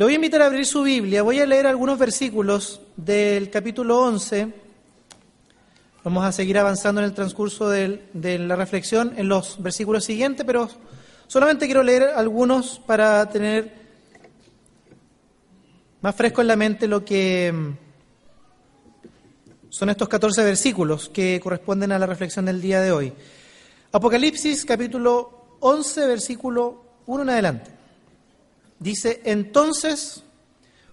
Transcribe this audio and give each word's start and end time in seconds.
Le 0.00 0.04
voy 0.04 0.14
a 0.14 0.16
invitar 0.16 0.40
a 0.40 0.46
abrir 0.46 0.64
su 0.64 0.82
Biblia. 0.82 1.22
Voy 1.22 1.40
a 1.40 1.46
leer 1.46 1.66
algunos 1.66 1.98
versículos 1.98 2.80
del 2.96 3.50
capítulo 3.50 3.98
11. 3.98 4.50
Vamos 6.02 6.24
a 6.24 6.32
seguir 6.32 6.56
avanzando 6.56 7.02
en 7.02 7.04
el 7.04 7.12
transcurso 7.12 7.68
de 7.68 8.38
la 8.38 8.56
reflexión 8.56 9.12
en 9.18 9.28
los 9.28 9.62
versículos 9.62 10.04
siguientes, 10.04 10.46
pero 10.46 10.70
solamente 11.26 11.66
quiero 11.66 11.82
leer 11.82 12.04
algunos 12.16 12.78
para 12.78 13.28
tener 13.28 13.74
más 16.00 16.14
fresco 16.14 16.40
en 16.40 16.46
la 16.46 16.56
mente 16.56 16.88
lo 16.88 17.04
que 17.04 17.52
mm, 17.52 17.76
son 19.68 19.90
estos 19.90 20.08
14 20.08 20.42
versículos 20.44 21.10
que 21.10 21.38
corresponden 21.42 21.92
a 21.92 21.98
la 21.98 22.06
reflexión 22.06 22.46
del 22.46 22.62
día 22.62 22.80
de 22.80 22.90
hoy. 22.90 23.12
Apocalipsis 23.92 24.64
capítulo 24.64 25.58
11, 25.60 26.06
versículo 26.06 26.84
1 27.04 27.22
en 27.22 27.28
adelante. 27.28 27.79
Dice, 28.80 29.20
entonces 29.24 30.24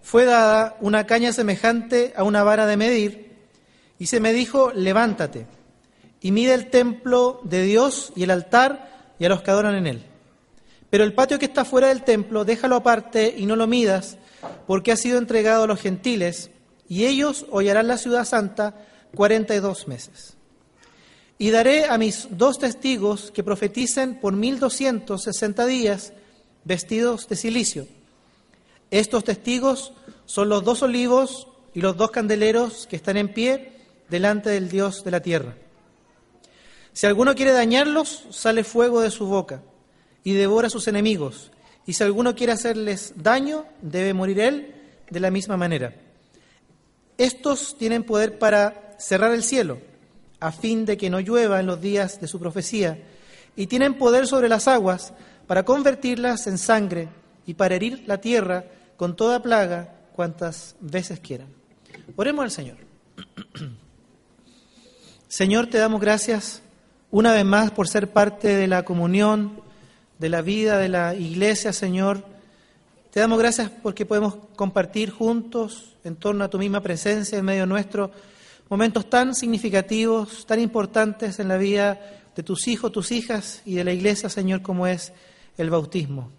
fue 0.02 0.26
dada 0.26 0.78
una 0.82 1.08
caña 1.08 1.34
semejante 1.34 2.14
a 2.16 2.24
una 2.24 2.44
vara 2.44 2.68
de 2.68 2.78
medir, 2.78 3.38
y 3.98 4.08
se 4.08 4.20
me 4.20 4.34
dijo, 4.34 4.72
levántate, 4.74 5.48
y 6.22 6.32
mide 6.32 6.54
el 6.54 6.70
templo 6.70 7.40
de 7.44 7.64
Dios 7.64 8.12
y 8.16 8.24
el 8.24 8.32
altar 8.32 9.14
y 9.18 9.26
a 9.26 9.30
los 9.30 9.42
que 9.42 9.52
adoran 9.52 9.76
en 9.76 9.88
él. 9.88 10.04
Pero 10.90 11.04
el 11.04 11.14
patio 11.14 11.40
que 11.40 11.46
está 11.46 11.66
fuera 11.66 11.88
del 11.88 12.04
templo, 12.04 12.46
déjalo 12.46 12.76
aparte 12.76 13.34
y 13.36 13.46
no 13.46 13.56
lo 13.56 13.68
midas, 13.68 14.18
porque 14.68 14.92
ha 14.92 14.98
sido 14.98 15.18
entregado 15.18 15.64
a 15.64 15.68
los 15.68 15.82
gentiles, 15.82 16.52
y 16.90 17.06
ellos 17.06 17.46
hollarán 17.50 17.88
la 17.88 17.98
ciudad 17.98 18.26
santa 18.26 18.86
cuarenta 19.16 19.56
y 19.56 19.60
dos 19.60 19.88
meses. 19.88 20.36
Y 21.38 21.52
daré 21.52 21.86
a 21.86 21.98
mis 21.98 22.28
dos 22.32 22.60
testigos 22.60 23.32
que 23.32 23.44
profeticen 23.44 24.20
por 24.20 24.34
mil 24.34 24.60
doscientos 24.60 25.24
sesenta 25.24 25.66
días, 25.66 26.14
vestidos 26.68 27.28
de 27.30 27.38
silicio. 27.38 27.88
Estos 28.92 29.24
testigos 29.24 29.94
son 30.26 30.50
los 30.50 30.64
dos 30.64 30.84
olivos 30.84 31.48
y 31.74 31.82
los 31.82 31.96
dos 31.96 32.12
candeleros 32.12 32.88
que 32.88 32.98
están 32.98 33.18
en 33.18 33.34
pie 33.34 33.72
delante 34.10 34.50
del 34.50 34.70
Dios 34.70 35.04
de 35.04 35.12
la 35.12 35.22
tierra. 35.22 35.56
Si 36.92 37.06
alguno 37.06 37.36
quiere 37.36 37.52
dañarlos, 37.52 38.26
sale 38.32 38.64
fuego 38.64 39.02
de 39.02 39.12
su 39.12 39.28
boca 39.28 39.62
y 40.24 40.34
devora 40.34 40.68
a 40.68 40.72
sus 40.72 40.88
enemigos. 40.88 41.52
Y 41.86 41.94
si 41.94 42.04
alguno 42.04 42.36
quiere 42.36 42.54
hacerles 42.54 43.14
daño, 43.16 43.66
debe 43.82 44.14
morir 44.14 44.40
él 44.40 44.76
de 45.10 45.20
la 45.20 45.32
misma 45.32 45.56
manera. 45.56 45.96
Estos 47.18 47.78
tienen 47.78 48.04
poder 48.04 48.40
para 48.40 48.96
cerrar 49.00 49.32
el 49.32 49.44
cielo, 49.44 49.80
a 50.40 50.52
fin 50.52 50.86
de 50.86 50.98
que 50.98 51.10
no 51.10 51.20
llueva 51.20 51.60
en 51.60 51.66
los 51.68 51.80
días 51.80 52.20
de 52.20 52.28
su 52.28 52.40
profecía, 52.40 53.00
y 53.56 53.68
tienen 53.68 53.94
poder 53.94 54.28
sobre 54.28 54.50
las 54.50 54.68
aguas 54.68 55.14
para 55.48 55.64
convertirlas 55.64 56.46
en 56.48 56.58
sangre 56.58 57.08
y 57.46 57.54
para 57.54 57.76
herir 57.76 58.04
la 58.06 58.20
tierra 58.20 58.66
con 58.98 59.16
toda 59.16 59.42
plaga 59.42 59.96
cuantas 60.16 60.76
veces 60.82 61.20
quieran. 61.20 61.48
Oremos 62.16 62.44
al 62.44 62.52
Señor. 62.52 62.78
Señor, 65.28 65.68
te 65.68 65.78
damos 65.78 66.02
gracias 66.02 66.62
una 67.10 67.34
vez 67.34 67.46
más 67.46 67.72
por 67.72 67.88
ser 67.88 68.12
parte 68.12 68.56
de 68.56 68.68
la 68.68 68.84
comunión, 68.84 69.62
de 70.20 70.30
la 70.30 70.42
vida 70.42 70.78
de 70.78 70.90
la 70.90 71.16
iglesia, 71.16 71.72
Señor. 71.72 72.26
Te 73.12 73.20
damos 73.20 73.40
gracias 73.40 73.72
porque 73.82 74.06
podemos 74.06 74.36
compartir 74.56 75.12
juntos 75.12 75.96
en 76.04 76.16
torno 76.16 76.44
a 76.44 76.50
tu 76.50 76.58
misma 76.58 76.82
presencia 76.82 77.38
en 77.38 77.46
medio 77.46 77.66
nuestro 77.66 78.12
momentos 78.70 79.10
tan 79.10 79.34
significativos, 79.34 80.46
tan 80.46 80.60
importantes 80.60 81.40
en 81.40 81.48
la 81.48 81.58
vida 81.58 82.00
de 82.36 82.44
tus 82.44 82.68
hijos, 82.68 82.92
tus 82.92 83.12
hijas 83.12 83.62
y 83.66 83.76
de 83.76 83.84
la 83.84 83.94
iglesia, 83.94 84.30
Señor, 84.30 84.62
como 84.62 84.88
es 84.88 85.14
el 85.58 85.70
bautismo. 85.70 86.32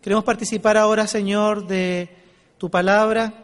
Queremos 0.00 0.24
participar 0.24 0.76
ahora, 0.76 1.06
Señor, 1.06 1.66
de 1.66 2.08
tu 2.56 2.70
palabra, 2.70 3.34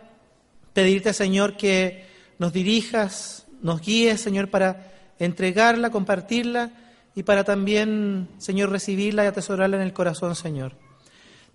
pedirte, 0.73 1.13
Señor, 1.13 1.57
que 1.57 2.07
nos 2.39 2.53
dirijas, 2.53 3.47
nos 3.61 3.81
guíes, 3.81 4.21
Señor, 4.21 4.49
para 4.51 4.93
entregarla, 5.19 5.91
compartirla 5.91 6.71
y 7.15 7.23
para 7.23 7.45
también, 7.45 8.29
Señor, 8.39 8.71
recibirla 8.71 9.25
y 9.25 9.27
atesorarla 9.29 9.77
en 9.77 9.83
el 9.83 9.93
corazón, 9.93 10.35
Señor. 10.35 10.77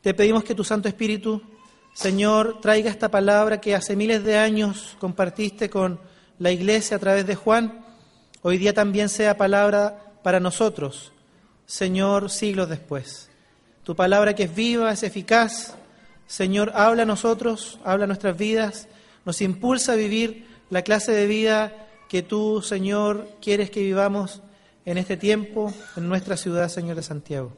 Te 0.02 0.14
pedimos 0.14 0.44
que 0.44 0.56
tu 0.56 0.64
Santo 0.64 0.88
Espíritu, 0.88 1.42
Señor, 1.94 2.62
traiga 2.62 2.90
esta 2.90 3.10
palabra 3.10 3.60
que 3.60 3.76
hace 3.76 3.96
miles 3.96 4.24
de 4.24 4.38
años 4.38 4.96
compartiste 5.00 5.70
con 5.70 6.00
la 6.38 6.52
iglesia 6.52 6.98
a 6.98 7.00
través 7.00 7.26
de 7.28 7.36
Juan, 7.36 7.86
hoy 8.42 8.58
día 8.58 8.74
también 8.74 9.10
sea 9.10 9.38
palabra 9.38 10.16
para 10.24 10.40
nosotros, 10.40 11.12
Señor, 11.66 12.30
siglos 12.30 12.70
después. 12.70 13.29
Tu 13.84 13.96
palabra 13.96 14.36
que 14.36 14.44
es 14.44 14.56
viva, 14.56 14.92
es 14.92 15.04
eficaz. 15.04 15.76
Señor, 16.28 16.72
habla 16.76 17.04
a 17.04 17.06
nosotros, 17.06 17.80
habla 17.84 18.04
a 18.04 18.08
nuestras 18.08 18.38
vidas, 18.38 18.88
nos 19.26 19.42
impulsa 19.42 19.94
a 19.94 19.96
vivir 19.96 20.46
la 20.70 20.84
clase 20.84 21.12
de 21.12 21.26
vida 21.26 21.88
que 22.08 22.22
tú, 22.22 22.62
Señor, 22.62 23.28
quieres 23.42 23.72
que 23.72 23.82
vivamos 23.82 24.42
en 24.86 24.98
este 24.98 25.18
tiempo, 25.18 25.74
en 25.96 26.08
nuestra 26.08 26.38
ciudad, 26.38 26.70
Señor 26.70 26.96
de 26.96 27.04
Santiago. 27.04 27.54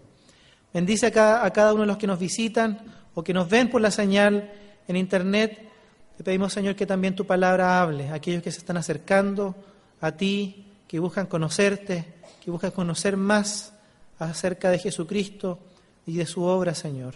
Bendice 0.73 1.07
a 1.07 1.11
cada, 1.11 1.45
a 1.45 1.51
cada 1.51 1.73
uno 1.73 1.81
de 1.81 1.87
los 1.87 1.97
que 1.97 2.07
nos 2.07 2.19
visitan 2.19 2.79
o 3.13 3.23
que 3.23 3.33
nos 3.33 3.49
ven 3.49 3.69
por 3.69 3.81
la 3.81 3.91
señal 3.91 4.51
en 4.88 4.95
Internet. 4.95 5.69
Te 6.17 6.23
pedimos, 6.23 6.53
Señor, 6.53 6.75
que 6.75 6.85
también 6.85 7.15
tu 7.15 7.25
palabra 7.25 7.81
hable 7.81 8.09
a 8.09 8.15
aquellos 8.15 8.43
que 8.43 8.51
se 8.51 8.59
están 8.59 8.77
acercando 8.77 9.55
a 9.99 10.13
ti, 10.13 10.65
que 10.88 10.99
buscan 10.99 11.25
conocerte, 11.25 12.05
que 12.43 12.51
buscan 12.51 12.71
conocer 12.71 13.17
más 13.17 13.73
acerca 14.19 14.69
de 14.69 14.79
Jesucristo 14.79 15.59
y 16.06 16.17
de 16.17 16.25
su 16.25 16.44
obra, 16.44 16.73
Señor. 16.73 17.16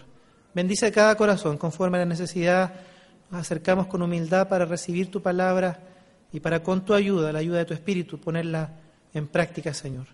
Bendice 0.53 0.91
cada 0.91 1.15
corazón 1.15 1.57
conforme 1.57 1.97
a 1.97 2.01
la 2.01 2.05
necesidad. 2.05 2.73
Nos 3.29 3.41
acercamos 3.41 3.87
con 3.87 4.01
humildad 4.01 4.47
para 4.47 4.65
recibir 4.65 5.11
tu 5.11 5.21
palabra 5.21 5.79
y 6.31 6.39
para 6.39 6.63
con 6.63 6.85
tu 6.85 6.93
ayuda, 6.93 7.31
la 7.31 7.39
ayuda 7.39 7.59
de 7.59 7.65
tu 7.65 7.73
Espíritu, 7.73 8.19
ponerla 8.19 8.71
en 9.13 9.27
práctica, 9.27 9.73
Señor. 9.73 10.07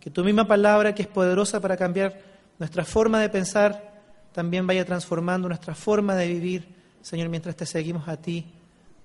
Que 0.00 0.10
tu 0.10 0.24
misma 0.24 0.46
palabra, 0.46 0.94
que 0.94 1.02
es 1.02 1.08
poderosa 1.08 1.60
para 1.60 1.76
cambiar 1.76 2.18
nuestra 2.58 2.84
forma 2.84 3.20
de 3.20 3.28
pensar, 3.28 4.02
también 4.32 4.66
vaya 4.66 4.84
transformando 4.84 5.48
nuestra 5.48 5.74
forma 5.74 6.14
de 6.14 6.28
vivir, 6.28 6.68
Señor, 7.00 7.28
mientras 7.28 7.56
te 7.56 7.66
seguimos 7.66 8.08
a 8.08 8.16
ti 8.16 8.46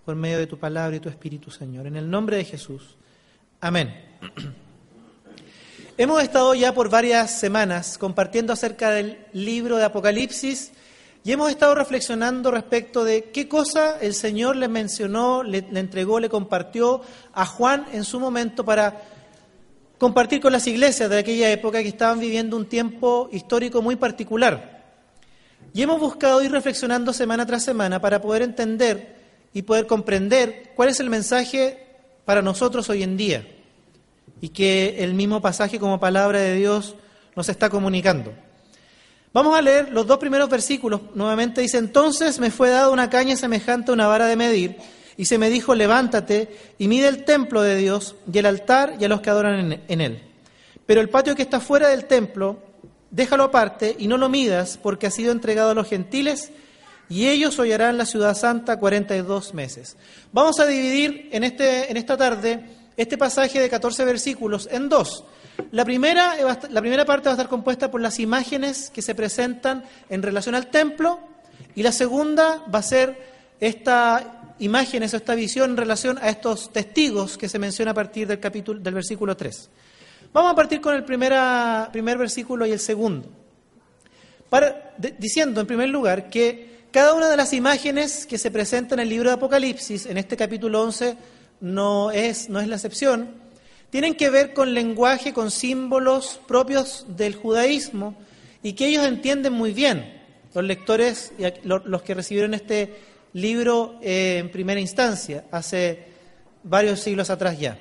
por 0.04 0.16
medio 0.16 0.40
de 0.40 0.48
tu 0.48 0.58
palabra 0.58 0.96
y 0.96 1.00
tu 1.00 1.10
Espíritu, 1.10 1.52
Señor. 1.52 1.88
En 1.88 1.96
el 1.96 2.10
nombre 2.10 2.38
de 2.38 2.46
Jesús. 2.46 2.98
Amén. 3.60 3.94
Hemos 6.02 6.24
estado 6.24 6.56
ya 6.56 6.74
por 6.74 6.90
varias 6.90 7.30
semanas 7.30 8.00
compartiendo 8.00 8.52
acerca 8.52 8.90
del 8.90 9.20
libro 9.34 9.78
de 9.78 9.84
Apocalipsis 9.84 10.72
y 11.24 11.32
hemos 11.32 11.52
estado 11.52 11.76
reflexionando 11.76 12.50
respecto 12.50 13.04
de 13.04 13.26
qué 13.26 13.48
cosa 13.48 14.00
el 14.02 14.16
Señor 14.16 14.56
le 14.56 14.68
mencionó, 14.68 15.44
le, 15.44 15.60
entregó, 15.60 16.20
le 16.20 16.28
compartió 16.28 17.02
a 17.34 17.46
Juan 17.46 17.86
en 17.94 18.04
su 18.04 18.20
momento 18.20 18.66
para 18.66 19.00
compartir 20.00 20.42
con 20.42 20.52
las 20.52 20.66
iglesias 20.66 21.08
de 21.08 21.20
aquella 21.20 21.52
época 21.52 21.84
que 21.84 21.90
estaban 21.90 22.20
viviendo 22.20 22.58
un 22.58 22.66
tiempo 22.66 23.30
histórico 23.32 23.84
muy 23.84 23.96
particular. 23.96 24.84
Y 25.72 25.84
hemos 25.84 26.00
buscado 26.00 26.42
ir 26.42 26.52
reflexionando 26.52 27.14
semana 27.14 27.46
tras 27.46 27.64
semana 27.64 28.02
para 28.02 28.20
poder 28.20 28.42
entender 28.42 29.18
y 29.54 29.62
poder 29.62 29.86
comprender 29.86 30.72
cuál 30.76 30.90
es 30.90 31.00
el 31.00 31.12
mensaje 31.12 31.86
para 32.26 32.42
nosotros 32.42 32.90
hoy 32.90 33.04
en 33.04 33.18
día 33.18 33.46
y 34.42 34.50
que 34.50 35.04
el 35.04 35.14
mismo 35.14 35.42
pasaje 35.42 35.80
como 35.80 36.00
palabra 36.00 36.40
de 36.40 36.56
Dios 36.56 36.96
nos 37.36 37.48
está 37.48 37.70
comunicando. 37.70 38.34
Vamos 39.34 39.58
a 39.58 39.62
leer 39.62 39.92
los 39.92 40.06
dos 40.06 40.18
primeros 40.18 40.50
versículos. 40.50 41.00
Nuevamente 41.16 41.62
dice, 41.62 41.78
entonces 41.78 42.40
me 42.40 42.52
fue 42.52 42.70
dada 42.70 42.90
una 42.90 43.10
caña 43.10 43.38
semejante 43.38 43.92
a 43.92 43.94
una 43.94 44.08
vara 44.08 44.26
de 44.26 44.36
medir, 44.36 44.76
y 45.16 45.26
se 45.26 45.38
me 45.38 45.50
dijo, 45.50 45.76
levántate 45.76 46.50
y 46.80 46.88
mide 46.88 47.08
el 47.08 47.24
templo 47.24 47.62
de 47.62 47.78
Dios 47.78 48.16
y 48.32 48.40
el 48.40 48.46
altar 48.46 48.96
y 49.00 49.06
a 49.06 49.08
los 49.08 49.22
que 49.22 49.30
adoran 49.30 49.80
en 49.88 50.02
él. 50.02 50.24
Pero 50.86 51.00
el 51.00 51.10
patio 51.10 51.36
que 51.36 51.44
está 51.44 51.60
fuera 51.60 51.90
del 51.90 52.06
templo, 52.06 52.60
déjalo 53.12 53.44
aparte 53.44 53.96
y 54.00 54.08
no 54.08 54.18
lo 54.18 54.30
midas, 54.30 54.80
porque 54.82 55.08
ha 55.08 55.12
sido 55.12 55.32
entregado 55.32 55.72
a 55.72 55.76
los 55.76 55.88
gentiles, 55.88 56.52
y 57.08 57.28
ellos 57.28 57.60
hollarán 57.60 57.98
la 57.98 58.06
ciudad 58.06 58.36
santa 58.36 58.80
cuarenta 58.80 59.16
y 59.16 59.22
dos 59.22 59.54
meses. 59.54 59.98
Vamos 60.32 60.60
a 60.60 60.66
dividir 60.66 61.30
en, 61.32 61.44
este, 61.44 61.92
en 61.92 61.98
esta 61.98 62.18
tarde 62.18 62.64
este 63.02 63.18
pasaje 63.18 63.60
de 63.60 63.70
14 63.70 64.06
versículos 64.06 64.70
en 64.72 64.88
dos. 64.88 65.24
La 65.72 65.84
primera, 65.84 66.36
la 66.70 66.82
primera 66.82 67.06
parte 67.06 67.26
va 67.26 67.32
a 67.32 67.36
estar 67.36 67.50
compuesta 67.50 67.90
por 67.90 68.00
las 68.00 68.20
imágenes 68.20 68.92
que 68.92 69.02
se 69.02 69.16
presentan 69.16 69.84
en 70.10 70.22
relación 70.22 70.56
al 70.56 70.68
templo 70.68 71.20
y 71.76 71.84
la 71.84 71.92
segunda 71.92 72.64
va 72.74 72.80
a 72.80 72.84
ser 72.84 73.32
esta 73.60 74.54
imagen, 74.60 75.02
esta 75.02 75.34
visión 75.36 75.72
en 75.72 75.78
relación 75.78 76.20
a 76.20 76.30
estos 76.30 76.72
testigos 76.72 77.38
que 77.38 77.50
se 77.50 77.58
menciona 77.58 77.92
a 77.92 77.96
partir 77.96 78.28
del 78.28 78.40
capítulo 78.40 78.80
del 78.80 78.94
versículo 78.94 79.36
3. 79.36 79.70
Vamos 80.34 80.52
a 80.52 80.56
partir 80.56 80.80
con 80.80 80.94
el 80.94 81.04
primera, 81.04 81.90
primer 81.92 82.18
versículo 82.18 82.66
y 82.66 82.72
el 82.72 82.80
segundo. 82.80 83.30
Diciendo 85.18 85.62
en 85.62 85.68
primer 85.68 85.90
lugar 85.90 86.30
que 86.30 86.86
cada 86.92 87.14
una 87.14 87.30
de 87.30 87.38
las 87.38 87.54
imágenes 87.54 88.26
que 88.26 88.38
se 88.38 88.52
presentan 88.52 89.00
en 89.00 89.04
el 89.04 89.10
libro 89.10 89.30
de 89.30 89.36
Apocalipsis, 89.36 90.06
en 90.06 90.18
este 90.18 90.38
capítulo 90.38 90.84
11, 90.84 91.18
no 91.62 92.12
es, 92.12 92.50
no 92.50 92.60
es 92.60 92.68
la 92.68 92.76
excepción, 92.76 93.36
tienen 93.90 94.16
que 94.16 94.30
ver 94.30 94.54
con 94.54 94.74
lenguaje, 94.74 95.34
con 95.34 95.52
símbolos 95.52 96.40
propios 96.48 97.06
del 97.10 97.36
judaísmo 97.36 98.16
y 98.64 98.74
que 98.74 98.88
ellos 98.88 99.06
entienden 99.06 99.54
muy 99.54 99.74
bien, 99.74 100.22
los 100.54 100.64
lectores, 100.64 101.34
y 101.38 101.44
los 101.66 102.02
que 102.02 102.14
recibieron 102.14 102.54
este 102.54 103.00
libro 103.34 103.98
eh, 104.02 104.38
en 104.40 104.52
primera 104.52 104.80
instancia, 104.80 105.46
hace 105.52 106.08
varios 106.64 107.00
siglos 107.00 107.30
atrás 107.30 107.60
ya. 107.60 107.80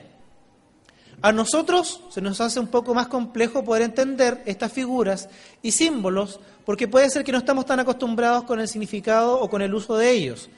A 1.22 1.32
nosotros 1.32 2.00
se 2.10 2.22
nos 2.22 2.40
hace 2.40 2.60
un 2.60 2.68
poco 2.68 2.94
más 2.94 3.08
complejo 3.08 3.62
poder 3.62 3.82
entender 3.82 4.42
estas 4.46 4.72
figuras 4.72 5.28
y 5.60 5.72
símbolos 5.72 6.40
porque 6.64 6.88
puede 6.88 7.10
ser 7.10 7.24
que 7.24 7.32
no 7.32 7.38
estamos 7.38 7.66
tan 7.66 7.78
acostumbrados 7.78 8.44
con 8.44 8.58
el 8.58 8.68
significado 8.68 9.38
o 9.38 9.50
con 9.50 9.60
el 9.60 9.74
uso 9.74 9.96
de 9.96 10.10
ellos. 10.10 10.48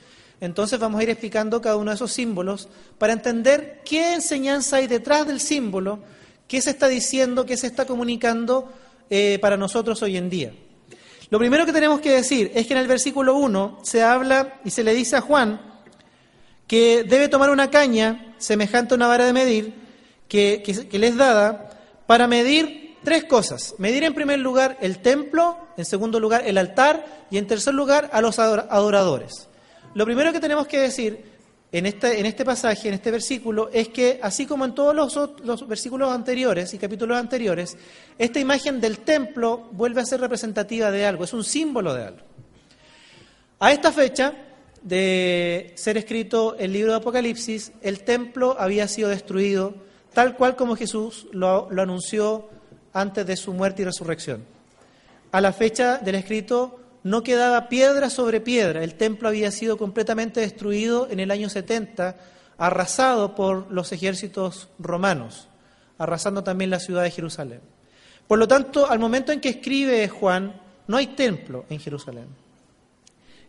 Entonces 0.43 0.77
vamos 0.77 0.99
a 0.99 1.03
ir 1.03 1.09
explicando 1.09 1.61
cada 1.61 1.77
uno 1.77 1.91
de 1.91 1.95
esos 1.95 2.11
símbolos 2.11 2.67
para 2.97 3.13
entender 3.13 3.79
qué 3.85 4.13
enseñanza 4.13 4.75
hay 4.75 4.87
detrás 4.87 5.25
del 5.25 5.39
símbolo, 5.39 5.99
qué 6.49 6.61
se 6.61 6.71
está 6.71 6.89
diciendo, 6.89 7.45
qué 7.45 7.55
se 7.55 7.67
está 7.67 7.85
comunicando 7.85 8.69
eh, 9.09 9.39
para 9.41 9.55
nosotros 9.55 10.01
hoy 10.01 10.17
en 10.17 10.29
día. 10.29 10.51
Lo 11.29 11.39
primero 11.39 11.65
que 11.65 11.71
tenemos 11.71 12.01
que 12.01 12.11
decir 12.11 12.51
es 12.55 12.67
que 12.67 12.73
en 12.73 12.79
el 12.79 12.89
versículo 12.89 13.37
1 13.37 13.79
se 13.83 14.03
habla 14.03 14.59
y 14.65 14.71
se 14.71 14.83
le 14.83 14.93
dice 14.93 15.15
a 15.15 15.21
Juan 15.21 15.61
que 16.67 17.05
debe 17.05 17.29
tomar 17.29 17.49
una 17.49 17.69
caña 17.71 18.35
semejante 18.37 18.95
a 18.95 18.97
una 18.97 19.07
vara 19.07 19.25
de 19.25 19.31
medir 19.31 19.73
que, 20.27 20.61
que, 20.61 20.99
le 20.99 21.07
es 21.07 21.15
dada 21.15 21.69
para 22.05 22.27
medir 22.27 22.97
tres 23.05 23.23
cosas. 23.23 23.75
Medir 23.77 24.03
en 24.03 24.13
primer 24.13 24.39
lugar 24.39 24.77
el 24.81 24.99
templo, 24.99 25.57
en 25.77 25.85
segundo 25.85 26.19
lugar 26.19 26.43
el 26.45 26.57
altar 26.57 27.05
y 27.31 27.37
en 27.37 27.47
tercer 27.47 27.73
lugar 27.73 28.09
a 28.11 28.19
los 28.19 28.39
adoradores. 28.39 29.47
Lo 29.95 30.05
primero 30.05 30.33
que 30.33 30.39
tenemos 30.39 30.67
que 30.67 30.79
decir 30.79 31.23
en 31.71 31.85
este, 31.85 32.19
en 32.19 32.25
este 32.25 32.45
pasaje, 32.45 32.87
en 32.87 32.95
este 32.95 33.11
versículo, 33.11 33.69
es 33.71 33.89
que 33.89 34.19
así 34.21 34.45
como 34.45 34.65
en 34.65 34.75
todos 34.75 34.95
los, 34.95 35.41
los, 35.43 35.67
versículos 35.67 36.11
anteriores 36.11 36.73
y 36.73 36.77
capítulos 36.77 37.17
anteriores, 37.17 37.77
esta 38.17 38.39
imagen 38.39 38.79
del 38.79 38.99
templo 38.99 39.69
vuelve 39.71 40.01
a 40.01 40.05
ser 40.05 40.21
representativa 40.21 40.91
de 40.91 41.05
algo, 41.05 41.23
es 41.23 41.33
un 41.33 41.43
símbolo 41.43 41.93
de 41.93 42.03
algo. 42.05 42.21
A 43.59 43.71
esta 43.71 43.91
fecha 43.91 44.33
de 44.81 45.73
ser 45.75 45.97
escrito 45.97 46.55
el 46.57 46.73
libro 46.73 46.91
de 46.91 46.97
Apocalipsis, 46.97 47.71
el 47.81 48.03
templo 48.03 48.55
había 48.59 48.87
sido 48.87 49.09
destruido 49.09 49.73
tal 50.13 50.35
cual 50.35 50.55
como 50.55 50.75
Jesús 50.75 51.27
lo, 51.31 51.69
lo 51.71 51.81
anunció 51.81 52.49
antes 52.93 53.25
de 53.25 53.35
su 53.35 53.53
muerte 53.53 53.81
y 53.81 53.85
resurrección. 53.85 54.45
A 55.31 55.41
la 55.41 55.53
fecha 55.53 55.97
del 55.97 56.15
escrito, 56.15 56.82
no 57.03 57.23
quedaba 57.23 57.69
piedra 57.69 58.09
sobre 58.09 58.41
piedra. 58.41 58.83
El 58.83 58.95
templo 58.95 59.27
había 59.27 59.51
sido 59.51 59.77
completamente 59.77 60.39
destruido 60.39 61.07
en 61.09 61.19
el 61.19 61.31
año 61.31 61.49
70, 61.49 62.15
arrasado 62.57 63.35
por 63.35 63.71
los 63.71 63.91
ejércitos 63.91 64.69
romanos, 64.79 65.47
arrasando 65.97 66.43
también 66.43 66.69
la 66.69 66.79
ciudad 66.79 67.03
de 67.03 67.11
Jerusalén. 67.11 67.61
Por 68.27 68.39
lo 68.39 68.47
tanto, 68.47 68.89
al 68.89 68.99
momento 68.99 69.31
en 69.31 69.41
que 69.41 69.49
escribe 69.49 70.07
Juan, 70.07 70.61
no 70.87 70.97
hay 70.97 71.07
templo 71.07 71.65
en 71.69 71.79
Jerusalén. 71.79 72.27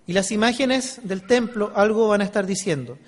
Y 0.07 0.13
las 0.13 0.33
imágenes 0.33 1.01
del 1.05 1.27
templo 1.27 1.73
algo 1.75 2.09
van 2.09 2.21
a 2.21 2.25
estar 2.25 2.45
diciendo. 2.45 2.99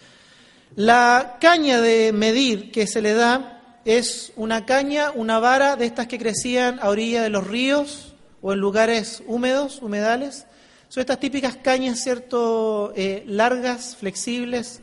La 0.77 1.37
caña 1.41 1.81
de 1.81 2.13
medir 2.13 2.71
que 2.71 2.87
se 2.87 3.03
le 3.03 3.15
da 3.15 3.81
es 3.85 4.33
una 4.37 4.65
caña, 4.65 5.11
una 5.15 5.39
vara 5.39 5.77
de 5.77 5.87
estas 5.87 6.07
que 6.07 6.19
crecían 6.19 6.79
a 6.81 6.89
orilla 6.89 7.23
de 7.23 7.31
los 7.31 7.47
ríos, 7.47 8.16
o 8.47 8.53
en 8.53 8.61
lugares 8.61 9.25
húmedos, 9.27 9.83
humedales. 9.83 10.47
Son 10.89 11.01
estas 11.01 11.19
típicas 11.19 11.57
cañas, 11.57 12.01
¿cierto?, 12.01 12.93
eh, 12.95 13.25
largas, 13.27 13.97
flexibles, 13.97 14.79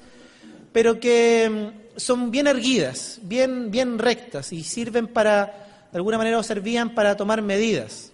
pero 0.74 1.00
que 1.00 1.50
mm, 1.50 1.98
son 1.98 2.30
bien 2.30 2.48
erguidas, 2.48 3.20
bien, 3.24 3.72
bien 3.72 4.00
rectas 4.00 4.52
y 4.52 4.66
sirven 4.66 5.08
para, 5.08 5.46
de 5.94 5.98
alguna 5.98 6.18
manera, 6.18 6.40
o 6.40 6.44
servían 6.44 6.94
para 6.94 7.16
tomar 7.16 7.42
medidas. 7.42 8.12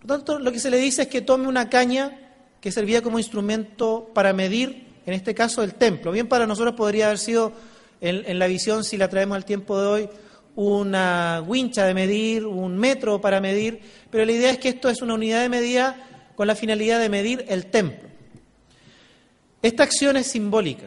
Por 0.00 0.10
lo 0.10 0.16
tanto, 0.16 0.38
lo 0.40 0.50
que 0.50 0.58
se 0.58 0.72
le 0.72 0.78
dice 0.78 1.02
es 1.02 1.08
que 1.08 1.20
tome 1.20 1.46
una 1.46 1.70
caña 1.70 2.18
que 2.60 2.72
servía 2.72 3.02
como 3.02 3.20
instrumento 3.20 4.10
para 4.14 4.32
medir, 4.32 4.88
en 5.06 5.14
este 5.14 5.32
caso, 5.32 5.62
el 5.62 5.74
templo. 5.74 6.10
Bien 6.10 6.26
para 6.26 6.44
nosotros 6.44 6.74
podría 6.74 7.06
haber 7.06 7.18
sido, 7.18 7.52
en 8.00 8.36
la 8.40 8.48
visión, 8.48 8.82
si 8.82 8.96
la 8.96 9.06
traemos 9.06 9.36
al 9.36 9.44
tiempo 9.44 9.80
de 9.80 9.86
hoy, 9.86 10.08
una 10.56 11.44
wincha 11.46 11.86
de 11.86 11.94
medir, 11.94 12.46
un 12.46 12.76
metro 12.76 13.20
para 13.20 13.40
medir, 13.40 13.80
pero 14.10 14.24
la 14.24 14.32
idea 14.32 14.50
es 14.50 14.58
que 14.58 14.70
esto 14.70 14.88
es 14.88 15.02
una 15.02 15.14
unidad 15.14 15.42
de 15.42 15.50
medida 15.50 16.32
con 16.34 16.46
la 16.46 16.56
finalidad 16.56 16.98
de 16.98 17.08
medir 17.08 17.44
el 17.48 17.66
templo. 17.66 18.08
Esta 19.62 19.82
acción 19.82 20.16
es 20.16 20.26
simbólica 20.26 20.86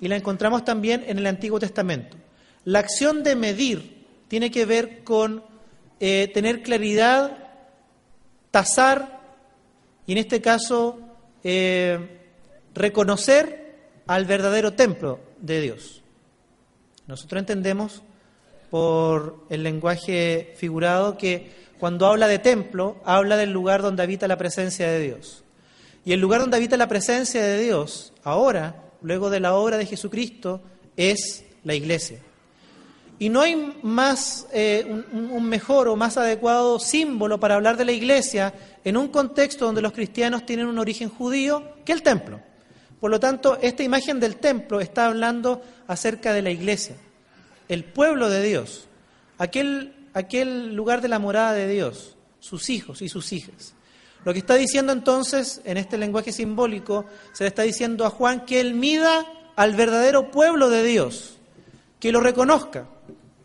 y 0.00 0.08
la 0.08 0.16
encontramos 0.16 0.64
también 0.64 1.04
en 1.06 1.18
el 1.18 1.26
Antiguo 1.26 1.58
Testamento. 1.58 2.16
La 2.64 2.78
acción 2.78 3.22
de 3.24 3.34
medir 3.34 4.04
tiene 4.28 4.50
que 4.50 4.64
ver 4.64 5.02
con 5.02 5.44
eh, 5.98 6.30
tener 6.32 6.62
claridad, 6.62 7.38
tasar 8.50 9.20
y 10.06 10.12
en 10.12 10.18
este 10.18 10.40
caso 10.40 11.00
eh, 11.42 12.20
reconocer 12.74 13.74
al 14.06 14.26
verdadero 14.26 14.74
templo 14.74 15.20
de 15.40 15.60
Dios. 15.60 16.02
Nosotros 17.06 17.40
entendemos 17.40 18.02
por 18.72 19.44
el 19.50 19.64
lenguaje 19.64 20.54
figurado 20.56 21.18
que 21.18 21.50
cuando 21.78 22.06
habla 22.06 22.26
de 22.26 22.38
templo, 22.38 22.96
habla 23.04 23.36
del 23.36 23.52
lugar 23.52 23.82
donde 23.82 24.02
habita 24.02 24.26
la 24.26 24.38
presencia 24.38 24.90
de 24.90 24.98
Dios. 24.98 25.44
Y 26.06 26.14
el 26.14 26.20
lugar 26.20 26.40
donde 26.40 26.56
habita 26.56 26.78
la 26.78 26.88
presencia 26.88 27.42
de 27.42 27.62
Dios, 27.62 28.14
ahora, 28.24 28.82
luego 29.02 29.28
de 29.28 29.40
la 29.40 29.56
obra 29.56 29.76
de 29.76 29.84
Jesucristo, 29.84 30.62
es 30.96 31.44
la 31.64 31.74
iglesia. 31.74 32.20
Y 33.18 33.28
no 33.28 33.42
hay 33.42 33.76
más, 33.82 34.46
eh, 34.54 34.86
un, 34.88 35.30
un, 35.30 35.44
mejor 35.44 35.88
o 35.88 35.94
más 35.94 36.16
adecuado 36.16 36.78
símbolo 36.78 37.38
para 37.38 37.56
hablar 37.56 37.76
de 37.76 37.84
la 37.84 37.92
iglesia 37.92 38.54
en 38.84 38.96
un 38.96 39.08
contexto 39.08 39.66
donde 39.66 39.82
los 39.82 39.92
cristianos 39.92 40.46
tienen 40.46 40.66
un 40.66 40.78
origen 40.78 41.10
judío 41.10 41.74
que 41.84 41.92
el 41.92 42.02
templo. 42.02 42.40
Por 43.00 43.10
lo 43.10 43.20
tanto, 43.20 43.58
esta 43.60 43.82
imagen 43.82 44.18
del 44.18 44.36
templo 44.36 44.80
está 44.80 45.08
hablando 45.08 45.60
acerca 45.86 46.32
de 46.32 46.40
la 46.40 46.50
iglesia 46.50 46.96
el 47.68 47.84
pueblo 47.84 48.28
de 48.28 48.42
Dios, 48.42 48.86
aquel, 49.38 49.94
aquel 50.14 50.74
lugar 50.74 51.00
de 51.00 51.08
la 51.08 51.18
morada 51.18 51.52
de 51.52 51.68
Dios, 51.68 52.16
sus 52.40 52.70
hijos 52.70 53.02
y 53.02 53.08
sus 53.08 53.32
hijas. 53.32 53.74
Lo 54.24 54.32
que 54.32 54.38
está 54.38 54.54
diciendo 54.54 54.92
entonces, 54.92 55.60
en 55.64 55.76
este 55.76 55.98
lenguaje 55.98 56.32
simbólico, 56.32 57.06
se 57.32 57.44
le 57.44 57.48
está 57.48 57.62
diciendo 57.62 58.04
a 58.04 58.10
Juan 58.10 58.44
que 58.44 58.60
él 58.60 58.74
mida 58.74 59.26
al 59.56 59.74
verdadero 59.74 60.30
pueblo 60.30 60.70
de 60.70 60.84
Dios, 60.84 61.38
que 61.98 62.12
lo 62.12 62.20
reconozca, 62.20 62.86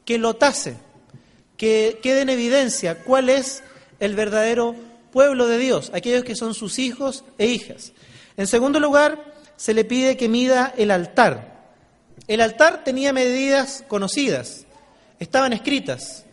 que 0.06 0.18
lo 0.18 0.36
tase, 0.36 0.78
que 1.58 2.00
quede 2.02 2.22
en 2.22 2.30
evidencia 2.30 3.04
cuál 3.04 3.30
es 3.30 3.64
el 4.00 4.16
verdadero 4.16 4.76
pueblo 5.12 5.48
de 5.48 5.58
Dios, 5.58 5.92
aquellos 5.94 6.24
que 6.24 6.36
son 6.36 6.54
sus 6.54 6.78
hijos 6.78 7.26
e 7.38 7.48
hijas. 7.48 7.94
En 8.38 8.46
segundo 8.46 8.80
lugar, 8.80 9.34
se 9.56 9.74
le 9.74 9.84
pide 9.84 10.16
que 10.16 10.30
mida 10.30 10.74
el 10.78 10.92
altar. 10.92 11.57
El 12.27 12.41
altar 12.41 12.84
tenía 12.84 13.13
medidas 13.13 13.86
conocidas, 13.88 14.65
estaban 15.19 15.53
escritas. 15.53 16.25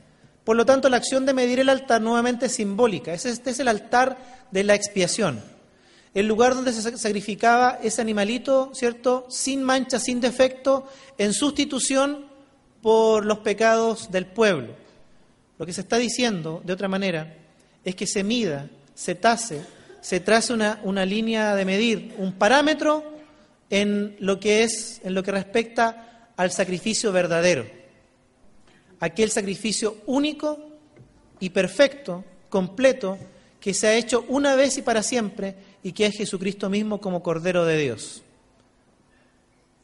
Por 0.42 0.56
lo 0.56 0.66
tanto, 0.66 0.88
la 0.88 0.96
acción 0.96 1.24
de 1.24 1.34
medir 1.34 1.60
el 1.60 1.68
altar 1.68 2.02
nuevamente 2.02 2.46
es 2.46 2.54
simbólica. 2.54 3.14
Este 3.14 3.50
es 3.50 3.60
el 3.60 3.68
altar 3.68 4.18
de 4.50 4.64
la 4.64 4.74
expiación. 4.74 5.40
El 6.12 6.26
lugar 6.26 6.54
donde 6.54 6.72
se 6.72 6.96
sacrificaba 6.96 7.78
ese 7.82 8.02
animalito, 8.02 8.70
¿cierto? 8.74 9.26
Sin 9.28 9.62
mancha, 9.62 9.98
sin 9.98 10.20
defecto, 10.20 10.86
en 11.16 11.32
sustitución 11.32 12.26
por 12.82 13.24
los 13.24 13.38
pecados 13.38 14.10
del 14.10 14.26
pueblo. 14.26 14.74
Lo 15.58 15.64
que 15.64 15.72
se 15.72 15.80
está 15.80 15.96
diciendo, 15.96 16.60
de 16.64 16.72
otra 16.72 16.88
manera, 16.88 17.36
es 17.84 17.94
que 17.94 18.06
se 18.06 18.24
mida, 18.24 18.68
se 18.94 19.14
tase, 19.14 19.64
se 20.00 20.20
trace 20.20 20.52
una, 20.52 20.80
una 20.82 21.06
línea 21.06 21.54
de 21.54 21.64
medir, 21.64 22.14
un 22.18 22.32
parámetro 22.32 23.13
en 23.74 24.14
lo 24.20 24.38
que 24.38 24.62
es, 24.62 25.00
en 25.02 25.14
lo 25.14 25.24
que 25.24 25.32
respecta 25.32 26.30
al 26.36 26.52
sacrificio 26.52 27.10
verdadero, 27.10 27.66
aquel 29.00 29.32
sacrificio 29.32 29.96
único 30.06 30.60
y 31.40 31.50
perfecto, 31.50 32.24
completo, 32.48 33.18
que 33.58 33.74
se 33.74 33.88
ha 33.88 33.96
hecho 33.96 34.24
una 34.28 34.54
vez 34.54 34.78
y 34.78 34.82
para 34.82 35.02
siempre 35.02 35.56
y 35.82 35.90
que 35.90 36.06
es 36.06 36.16
Jesucristo 36.16 36.70
mismo 36.70 37.00
como 37.00 37.20
Cordero 37.20 37.64
de 37.64 37.76
Dios. 37.78 38.22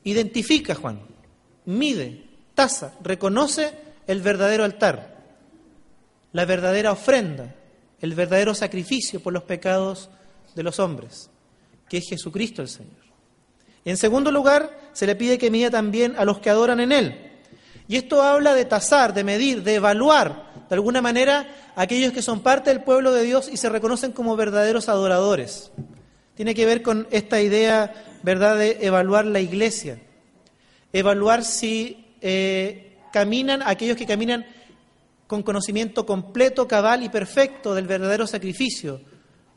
Identifica, 0.04 0.76
Juan, 0.76 1.00
mide, 1.64 2.22
tasa, 2.54 2.94
reconoce 3.02 3.72
el 4.06 4.22
verdadero 4.22 4.62
altar, 4.62 5.18
la 6.32 6.44
verdadera 6.44 6.92
ofrenda, 6.92 7.56
el 8.00 8.14
verdadero 8.14 8.54
sacrificio 8.54 9.18
por 9.18 9.32
los 9.32 9.42
pecados 9.42 10.10
de 10.54 10.62
los 10.62 10.78
hombres, 10.78 11.28
que 11.88 11.96
es 11.96 12.08
Jesucristo 12.08 12.62
el 12.62 12.68
Señor. 12.68 13.09
En 13.84 13.96
segundo 13.96 14.30
lugar, 14.30 14.78
se 14.92 15.06
le 15.06 15.16
pide 15.16 15.38
que 15.38 15.50
mida 15.50 15.70
también 15.70 16.14
a 16.16 16.24
los 16.24 16.38
que 16.38 16.50
adoran 16.50 16.80
en 16.80 16.92
Él. 16.92 17.30
Y 17.88 17.96
esto 17.96 18.22
habla 18.22 18.54
de 18.54 18.64
tasar, 18.64 19.14
de 19.14 19.24
medir, 19.24 19.62
de 19.62 19.76
evaluar, 19.76 20.52
de 20.68 20.74
alguna 20.74 21.02
manera, 21.02 21.72
a 21.74 21.82
aquellos 21.82 22.12
que 22.12 22.22
son 22.22 22.40
parte 22.40 22.70
del 22.70 22.82
pueblo 22.82 23.12
de 23.12 23.24
Dios 23.24 23.48
y 23.52 23.56
se 23.56 23.68
reconocen 23.68 24.12
como 24.12 24.36
verdaderos 24.36 24.88
adoradores. 24.88 25.72
Tiene 26.36 26.54
que 26.54 26.66
ver 26.66 26.82
con 26.82 27.08
esta 27.10 27.40
idea, 27.40 27.92
¿verdad?, 28.22 28.58
de 28.58 28.78
evaluar 28.82 29.26
la 29.26 29.40
iglesia. 29.40 29.98
Evaluar 30.92 31.44
si 31.44 32.14
eh, 32.20 32.98
caminan, 33.12 33.62
aquellos 33.64 33.96
que 33.96 34.06
caminan 34.06 34.46
con 35.26 35.42
conocimiento 35.42 36.06
completo, 36.06 36.68
cabal 36.68 37.02
y 37.02 37.08
perfecto 37.08 37.74
del 37.74 37.86
verdadero 37.86 38.26
sacrificio 38.26 39.00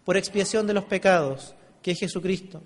por 0.06 0.18
expiación 0.18 0.66
de 0.66 0.74
los 0.74 0.86
pecados, 0.86 1.56
que 1.82 1.92
es 1.92 2.00
Jesucristo 2.00 2.62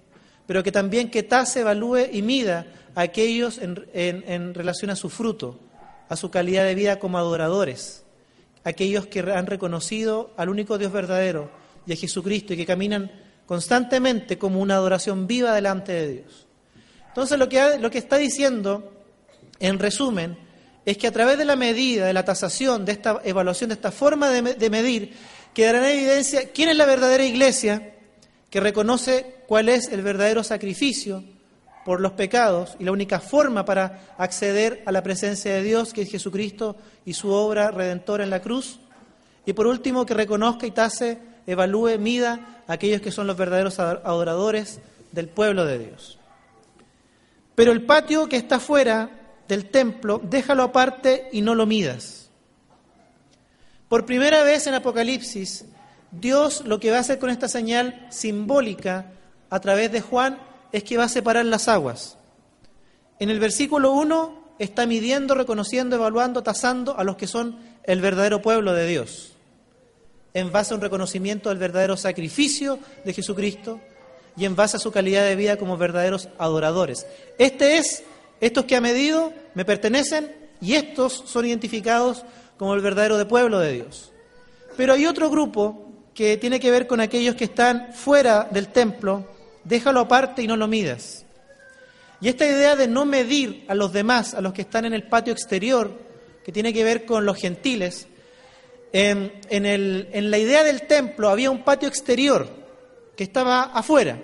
pero 0.47 0.63
que 0.63 0.71
también 0.71 1.11
que 1.11 1.21
tase, 1.21 1.59
evalúe 1.59 2.07
y 2.11 2.23
mida 2.23 2.65
a 2.95 3.01
aquellos 3.01 3.59
en, 3.61 4.53
relación 4.55 4.89
a 4.89 4.95
su 4.95 5.09
fruto, 5.09 5.59
a 6.09 6.15
su 6.15 6.31
calidad 6.31 6.63
de 6.63 6.73
vida 6.73 6.97
como 6.97 7.17
adoradores, 7.19 8.03
aquellos 8.63 9.05
que 9.05 9.19
han 9.19 9.45
reconocido 9.45 10.31
al 10.37 10.49
único 10.49 10.77
Dios 10.77 10.91
verdadero 10.91 11.51
y 11.85 11.93
a 11.93 11.95
Jesucristo 11.95 12.53
y 12.53 12.57
que 12.57 12.65
caminan 12.65 13.11
constantemente 13.45 14.37
como 14.37 14.61
una 14.61 14.75
adoración 14.75 15.27
viva 15.27 15.53
delante 15.53 15.91
de 15.91 16.11
Dios. 16.13 16.47
Entonces 17.09 17.37
lo 17.37 17.49
que, 17.49 17.77
lo 17.77 17.91
que 17.91 17.97
está 17.97 18.17
diciendo, 18.17 18.93
en 19.59 19.79
resumen, 19.79 20.37
es 20.85 20.97
que 20.97 21.07
a 21.07 21.11
través 21.11 21.37
de 21.37 21.45
la 21.45 21.57
medida, 21.57 22.05
de 22.05 22.13
la 22.13 22.23
tasación, 22.23 22.85
de 22.85 22.93
esta 22.93 23.21
evaluación, 23.25 23.69
de 23.69 23.75
esta 23.75 23.91
forma 23.91 24.29
de, 24.29 24.53
de 24.53 24.69
medir, 24.69 25.13
quedará 25.53 25.91
en 25.91 25.97
evidencia 25.97 26.51
quién 26.53 26.69
es 26.69 26.77
la 26.77 26.85
verdadera 26.85 27.25
iglesia 27.25 27.96
que 28.49 28.59
reconoce 28.59 29.35
cuál 29.47 29.69
es 29.69 29.89
el 29.89 30.01
verdadero 30.01 30.43
sacrificio 30.43 31.23
por 31.85 32.01
los 32.01 32.13
pecados 32.13 32.75
y 32.79 32.83
la 32.83 32.91
única 32.91 33.19
forma 33.19 33.65
para 33.65 34.13
acceder 34.17 34.83
a 34.85 34.91
la 34.91 35.03
presencia 35.03 35.53
de 35.53 35.63
Dios, 35.63 35.93
que 35.93 36.01
es 36.01 36.11
Jesucristo 36.11 36.75
y 37.05 37.13
su 37.13 37.29
obra 37.29 37.71
redentora 37.71 38.23
en 38.23 38.29
la 38.29 38.41
cruz. 38.41 38.79
Y 39.45 39.53
por 39.53 39.67
último, 39.67 40.05
que 40.05 40.13
reconozca 40.13 40.67
y 40.67 40.71
tase, 40.71 41.17
evalúe, 41.45 41.97
mida 41.97 42.63
a 42.67 42.73
aquellos 42.73 43.01
que 43.01 43.11
son 43.11 43.27
los 43.27 43.37
verdaderos 43.37 43.79
adoradores 43.79 44.81
del 45.13 45.29
pueblo 45.29 45.65
de 45.65 45.79
Dios. 45.79 46.19
Pero 47.55 47.71
el 47.71 47.85
patio 47.85 48.27
que 48.27 48.35
está 48.35 48.59
fuera 48.59 49.09
del 49.47 49.69
templo, 49.69 50.19
déjalo 50.21 50.63
aparte 50.63 51.29
y 51.31 51.41
no 51.41 51.55
lo 51.55 51.65
midas. 51.65 52.29
Por 53.87 54.05
primera 54.05 54.43
vez 54.43 54.67
en 54.67 54.73
Apocalipsis, 54.73 55.65
Dios 56.11 56.63
lo 56.65 56.79
que 56.79 56.91
va 56.91 56.97
a 56.97 57.01
hacer 57.01 57.19
con 57.19 57.29
esta 57.29 57.47
señal 57.47 58.07
simbólica 58.09 59.11
a 59.49 59.59
través 59.59 59.91
de 59.91 60.01
Juan 60.01 60.39
es 60.71 60.83
que 60.83 60.97
va 60.97 61.05
a 61.05 61.09
separar 61.09 61.45
las 61.45 61.67
aguas. 61.67 62.17
En 63.19 63.29
el 63.29 63.39
versículo 63.39 63.91
1 63.93 64.47
está 64.59 64.85
midiendo, 64.85 65.35
reconociendo, 65.35 65.95
evaluando, 65.95 66.43
tasando 66.43 66.97
a 66.97 67.03
los 67.03 67.17
que 67.17 67.27
son 67.27 67.57
el 67.83 68.01
verdadero 68.01 68.41
pueblo 68.41 68.73
de 68.73 68.87
Dios, 68.87 69.33
en 70.33 70.51
base 70.51 70.73
a 70.73 70.75
un 70.75 70.81
reconocimiento 70.81 71.49
del 71.49 71.57
verdadero 71.57 71.97
sacrificio 71.97 72.79
de 73.05 73.13
Jesucristo 73.13 73.79
y 74.35 74.45
en 74.45 74.55
base 74.55 74.77
a 74.77 74.79
su 74.79 74.91
calidad 74.91 75.23
de 75.23 75.35
vida 75.35 75.57
como 75.57 75.77
verdaderos 75.77 76.29
adoradores. 76.37 77.07
Este 77.37 77.77
es, 77.77 78.03
estos 78.39 78.65
que 78.65 78.75
ha 78.75 78.81
medido 78.81 79.33
me 79.55 79.65
pertenecen 79.65 80.31
y 80.61 80.73
estos 80.73 81.23
son 81.25 81.45
identificados 81.45 82.23
como 82.57 82.73
el 82.73 82.81
verdadero 82.81 83.27
pueblo 83.27 83.59
de 83.59 83.73
Dios. 83.73 84.11
Pero 84.75 84.93
hay 84.93 85.05
otro 85.07 85.29
grupo 85.29 85.86
que 86.17 86.35
tiene 86.37 86.59
que 86.59 86.71
ver 86.71 86.87
con 86.87 86.99
aquellos 86.99 87.35
que 87.35 87.43
están 87.43 87.93
fuera 87.93 88.47
del 88.49 88.69
templo, 88.69 89.23
déjalo 89.63 89.99
aparte 89.99 90.41
y 90.41 90.47
no 90.47 90.57
lo 90.57 90.67
midas. 90.67 91.23
Y 92.19 92.27
esta 92.27 92.47
idea 92.47 92.75
de 92.75 92.87
no 92.87 93.05
medir 93.05 93.65
a 93.67 93.75
los 93.75 93.93
demás, 93.93 94.33
a 94.33 94.41
los 94.41 94.51
que 94.51 94.63
están 94.63 94.85
en 94.85 94.93
el 94.93 95.03
patio 95.03 95.31
exterior, 95.31 95.91
que 96.43 96.51
tiene 96.51 96.73
que 96.73 96.83
ver 96.83 97.05
con 97.05 97.23
los 97.27 97.37
gentiles, 97.37 98.07
en, 98.93 99.31
en 99.51 100.31
la 100.31 100.39
idea 100.39 100.63
del 100.63 100.87
templo 100.87 101.29
había 101.29 101.51
un 101.51 101.63
patio 101.63 101.87
exterior 101.87 102.49
que 103.15 103.23
estaba 103.23 103.65
afuera. 103.65 104.17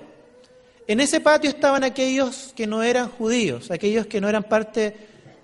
En 0.87 0.99
ese 0.99 1.21
patio 1.21 1.51
estaban 1.51 1.83
aquellos 1.83 2.53
que 2.55 2.65
no 2.65 2.81
eran 2.81 3.07
judíos, 3.07 3.69
aquellos 3.69 4.07
que 4.07 4.19
no 4.19 4.27
eran 4.27 4.45
parte 4.45 4.95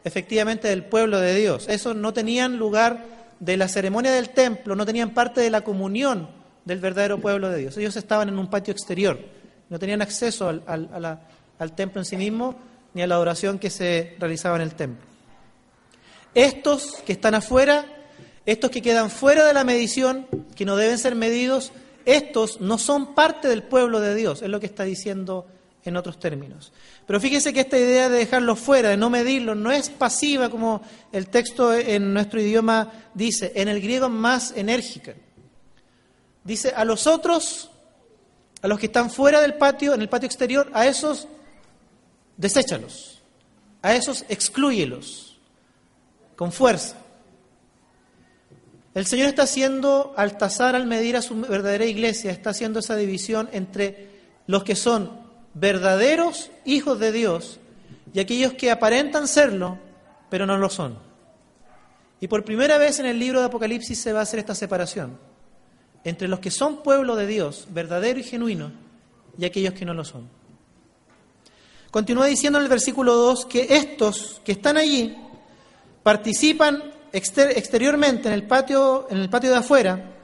efectivamente 0.04 0.68
del 0.68 0.84
pueblo 0.84 1.20
de 1.20 1.36
Dios. 1.36 1.68
Esos 1.70 1.96
no 1.96 2.12
tenían 2.12 2.58
lugar 2.58 3.06
de 3.40 3.56
la 3.56 3.68
ceremonia 3.68 4.12
del 4.12 4.32
templo, 4.32 4.76
no 4.76 4.88
tenían 4.88 5.14
parte 5.14 5.42
de 5.42 5.52
la 5.52 5.62
comunión 5.62 6.39
del 6.66 6.80
verdadero 6.80 7.20
pueblo 7.20 7.50
de 7.50 7.60
Dios. 7.60 7.78
Ellos 7.78 7.96
estaban 7.96 8.30
en 8.30 8.38
un 8.38 8.50
patio 8.50 8.72
exterior, 8.72 9.20
no 9.70 9.80
tenían 9.80 10.02
acceso 10.02 10.48
al, 10.48 11.76
templo 11.76 12.02
en 12.02 12.06
sí 12.06 12.18
mismo 12.18 12.56
ni 12.94 13.02
a 13.02 13.08
la 13.08 13.16
adoración 13.16 13.60
que 13.60 13.70
se 13.70 14.16
realizaba 14.20 14.56
en 14.56 14.62
el 14.64 14.76
templo. 14.76 15.06
Estos 16.34 17.02
que 17.06 17.14
están 17.14 17.36
afuera, 17.36 17.86
estos 18.46 18.72
que 18.72 18.82
quedan 18.82 19.10
fuera 19.10 19.46
de 19.46 19.54
la 19.54 19.64
medición, 19.64 20.28
que 20.56 20.66
no 20.66 20.76
deben 20.76 20.98
ser 20.98 21.16
medidos, 21.16 21.72
estos 22.06 22.62
no 22.62 22.78
son 22.78 23.14
parte 23.14 23.48
del 23.48 23.64
pueblo 23.64 24.00
de 24.00 24.16
Dios, 24.16 24.42
es 24.42 24.50
lo 24.50 24.60
que 24.60 24.66
está 24.66 24.84
diciendo 24.84 25.46
en 25.84 25.98
otros 25.98 26.20
términos. 26.20 26.72
Pero 27.06 27.20
fíjese 27.20 27.54
que 27.54 27.62
esta 27.62 27.78
idea 27.78 28.10
de 28.10 28.20
dejarlos 28.20 28.60
fuera, 28.60 28.90
de 28.90 28.98
no 28.98 29.10
medirlos, 29.10 29.58
no 29.58 29.72
es 29.72 29.90
pasiva 29.90 30.50
como 30.50 30.82
el 31.12 31.28
texto 31.28 31.74
en 31.74 32.14
nuestro 32.14 32.42
idioma 32.42 32.92
dice, 33.14 33.52
en 33.56 33.68
el 33.68 33.82
griego 33.82 34.10
más 34.10 34.54
enérgica. 34.56 35.14
Dice, 36.50 36.74
a 36.76 36.84
los 36.84 37.06
otros, 37.06 37.70
a 38.64 38.68
los 38.68 38.80
que 38.80 38.88
están 38.88 39.12
fuera 39.12 39.40
del 39.40 39.54
patio, 39.54 39.94
en 39.94 40.02
el 40.02 40.10
patio 40.10 40.26
exterior, 40.26 40.68
a 40.74 40.88
esos 40.88 41.28
deséchalos, 42.38 43.22
a 43.84 43.94
esos 43.94 44.26
exclúyelos, 44.30 45.38
con 46.36 46.52
fuerza. 46.52 46.96
El 48.96 49.06
Señor 49.06 49.28
está 49.28 49.44
haciendo, 49.44 50.16
al 50.18 50.40
tasar, 50.40 50.76
al 50.76 50.88
medir 50.88 51.18
a 51.18 51.22
su 51.22 51.40
verdadera 51.40 51.86
iglesia, 51.86 52.32
está 52.32 52.50
haciendo 52.50 52.80
esa 52.80 52.96
división 52.96 53.48
entre 53.52 54.10
los 54.48 54.64
que 54.64 54.76
son 54.76 55.22
verdaderos 55.54 56.50
hijos 56.66 57.00
de 57.00 57.12
Dios 57.12 57.60
y 58.12 58.22
aquellos 58.22 58.54
que 58.54 58.72
aparentan 58.72 59.28
serlo, 59.28 59.78
pero 60.32 60.48
no 60.48 60.58
lo 60.58 60.72
son. 60.72 60.98
Y 62.20 62.28
por 62.28 62.44
primera 62.44 62.80
vez 62.80 63.00
en 63.00 63.06
el 63.06 63.20
libro 63.20 63.40
de 63.40 63.46
Apocalipsis 63.46 64.02
se 64.02 64.14
va 64.14 64.22
a 64.22 64.24
hacer 64.24 64.40
esta 64.40 64.56
separación 64.56 65.29
entre 66.04 66.28
los 66.28 66.40
que 66.40 66.52
son 66.52 66.84
pueblo 66.84 67.16
de 67.16 67.28
Dios, 67.28 67.68
verdadero 67.70 68.20
y 68.20 68.24
genuino, 68.24 68.72
y 69.38 69.46
aquellos 69.46 69.74
que 69.74 69.86
no 69.86 69.94
lo 69.94 70.04
son. 70.04 70.28
Continúa 71.92 72.28
diciendo 72.28 72.60
en 72.60 72.64
el 72.64 72.70
versículo 72.70 73.16
2 73.16 73.46
que 73.46 73.68
estos 73.70 74.42
que 74.46 74.52
están 74.52 74.78
allí 74.78 75.16
participan 76.04 76.84
exteriormente 77.12 78.28
en 78.28 78.34
el 78.34 78.44
patio, 78.44 79.08
en 79.10 79.18
el 79.18 79.30
patio 79.30 79.50
de 79.50 79.58
afuera, 79.58 80.16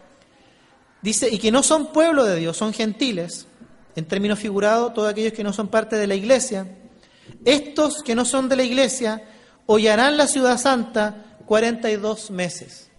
dice, 1.01 1.27
y 1.29 1.39
que 1.39 1.51
no 1.51 1.63
son 1.63 1.91
pueblo 1.91 2.23
de 2.23 2.35
Dios, 2.35 2.55
son 2.57 2.73
gentiles, 2.73 3.47
en 3.95 4.05
términos 4.05 4.39
figurados, 4.39 4.93
todos 4.93 5.09
aquellos 5.09 5.33
que 5.33 5.43
no 5.43 5.53
son 5.53 5.69
parte 5.69 5.95
de 5.95 6.07
la 6.07 6.15
iglesia. 6.15 6.67
Estos 7.45 8.03
que 8.03 8.13
no 8.13 8.25
son 8.25 8.49
de 8.49 8.57
la 8.57 8.63
iglesia 8.63 9.23
hollarán 9.65 10.17
la 10.17 10.27
ciudad 10.27 10.57
santa 10.57 11.37
42 11.45 12.31
meses. 12.31 12.89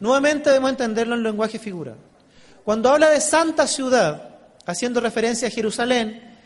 Nuevamente 0.00 0.50
debemos 0.50 0.70
entenderlo 0.70 1.14
en 1.14 1.22
lenguaje 1.22 1.58
figurado. 1.58 1.98
Cuando 2.66 2.90
habla 2.90 3.10
de 3.10 3.20
santa 3.20 3.68
ciudad, 3.68 4.28
haciendo 4.66 5.00
referencia 5.00 5.46
a 5.46 5.52
Jerusalén, 5.52 6.36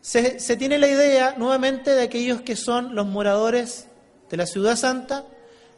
se, 0.00 0.56
tiene 0.56 0.78
la 0.78 0.88
idea 0.88 1.34
nuevamente 1.36 1.94
de 1.94 2.00
aquellos 2.00 2.40
que 2.40 2.56
son 2.56 2.94
los 2.94 3.06
moradores 3.06 3.86
de 4.30 4.38
la 4.38 4.46
ciudad 4.46 4.76
santa, 4.76 5.26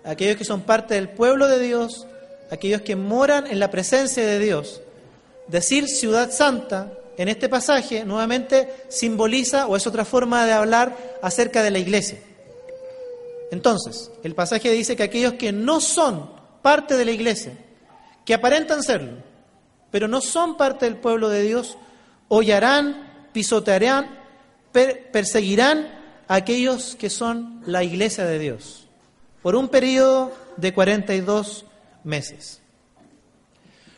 aquellos 0.05 0.37
que 0.37 0.45
son 0.45 0.61
parte 0.61 0.95
del 0.95 1.09
pueblo 1.09 1.49
de 1.49 1.59
Dios, 1.59 2.07
aquellos 2.49 2.83
que 2.83 2.95
moran 2.95 3.49
en 3.49 3.59
la 3.59 3.73
presencia 3.73 4.25
de 4.25 4.39
Dios. 4.39 4.83
Decir 5.49 5.89
ciudad 5.89 6.31
santa 6.31 6.93
en 7.17 7.27
este 7.27 7.49
pasaje 7.49 8.05
nuevamente 8.05 8.73
simboliza 8.89 9.67
o 9.67 9.75
es 9.75 9.85
otra 9.89 10.05
forma 10.05 10.47
de 10.47 10.53
hablar 10.53 10.97
acerca 11.23 11.61
de 11.65 11.73
la 11.73 11.81
iglesia. 11.81 12.21
Entonces, 13.51 14.13
el 14.23 14.37
pasaje 14.37 14.71
dice 14.71 14.95
que 14.95 15.03
aquellos 15.03 15.33
que 15.33 15.51
no 15.51 15.81
son 15.81 16.31
parte 16.63 16.97
de 16.97 17.05
la 17.05 17.11
iglesia, 17.11 17.55
que 18.25 18.35
aparentan 18.35 18.85
serlo, 18.85 19.27
pero 19.91 20.09
no 20.09 20.21
son 20.21 20.57
parte 20.57 20.85
del 20.85 20.97
pueblo 20.97 21.29
de 21.29 21.43
Dios, 21.43 21.79
hollarán, 22.29 23.29
pisotearán, 23.33 24.19
perseguirán 24.73 25.89
a 26.29 26.35
aquellos 26.35 26.95
que 26.97 27.11
son 27.11 27.63
la 27.65 27.83
iglesia 27.83 28.25
de 28.25 28.39
Dios 28.39 28.87
por 29.43 29.57
un 29.57 29.69
periodo 29.69 30.33
de 30.57 30.75
42 30.75 31.65
meses. 32.05 32.61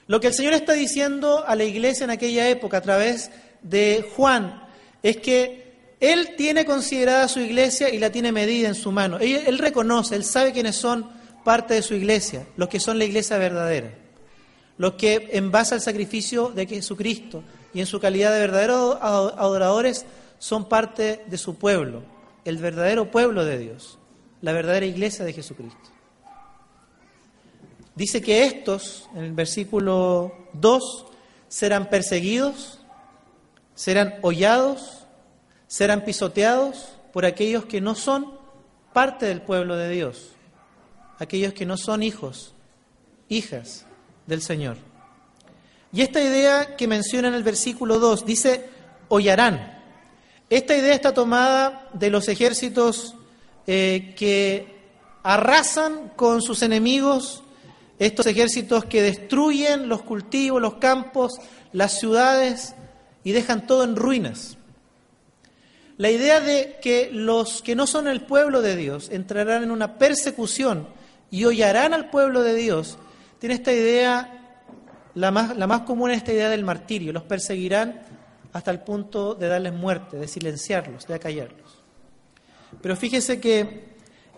Lo 0.06 0.20
que 0.20 0.28
el 0.28 0.34
Señor 0.34 0.52
está 0.52 0.74
diciendo 0.74 1.44
a 1.46 1.56
la 1.56 1.64
iglesia 1.64 2.04
en 2.04 2.10
aquella 2.10 2.48
época 2.48 2.78
a 2.78 2.82
través 2.82 3.30
de 3.62 4.08
Juan 4.16 4.62
es 5.02 5.16
que 5.16 5.94
Él 6.00 6.34
tiene 6.36 6.64
considerada 6.64 7.28
su 7.28 7.40
iglesia 7.40 7.90
y 7.90 7.98
la 7.98 8.10
tiene 8.10 8.32
medida 8.32 8.68
en 8.68 8.74
su 8.74 8.92
mano. 8.92 9.18
Él, 9.18 9.42
él 9.46 9.58
reconoce, 9.58 10.14
Él 10.14 10.24
sabe 10.24 10.52
quiénes 10.52 10.76
son 10.76 11.10
parte 11.44 11.74
de 11.74 11.82
su 11.82 11.94
iglesia, 11.94 12.46
los 12.56 12.68
que 12.68 12.80
son 12.80 12.98
la 12.98 13.04
iglesia 13.04 13.38
verdadera 13.38 13.92
los 14.80 14.94
que 14.94 15.28
en 15.32 15.50
base 15.50 15.74
al 15.74 15.82
sacrificio 15.82 16.48
de 16.52 16.66
Jesucristo 16.66 17.44
y 17.74 17.80
en 17.80 17.86
su 17.86 18.00
calidad 18.00 18.32
de 18.32 18.40
verdaderos 18.40 18.96
adoradores 19.02 20.06
son 20.38 20.70
parte 20.70 21.22
de 21.26 21.36
su 21.36 21.56
pueblo, 21.56 22.02
el 22.46 22.56
verdadero 22.56 23.10
pueblo 23.10 23.44
de 23.44 23.58
Dios, 23.58 23.98
la 24.40 24.52
verdadera 24.54 24.86
iglesia 24.86 25.26
de 25.26 25.34
Jesucristo. 25.34 25.90
Dice 27.94 28.22
que 28.22 28.44
estos, 28.44 29.06
en 29.14 29.24
el 29.24 29.32
versículo 29.34 30.32
2, 30.54 31.06
serán 31.46 31.90
perseguidos, 31.90 32.78
serán 33.74 34.14
hollados, 34.22 35.04
serán 35.66 36.06
pisoteados 36.06 36.96
por 37.12 37.26
aquellos 37.26 37.66
que 37.66 37.82
no 37.82 37.94
son 37.94 38.32
parte 38.94 39.26
del 39.26 39.42
pueblo 39.42 39.76
de 39.76 39.90
Dios, 39.90 40.30
aquellos 41.18 41.52
que 41.52 41.66
no 41.66 41.76
son 41.76 42.02
hijos, 42.02 42.54
hijas 43.28 43.84
del 44.30 44.40
Señor. 44.40 44.78
Y 45.92 46.00
esta 46.00 46.22
idea 46.22 46.76
que 46.76 46.88
menciona 46.88 47.28
en 47.28 47.34
el 47.34 47.42
versículo 47.42 47.98
2 47.98 48.24
dice, 48.24 48.70
hollarán. 49.08 49.78
Esta 50.48 50.76
idea 50.76 50.94
está 50.94 51.12
tomada 51.12 51.88
de 51.92 52.10
los 52.10 52.28
ejércitos 52.28 53.14
eh, 53.66 54.14
que 54.16 54.80
arrasan 55.22 56.12
con 56.16 56.42
sus 56.42 56.62
enemigos, 56.62 57.42
estos 57.98 58.26
ejércitos 58.26 58.86
que 58.86 59.02
destruyen 59.02 59.88
los 59.88 60.02
cultivos, 60.02 60.62
los 60.62 60.74
campos, 60.74 61.34
las 61.72 61.98
ciudades 61.98 62.74
y 63.22 63.32
dejan 63.32 63.66
todo 63.66 63.84
en 63.84 63.96
ruinas. 63.96 64.56
La 65.98 66.10
idea 66.10 66.40
de 66.40 66.78
que 66.80 67.10
los 67.12 67.60
que 67.60 67.74
no 67.74 67.86
son 67.86 68.08
el 68.08 68.22
pueblo 68.22 68.62
de 68.62 68.74
Dios 68.74 69.10
entrarán 69.10 69.62
en 69.64 69.70
una 69.70 69.98
persecución 69.98 70.88
y 71.30 71.44
hollarán 71.44 71.92
al 71.92 72.08
pueblo 72.08 72.42
de 72.42 72.54
Dios, 72.54 72.96
tiene 73.40 73.54
esta 73.54 73.72
idea, 73.72 74.58
la 75.14 75.30
más, 75.30 75.56
la 75.56 75.66
más 75.66 75.80
común 75.80 76.10
es 76.10 76.18
esta 76.18 76.32
idea 76.32 76.50
del 76.50 76.62
martirio, 76.62 77.12
los 77.12 77.24
perseguirán 77.24 78.02
hasta 78.52 78.70
el 78.70 78.80
punto 78.80 79.34
de 79.34 79.48
darles 79.48 79.72
muerte, 79.72 80.18
de 80.18 80.28
silenciarlos, 80.28 81.06
de 81.06 81.14
acallarlos. 81.14 81.82
Pero 82.82 82.94
fíjese 82.96 83.40
que 83.40 83.90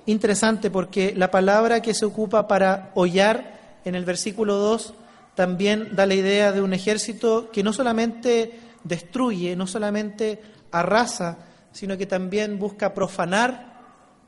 interesante 0.07 0.71
porque 0.71 1.15
la 1.17 1.31
palabra 1.31 1.83
que 1.83 1.95
se 1.95 2.05
ocupa 2.05 2.47
para 2.47 2.93
hollar 2.95 3.81
en 3.85 3.97
el 3.97 4.05
versículo 4.05 4.55
2 4.57 4.95
también 5.35 5.97
da 5.97 6.07
la 6.07 6.15
idea 6.15 6.53
de 6.53 6.63
un 6.63 6.73
ejército 6.73 7.51
que 7.51 7.65
no 7.65 7.73
solamente 7.73 8.61
destruye, 8.85 9.57
no 9.57 9.67
solamente 9.67 10.41
arrasa, 10.71 11.39
sino 11.73 11.99
que 11.99 12.07
también 12.07 12.59
busca 12.59 12.95
profanar, 12.95 13.81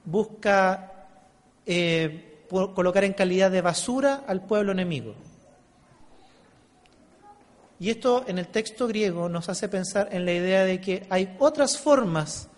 busca 0.05 1.09
eh, 1.65 2.34
colocar 2.75 3.05
en 3.05 3.13
calidad 3.13 3.51
de 3.51 3.61
basura 3.61 4.25
al 4.27 4.43
pueblo 4.43 4.73
enemigo. 4.73 5.15
Y 7.81 7.91
esto 7.91 8.25
en 8.27 8.39
el 8.39 8.49
texto 8.49 8.87
griego 8.87 9.29
nos 9.29 9.49
hace 9.49 9.69
pensar 9.69 10.09
en 10.13 10.25
la 10.25 10.33
idea 10.33 10.65
de 10.65 10.81
que 10.81 11.07
hay 11.11 11.37
otras 11.39 11.77
formas 11.79 12.49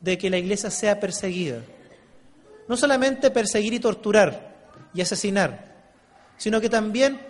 de 0.00 0.18
que 0.18 0.30
la 0.30 0.38
iglesia 0.38 0.70
sea 0.70 0.98
perseguida. 0.98 1.60
No 2.66 2.76
solamente 2.76 3.30
perseguir 3.30 3.74
y 3.74 3.80
torturar 3.80 4.54
y 4.94 5.02
asesinar, 5.02 5.72
sino 6.36 6.60
que 6.60 6.68
también 6.68 7.20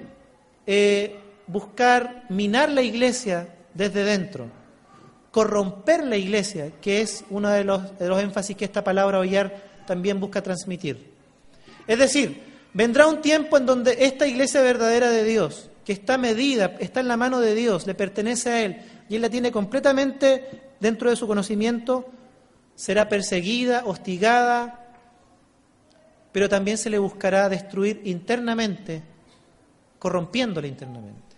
eh, 0.66 1.18
buscar 1.46 2.24
minar 2.28 2.70
la 2.70 2.82
iglesia 2.82 3.48
desde 3.74 4.04
dentro 4.04 4.62
corromper 5.32 6.04
la 6.04 6.16
iglesia, 6.16 6.70
que 6.80 7.00
es 7.00 7.24
uno 7.30 7.48
de 7.48 7.64
los, 7.64 7.98
de 7.98 8.06
los 8.06 8.22
énfasis 8.22 8.56
que 8.56 8.66
esta 8.66 8.84
palabra 8.84 9.18
hollar 9.18 9.56
también 9.86 10.20
busca 10.20 10.42
transmitir. 10.42 11.11
Es 11.92 11.98
decir, 11.98 12.42
vendrá 12.72 13.06
un 13.06 13.20
tiempo 13.20 13.58
en 13.58 13.66
donde 13.66 14.06
esta 14.06 14.26
iglesia 14.26 14.62
verdadera 14.62 15.10
de 15.10 15.24
Dios, 15.24 15.68
que 15.84 15.92
está 15.92 16.16
medida, 16.16 16.74
está 16.80 17.00
en 17.00 17.08
la 17.08 17.18
mano 17.18 17.38
de 17.38 17.54
Dios, 17.54 17.86
le 17.86 17.94
pertenece 17.94 18.48
a 18.48 18.62
Él, 18.62 18.82
y 19.10 19.16
Él 19.16 19.20
la 19.20 19.28
tiene 19.28 19.52
completamente 19.52 20.70
dentro 20.80 21.10
de 21.10 21.16
su 21.16 21.26
conocimiento, 21.26 22.06
será 22.74 23.10
perseguida, 23.10 23.82
hostigada, 23.84 24.96
pero 26.32 26.48
también 26.48 26.78
se 26.78 26.88
le 26.88 26.98
buscará 26.98 27.50
destruir 27.50 28.00
internamente, 28.04 29.02
corrompiéndola 29.98 30.66
internamente. 30.68 31.36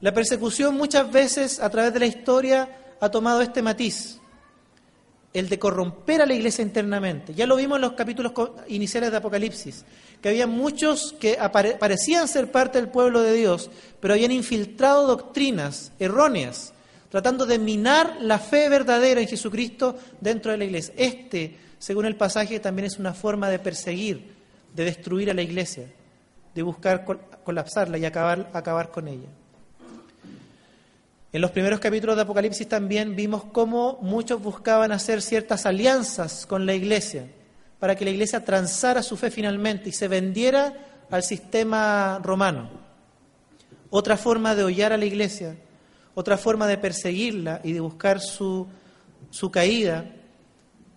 La 0.00 0.12
persecución 0.12 0.74
muchas 0.74 1.12
veces 1.12 1.60
a 1.60 1.70
través 1.70 1.92
de 1.92 2.00
la 2.00 2.06
historia 2.06 2.96
ha 3.00 3.08
tomado 3.08 3.40
este 3.40 3.62
matiz, 3.62 4.17
el 5.32 5.48
de 5.48 5.58
corromper 5.58 6.22
a 6.22 6.26
la 6.26 6.34
iglesia 6.34 6.62
internamente. 6.62 7.34
Ya 7.34 7.46
lo 7.46 7.56
vimos 7.56 7.76
en 7.76 7.82
los 7.82 7.92
capítulos 7.92 8.32
iniciales 8.68 9.10
de 9.10 9.18
Apocalipsis, 9.18 9.84
que 10.20 10.30
había 10.30 10.46
muchos 10.46 11.14
que 11.20 11.38
parecían 11.78 12.26
ser 12.28 12.50
parte 12.50 12.80
del 12.80 12.90
pueblo 12.90 13.22
de 13.22 13.34
Dios, 13.34 13.70
pero 14.00 14.14
habían 14.14 14.32
infiltrado 14.32 15.06
doctrinas 15.06 15.92
erróneas, 15.98 16.72
tratando 17.10 17.46
de 17.46 17.58
minar 17.58 18.16
la 18.20 18.38
fe 18.38 18.68
verdadera 18.68 19.20
en 19.20 19.28
Jesucristo 19.28 19.96
dentro 20.20 20.52
de 20.52 20.58
la 20.58 20.64
iglesia. 20.64 20.94
Este, 20.96 21.56
según 21.78 22.06
el 22.06 22.16
pasaje, 22.16 22.58
también 22.60 22.86
es 22.86 22.98
una 22.98 23.14
forma 23.14 23.48
de 23.48 23.58
perseguir, 23.58 24.34
de 24.74 24.84
destruir 24.84 25.30
a 25.30 25.34
la 25.34 25.42
iglesia, 25.42 25.86
de 26.54 26.62
buscar 26.62 27.04
colapsarla 27.44 27.98
y 27.98 28.04
acabar, 28.04 28.50
acabar 28.52 28.90
con 28.90 29.08
ella. 29.08 29.28
En 31.30 31.42
los 31.42 31.50
primeros 31.50 31.78
capítulos 31.78 32.16
de 32.16 32.22
Apocalipsis 32.22 32.66
también 32.66 33.14
vimos 33.14 33.44
cómo 33.44 33.98
muchos 34.00 34.42
buscaban 34.42 34.92
hacer 34.92 35.20
ciertas 35.20 35.66
alianzas 35.66 36.46
con 36.46 36.64
la 36.64 36.72
iglesia 36.72 37.26
para 37.78 37.94
que 37.94 38.06
la 38.06 38.12
iglesia 38.12 38.46
transara 38.46 39.02
su 39.02 39.14
fe 39.18 39.30
finalmente 39.30 39.90
y 39.90 39.92
se 39.92 40.08
vendiera 40.08 41.04
al 41.10 41.22
sistema 41.22 42.18
romano. 42.22 42.70
Otra 43.90 44.16
forma 44.16 44.54
de 44.54 44.64
hollar 44.64 44.94
a 44.94 44.96
la 44.96 45.04
iglesia, 45.04 45.56
otra 46.14 46.38
forma 46.38 46.66
de 46.66 46.78
perseguirla 46.78 47.60
y 47.62 47.72
de 47.72 47.80
buscar 47.80 48.20
su, 48.20 48.66
su 49.28 49.50
caída 49.50 50.06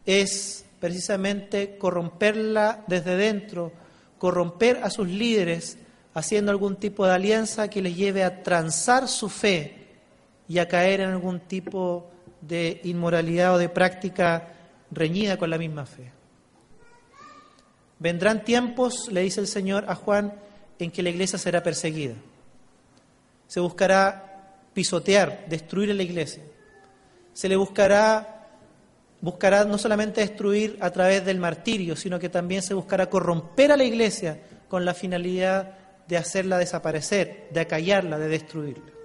es 0.05 0.63
precisamente 0.79 1.77
corromperla 1.77 2.85
desde 2.87 3.17
dentro, 3.17 3.73
corromper 4.17 4.79
a 4.81 4.89
sus 4.89 5.09
líderes 5.09 5.77
haciendo 6.13 6.51
algún 6.51 6.77
tipo 6.77 7.05
de 7.05 7.11
alianza 7.11 7.69
que 7.69 7.81
les 7.81 7.97
lleve 7.97 8.23
a 8.23 8.43
transar 8.43 9.09
su 9.09 9.27
fe 9.27 9.80
y 10.51 10.59
a 10.59 10.67
caer 10.67 10.99
en 10.99 11.11
algún 11.11 11.39
tipo 11.39 12.11
de 12.41 12.81
inmoralidad 12.83 13.55
o 13.55 13.57
de 13.57 13.69
práctica 13.69 14.49
reñida 14.91 15.37
con 15.37 15.49
la 15.49 15.57
misma 15.57 15.85
fe. 15.85 16.11
Vendrán 17.99 18.43
tiempos, 18.43 19.07
le 19.09 19.21
dice 19.21 19.39
el 19.39 19.47
Señor 19.47 19.85
a 19.87 19.95
Juan, 19.95 20.33
en 20.77 20.91
que 20.91 21.03
la 21.03 21.09
iglesia 21.09 21.39
será 21.39 21.63
perseguida. 21.63 22.15
Se 23.47 23.61
buscará 23.61 24.65
pisotear, 24.73 25.45
destruir 25.47 25.91
a 25.91 25.93
la 25.93 26.03
iglesia. 26.03 26.43
Se 27.31 27.47
le 27.47 27.55
buscará, 27.55 28.49
buscará 29.21 29.63
no 29.63 29.77
solamente 29.77 30.19
destruir 30.19 30.77
a 30.81 30.89
través 30.89 31.23
del 31.23 31.39
martirio, 31.39 31.95
sino 31.95 32.19
que 32.19 32.27
también 32.27 32.61
se 32.61 32.73
buscará 32.73 33.09
corromper 33.09 33.71
a 33.71 33.77
la 33.77 33.85
iglesia 33.85 34.37
con 34.67 34.83
la 34.83 34.93
finalidad 34.93 35.77
de 36.09 36.17
hacerla 36.17 36.57
desaparecer, 36.57 37.47
de 37.51 37.61
acallarla, 37.61 38.19
de 38.19 38.27
destruirla. 38.27 39.00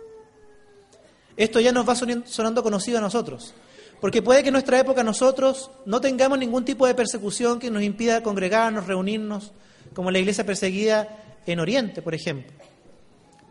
Esto 1.37 1.61
ya 1.61 1.73
nos 1.73 1.89
va 1.89 1.95
sonando 1.95 2.63
conocido 2.63 2.99
a 2.99 3.03
nosotros. 3.03 3.55
Porque 4.01 4.23
puede 4.23 4.43
que 4.43 4.49
en 4.49 4.55
nuestra 4.55 4.79
época 4.79 5.03
nosotros 5.03 5.71
no 5.85 6.01
tengamos 6.01 6.39
ningún 6.39 6.65
tipo 6.65 6.87
de 6.87 6.95
persecución 6.95 7.59
que 7.59 7.71
nos 7.71 7.83
impida 7.83 8.23
congregarnos, 8.23 8.87
reunirnos, 8.87 9.53
como 9.95 10.11
la 10.11 10.19
iglesia 10.19 10.45
perseguida 10.45 11.09
en 11.47 11.61
Oriente, 11.61 12.03
por 12.03 12.15
ejemplo. 12.15 12.53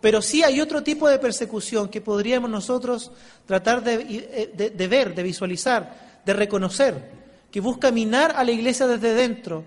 Pero 0.02 0.22
sí 0.22 0.44
hay 0.44 0.62
otro 0.62 0.84
tipo 0.84 1.10
de 1.10 1.18
persecución 1.18 1.90
que 1.90 2.02
podríamos 2.02 2.50
nosotros 2.50 3.12
tratar 3.48 3.84
de, 3.84 4.52
de, 4.54 4.88
ver, 4.88 5.16
de 5.16 5.24
visualizar, 5.24 6.22
de 6.24 6.34
reconocer, 6.34 7.10
que 7.52 7.60
busca 7.60 7.92
minar 7.92 8.34
a 8.36 8.44
la 8.44 8.52
iglesia 8.52 8.86
desde 8.86 9.16
dentro, 9.16 9.64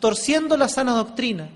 torciendo 0.00 0.56
la 0.56 0.68
sana 0.68 0.92
doctrina, 0.92 1.50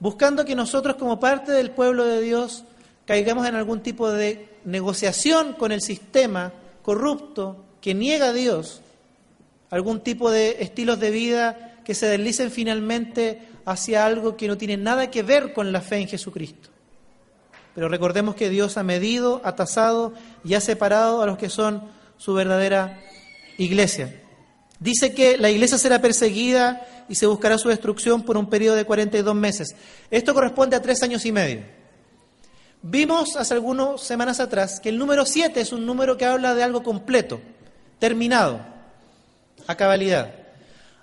buscando 0.00 0.44
que 0.46 0.54
nosotros 0.54 0.96
como 0.96 1.20
parte 1.20 1.52
del 1.52 1.70
pueblo 1.70 2.04
de 2.06 2.22
Dios 2.22 2.64
caigamos 3.04 3.46
en 3.46 3.56
algún 3.56 3.82
tipo 3.82 4.10
de 4.10 4.53
negociación 4.64 5.54
con 5.54 5.72
el 5.72 5.80
sistema 5.80 6.52
corrupto 6.82 7.64
que 7.80 7.94
niega 7.94 8.26
a 8.26 8.32
Dios, 8.32 8.80
algún 9.70 10.00
tipo 10.00 10.30
de 10.30 10.62
estilos 10.62 11.00
de 11.00 11.10
vida 11.10 11.80
que 11.84 11.94
se 11.94 12.06
deslicen 12.06 12.50
finalmente 12.50 13.42
hacia 13.64 14.06
algo 14.06 14.36
que 14.36 14.48
no 14.48 14.56
tiene 14.56 14.76
nada 14.76 15.10
que 15.10 15.22
ver 15.22 15.52
con 15.52 15.72
la 15.72 15.80
fe 15.80 15.98
en 15.98 16.08
Jesucristo. 16.08 16.70
Pero 17.74 17.88
recordemos 17.88 18.34
que 18.34 18.50
Dios 18.50 18.76
ha 18.76 18.82
medido, 18.82 19.40
ha 19.44 19.56
tasado 19.56 20.12
y 20.44 20.54
ha 20.54 20.60
separado 20.60 21.22
a 21.22 21.26
los 21.26 21.38
que 21.38 21.50
son 21.50 21.82
su 22.16 22.34
verdadera 22.34 23.00
iglesia. 23.58 24.22
Dice 24.78 25.14
que 25.14 25.36
la 25.38 25.50
iglesia 25.50 25.78
será 25.78 26.00
perseguida 26.00 26.86
y 27.08 27.16
se 27.16 27.26
buscará 27.26 27.58
su 27.58 27.68
destrucción 27.68 28.22
por 28.22 28.36
un 28.36 28.48
periodo 28.48 28.76
de 28.76 28.84
42 28.84 29.34
meses. 29.34 29.74
Esto 30.10 30.34
corresponde 30.34 30.76
a 30.76 30.82
tres 30.82 31.02
años 31.02 31.24
y 31.26 31.32
medio. 31.32 31.62
Vimos 32.86 33.36
hace 33.36 33.54
algunas 33.54 34.00
semanas 34.02 34.40
atrás 34.40 34.78
que 34.78 34.90
el 34.90 34.98
número 34.98 35.24
7 35.24 35.60
es 35.60 35.72
un 35.72 35.86
número 35.86 36.16
que 36.16 36.26
habla 36.26 36.54
de 36.54 36.62
algo 36.62 36.82
completo, 36.82 37.40
terminado, 37.98 38.60
a 39.66 39.74
cabalidad. 39.74 40.34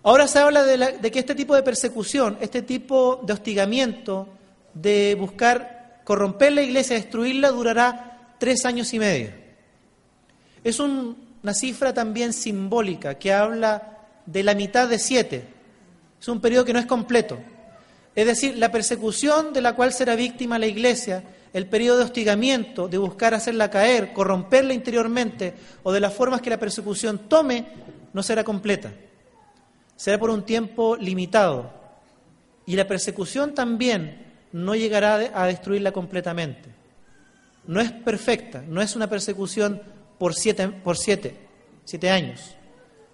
Ahora 0.03 0.27
se 0.27 0.39
habla 0.39 0.63
de, 0.63 1.11
que 1.11 1.19
este 1.19 1.35
tipo 1.35 1.55
de 1.55 1.63
persecución, 1.63 2.37
este 2.39 2.61
tipo 2.61 3.21
de 3.23 3.33
hostigamiento, 3.33 4.29
de 4.73 5.15
buscar 5.19 6.01
corromper 6.03 6.53
la 6.53 6.61
iglesia, 6.61 6.95
destruirla, 6.95 7.49
durará 7.49 8.35
tres 8.37 8.63
años 8.65 8.93
y 8.93 8.99
medio. 8.99 9.31
Es 10.63 10.79
un 10.79 11.31
una 11.43 11.53
cifra 11.53 11.93
también 11.93 12.33
simbólica 12.33 13.15
que 13.15 13.33
habla 13.33 13.97
de 14.25 14.43
la 14.43 14.53
mitad 14.53 14.87
de 14.87 14.99
siete. 14.99 15.45
Es 16.19 16.27
un 16.27 16.39
periodo 16.39 16.65
que 16.65 16.73
no 16.73 16.79
es 16.79 16.85
completo. 16.85 17.39
Es 18.13 18.25
decir, 18.25 18.57
la 18.57 18.71
persecución 18.71 19.53
de 19.53 19.61
la 19.61 19.73
cual 19.73 19.93
será 19.93 20.15
víctima 20.15 20.59
la 20.59 20.67
Iglesia, 20.67 21.23
el 21.53 21.67
periodo 21.67 21.97
de 21.99 22.05
hostigamiento, 22.05 22.87
de 22.87 22.97
buscar 22.97 23.33
hacerla 23.33 23.69
caer, 23.69 24.13
corromperla 24.13 24.73
interiormente 24.73 25.53
o 25.83 25.91
de 25.91 25.99
las 25.99 26.13
formas 26.13 26.41
que 26.41 26.49
la 26.49 26.59
persecución 26.59 27.27
tome, 27.27 27.65
no 28.13 28.23
será 28.23 28.43
completa. 28.43 28.91
Será 29.95 30.17
por 30.17 30.29
un 30.29 30.43
tiempo 30.43 30.95
limitado. 30.95 31.71
Y 32.65 32.75
la 32.75 32.87
persecución 32.87 33.53
también 33.53 34.31
no 34.53 34.75
llegará 34.75 35.31
a 35.33 35.45
destruirla 35.45 35.91
completamente. 35.91 36.69
No 37.67 37.81
es 37.81 37.91
perfecta, 37.91 38.63
no 38.67 38.81
es 38.81 38.95
una 38.95 39.07
persecución 39.07 39.81
por 40.17 40.33
siete, 40.33 40.67
por 40.67 40.97
siete, 40.97 41.35
siete 41.83 42.09
años. 42.09 42.55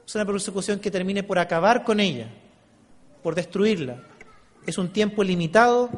Es 0.06 0.16
una 0.16 0.26
persecución 0.26 0.80
que 0.80 0.92
termine 0.92 1.24
por 1.24 1.40
acabar 1.40 1.84
con 1.84 2.00
ella, 2.00 2.28
por 3.24 3.36
destruirla. 3.36 4.04
Es 4.66 4.78
un 4.78 4.90
tiempo 4.90 5.24
limitado, 5.24 5.90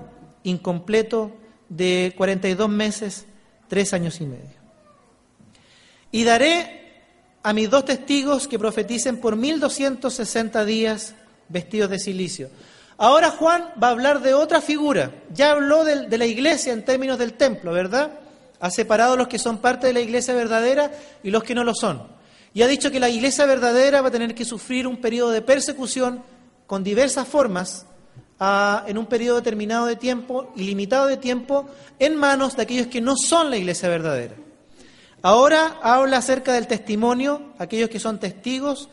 incompleto, 0.44 1.32
de 1.70 2.14
42 2.18 2.68
meses, 2.70 3.26
tres 3.68 3.94
años 3.94 4.20
y 4.20 4.26
medio. 4.26 4.60
Y 6.12 6.24
daré 6.24 6.80
a 7.44 7.54
mis 7.54 7.70
dos 7.70 7.86
testigos 7.86 8.48
que 8.48 8.60
profeticen 8.60 9.18
por 9.18 9.36
1260 9.36 10.66
días 10.66 11.16
vestidos 11.48 11.90
de 11.90 12.00
silicio. 12.00 12.50
Ahora 12.98 13.32
Juan 13.32 13.72
va 13.82 13.88
a 13.88 13.92
hablar 13.92 14.22
de 14.22 14.34
otra 14.34 14.62
figura. 14.62 15.12
Ya 15.34 15.52
habló 15.52 15.86
de, 15.86 16.08
de, 16.08 16.18
la 16.18 16.26
iglesia 16.26 16.74
en 16.74 16.84
términos 16.84 17.18
del 17.18 17.34
templo, 17.34 17.72
¿verdad? 17.72 18.12
Ha 18.60 18.72
separado 18.72 19.16
los 19.16 19.30
que 19.30 19.40
son 19.40 19.60
parte 19.60 19.88
de 19.88 19.94
la 19.94 20.02
iglesia 20.02 20.34
verdadera 20.34 20.92
y 21.24 21.32
los 21.32 21.44
que 21.44 21.56
no 21.56 21.64
lo 21.64 21.74
son. 21.74 22.04
Y 22.54 22.62
ha 22.62 22.68
dicho 22.68 22.92
que 22.92 23.00
la 23.00 23.10
iglesia 23.10 23.46
verdadera 23.46 24.02
va 24.02 24.10
a 24.10 24.12
tener 24.12 24.36
que 24.36 24.44
sufrir 24.44 24.86
un 24.86 24.98
periodo 24.98 25.32
de 25.32 25.42
persecución 25.42 26.24
con 26.68 26.84
diversas 26.84 27.28
formas 27.28 27.86
en 28.40 28.98
un 28.98 29.06
periodo 29.06 29.38
determinado 29.38 29.86
de 29.86 29.96
tiempo, 29.96 30.52
ilimitado 30.56 31.08
de 31.08 31.18
tiempo, 31.18 31.68
en 32.00 32.16
manos 32.16 32.56
de 32.56 32.64
aquellos 32.64 32.88
que 32.88 33.02
no 33.02 33.16
son 33.18 33.50
la 33.50 33.58
iglesia 33.58 33.90
verdadera. 33.90 34.36
Ahora 35.22 35.78
habla 35.82 36.18
acerca 36.18 36.54
del 36.54 36.68
testimonio, 36.68 37.54
aquellos 37.58 37.90
que 37.90 38.00
son 38.00 38.20
testigos, 38.20 38.90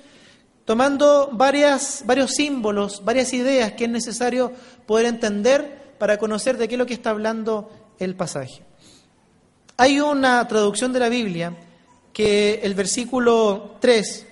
tomando 0.65 1.31
varias, 1.33 2.03
varios 2.05 2.33
símbolos, 2.33 3.05
varias 3.05 3.33
ideas 3.33 3.73
que 3.73 3.85
es 3.85 3.91
necesario 3.91 4.53
poder 4.85 5.07
entender 5.07 5.95
para 5.99 6.19
conocer 6.19 6.59
de 6.59 6.67
qué 6.67 6.75
es 6.75 6.79
lo 6.79 6.87
que 6.87 6.95
está 6.95 7.11
hablando 7.11 7.71
el 8.01 8.17
pasaje. 8.17 8.63
Hay 9.77 10.01
una 10.01 10.47
traducción 10.49 10.93
de 10.93 10.99
la 10.99 11.09
Biblia 11.09 11.55
que 12.13 12.61
el 12.65 12.75
versículo 12.75 13.77
3 13.79 14.27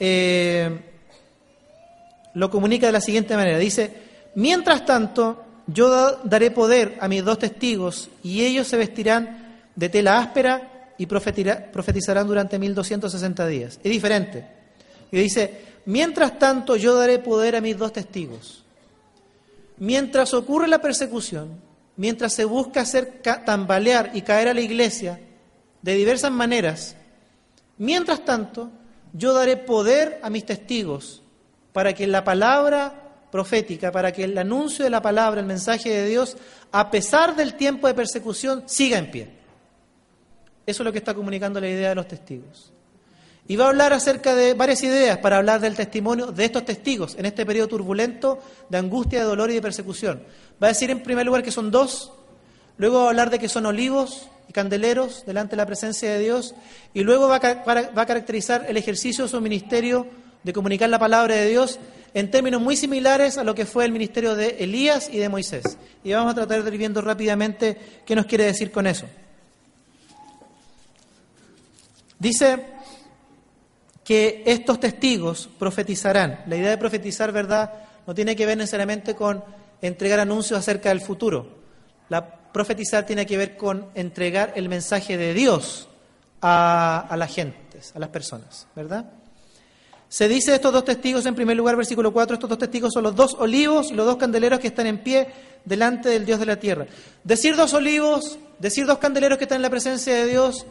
eh, 0.00 0.89
lo 2.34 2.50
comunica 2.50 2.86
de 2.86 2.92
la 2.92 3.00
siguiente 3.00 3.36
manera. 3.36 3.58
Dice, 3.58 3.92
mientras 4.34 4.84
tanto, 4.84 5.44
yo 5.66 6.16
daré 6.24 6.50
poder 6.50 6.96
a 7.00 7.08
mis 7.08 7.24
dos 7.24 7.38
testigos 7.38 8.10
y 8.22 8.44
ellos 8.44 8.66
se 8.66 8.76
vestirán 8.76 9.60
de 9.76 9.88
tela 9.88 10.18
áspera 10.18 10.92
y 10.98 11.06
profetizarán 11.06 12.26
durante 12.26 12.58
1260 12.58 13.46
días. 13.46 13.80
Es 13.82 13.90
diferente. 13.90 14.46
Y 15.10 15.18
dice, 15.18 15.60
mientras 15.86 16.38
tanto 16.38 16.76
yo 16.76 16.94
daré 16.94 17.18
poder 17.18 17.56
a 17.56 17.60
mis 17.60 17.76
dos 17.76 17.92
testigos. 17.92 18.64
Mientras 19.78 20.34
ocurre 20.34 20.68
la 20.68 20.80
persecución, 20.80 21.58
mientras 21.96 22.34
se 22.34 22.44
busca 22.44 22.82
hacer 22.82 23.22
tambalear 23.46 24.10
y 24.14 24.22
caer 24.22 24.48
a 24.48 24.54
la 24.54 24.60
iglesia 24.60 25.20
de 25.80 25.94
diversas 25.94 26.30
maneras, 26.30 26.96
mientras 27.78 28.24
tanto 28.24 28.70
yo 29.14 29.32
daré 29.32 29.56
poder 29.56 30.20
a 30.22 30.28
mis 30.28 30.44
testigos 30.44 31.19
para 31.72 31.92
que 31.92 32.06
la 32.06 32.24
palabra 32.24 33.10
profética, 33.30 33.92
para 33.92 34.12
que 34.12 34.24
el 34.24 34.36
anuncio 34.36 34.84
de 34.84 34.90
la 34.90 35.02
palabra, 35.02 35.40
el 35.40 35.46
mensaje 35.46 35.90
de 35.90 36.06
Dios, 36.06 36.36
a 36.72 36.90
pesar 36.90 37.36
del 37.36 37.54
tiempo 37.54 37.86
de 37.86 37.94
persecución, 37.94 38.64
siga 38.66 38.98
en 38.98 39.10
pie. 39.10 39.28
Eso 40.66 40.82
es 40.82 40.84
lo 40.84 40.92
que 40.92 40.98
está 40.98 41.14
comunicando 41.14 41.60
la 41.60 41.68
idea 41.68 41.90
de 41.90 41.94
los 41.94 42.08
testigos. 42.08 42.72
Y 43.48 43.56
va 43.56 43.64
a 43.64 43.68
hablar 43.68 43.92
acerca 43.92 44.34
de 44.34 44.54
varias 44.54 44.82
ideas 44.82 45.18
para 45.18 45.38
hablar 45.38 45.60
del 45.60 45.74
testimonio 45.74 46.26
de 46.26 46.44
estos 46.44 46.64
testigos 46.64 47.16
en 47.18 47.26
este 47.26 47.44
periodo 47.44 47.68
turbulento 47.68 48.38
de 48.68 48.78
angustia, 48.78 49.20
de 49.20 49.24
dolor 49.24 49.50
y 49.50 49.54
de 49.54 49.62
persecución. 49.62 50.22
Va 50.62 50.68
a 50.68 50.70
decir 50.70 50.90
en 50.90 51.02
primer 51.02 51.26
lugar 51.26 51.42
que 51.42 51.50
son 51.50 51.70
dos, 51.70 52.12
luego 52.76 52.98
va 52.98 53.06
a 53.06 53.08
hablar 53.08 53.30
de 53.30 53.38
que 53.38 53.48
son 53.48 53.66
olivos 53.66 54.28
y 54.48 54.52
candeleros 54.52 55.24
delante 55.26 55.52
de 55.52 55.56
la 55.56 55.66
presencia 55.66 56.12
de 56.12 56.20
Dios, 56.20 56.54
y 56.94 57.02
luego 57.02 57.28
va 57.28 57.36
a, 57.36 57.54
va 57.64 58.02
a 58.02 58.06
caracterizar 58.06 58.66
el 58.68 58.76
ejercicio 58.76 59.24
de 59.24 59.30
su 59.30 59.40
ministerio 59.40 60.06
de 60.42 60.52
comunicar 60.52 60.88
la 60.88 60.98
palabra 60.98 61.34
de 61.34 61.48
Dios 61.48 61.78
en 62.14 62.30
términos 62.30 62.60
muy 62.60 62.76
similares 62.76 63.38
a 63.38 63.44
lo 63.44 63.54
que 63.54 63.66
fue 63.66 63.84
el 63.84 63.92
ministerio 63.92 64.34
de 64.34 64.56
Elías 64.60 65.08
y 65.12 65.18
de 65.18 65.28
Moisés. 65.28 65.78
Y 66.02 66.12
vamos 66.12 66.32
a 66.32 66.34
tratar 66.34 66.62
de 66.62 66.70
ir 66.70 66.78
viendo 66.78 67.00
rápidamente 67.00 67.76
qué 68.04 68.14
nos 68.14 68.26
quiere 68.26 68.44
decir 68.44 68.70
con 68.70 68.86
eso. 68.86 69.06
Dice 72.18 72.64
que 74.04 74.42
estos 74.44 74.80
testigos 74.80 75.48
profetizarán. 75.58 76.40
La 76.46 76.56
idea 76.56 76.70
de 76.70 76.78
profetizar, 76.78 77.32
¿verdad?, 77.32 77.72
no 78.06 78.14
tiene 78.14 78.34
que 78.34 78.46
ver 78.46 78.58
necesariamente 78.58 79.14
con 79.14 79.44
entregar 79.80 80.20
anuncios 80.20 80.58
acerca 80.58 80.88
del 80.88 81.00
futuro. 81.00 81.60
La 82.08 82.26
profetizar 82.26 83.06
tiene 83.06 83.24
que 83.24 83.36
ver 83.36 83.56
con 83.56 83.86
entregar 83.94 84.52
el 84.56 84.68
mensaje 84.68 85.16
de 85.16 85.32
Dios 85.32 85.88
a, 86.40 87.06
a 87.08 87.16
las 87.16 87.32
gentes, 87.32 87.92
a 87.94 88.00
las 88.00 88.08
personas, 88.08 88.66
¿verdad? 88.74 89.19
Se 90.10 90.28
dice 90.28 90.50
de 90.50 90.56
estos 90.56 90.72
dos 90.72 90.84
testigos, 90.84 91.24
en 91.26 91.36
primer 91.36 91.56
lugar, 91.56 91.76
versículo 91.76 92.12
4, 92.12 92.34
estos 92.34 92.50
dos 92.50 92.58
testigos 92.58 92.92
son 92.92 93.04
los 93.04 93.14
dos 93.14 93.36
olivos 93.38 93.92
y 93.92 93.94
los 93.94 94.04
dos 94.04 94.16
candeleros 94.16 94.58
que 94.58 94.66
están 94.66 94.88
en 94.88 94.98
pie 94.98 95.28
delante 95.64 96.08
del 96.08 96.26
Dios 96.26 96.40
de 96.40 96.46
la 96.46 96.58
tierra. 96.58 96.88
Decir 97.22 97.54
dos 97.54 97.74
olivos, 97.74 98.36
decir 98.58 98.86
dos 98.86 98.98
candeleros 98.98 99.38
que 99.38 99.44
están 99.44 99.56
en 99.58 99.62
la 99.62 99.70
presencia 99.70 100.12
de 100.12 100.26
Dios, 100.26 100.66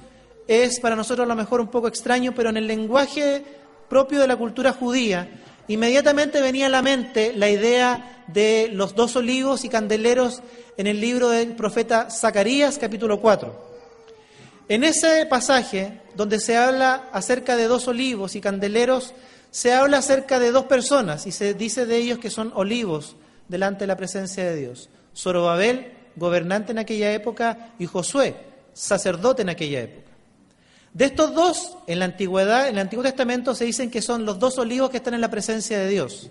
es 0.46 0.82
para 0.82 0.98
nosotros 0.98 1.24
a 1.24 1.30
lo 1.30 1.38
mejor 1.38 1.62
un 1.62 1.70
poco 1.70 1.88
extraño, 1.88 2.34
pero 2.36 2.50
en 2.50 2.58
el 2.58 2.68
lenguaje 2.68 3.46
propio 3.88 4.20
de 4.20 4.28
la 4.28 4.36
cultura 4.36 4.74
judía, 4.74 5.30
inmediatamente 5.70 6.42
venía 6.42 6.66
a 6.66 6.70
la 6.70 6.82
mente 6.82 7.32
la 7.34 7.50
idea 7.50 8.26
de 8.28 8.70
los 8.74 8.94
dos 8.94 9.16
olivos 9.16 9.64
y 9.64 9.70
candeleros 9.70 10.42
en 10.76 10.86
el 10.86 11.00
libro 11.00 11.30
del 11.30 11.56
profeta 11.56 12.10
Zacarías 12.12 12.78
capítulo 12.78 13.22
4. 13.22 13.70
En 14.68 14.84
ese 14.84 15.26
pasaje 15.28 16.02
donde 16.14 16.42
se 16.42 16.58
habla 16.58 17.08
acerca 17.14 17.56
de 17.56 17.68
dos 17.68 17.88
olivos 17.88 18.36
y 18.36 18.42
candeleros, 18.42 19.14
se 19.52 19.74
habla 19.74 19.98
acerca 19.98 20.40
de 20.40 20.52
dos 20.52 20.66
personas 20.66 21.26
y 21.26 21.32
se 21.32 21.54
dice 21.54 21.86
de 21.86 21.98
ellos 21.98 22.20
que 22.20 22.30
son 22.30 22.52
olivos 22.56 23.16
delante 23.48 23.82
de 23.82 23.88
la 23.88 23.98
presencia 23.98 24.44
de 24.46 24.56
Dios. 24.56 24.90
Zorobabel, 25.16 25.94
gobernante 26.16 26.72
en 26.72 26.80
aquella 26.80 27.12
época, 27.14 27.74
y 27.80 27.86
Josué, 27.86 28.36
sacerdote 28.74 29.42
en 29.42 29.50
aquella 29.50 29.82
época. 29.82 30.12
De 30.94 31.06
estos 31.06 31.34
dos, 31.34 31.78
en 31.88 32.00
la 32.00 32.06
antigüedad, 32.06 32.68
en 32.68 32.76
el 32.76 32.82
Antiguo 32.82 33.04
Testamento 33.04 33.54
se 33.54 33.66
dicen 33.66 33.92
que 33.92 34.02
son 34.02 34.26
los 34.26 34.40
dos 34.40 34.58
olivos 34.58 34.90
que 34.90 34.98
están 34.98 35.14
en 35.14 35.22
la 35.22 35.30
presencia 35.30 35.80
de 35.80 35.88
Dios 35.88 36.30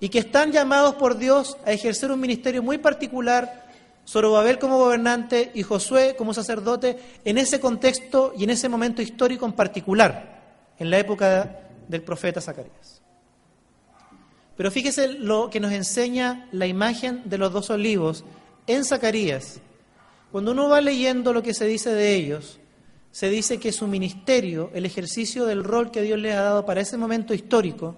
y 0.00 0.08
que 0.08 0.18
están 0.18 0.52
llamados 0.52 0.96
por 0.96 1.18
Dios 1.18 1.56
a 1.64 1.72
ejercer 1.72 2.10
un 2.10 2.20
ministerio 2.20 2.62
muy 2.62 2.78
particular, 2.78 3.64
Zorobabel 4.06 4.58
como 4.58 4.78
gobernante 4.78 5.50
y 5.54 5.62
Josué 5.62 6.14
como 6.16 6.34
sacerdote, 6.34 6.98
en 7.24 7.38
ese 7.38 7.60
contexto 7.60 8.34
y 8.36 8.44
en 8.44 8.50
ese 8.50 8.68
momento 8.68 9.02
histórico 9.02 9.46
en 9.46 9.52
particular, 9.52 10.42
en 10.78 10.90
la 10.90 10.98
época 10.98 11.63
del 11.88 12.02
profeta 12.02 12.40
Zacarías. 12.40 13.02
Pero 14.56 14.70
fíjese 14.70 15.08
lo 15.08 15.50
que 15.50 15.60
nos 15.60 15.72
enseña 15.72 16.48
la 16.52 16.66
imagen 16.66 17.22
de 17.24 17.38
los 17.38 17.52
dos 17.52 17.70
olivos 17.70 18.24
en 18.66 18.84
Zacarías. 18.84 19.60
Cuando 20.30 20.52
uno 20.52 20.68
va 20.68 20.80
leyendo 20.80 21.32
lo 21.32 21.42
que 21.42 21.54
se 21.54 21.66
dice 21.66 21.92
de 21.92 22.14
ellos, 22.14 22.60
se 23.10 23.28
dice 23.28 23.58
que 23.58 23.72
su 23.72 23.86
ministerio, 23.86 24.70
el 24.74 24.86
ejercicio 24.86 25.46
del 25.46 25.64
rol 25.64 25.90
que 25.90 26.02
Dios 26.02 26.18
les 26.18 26.34
ha 26.34 26.42
dado 26.42 26.66
para 26.66 26.80
ese 26.80 26.96
momento 26.96 27.34
histórico, 27.34 27.96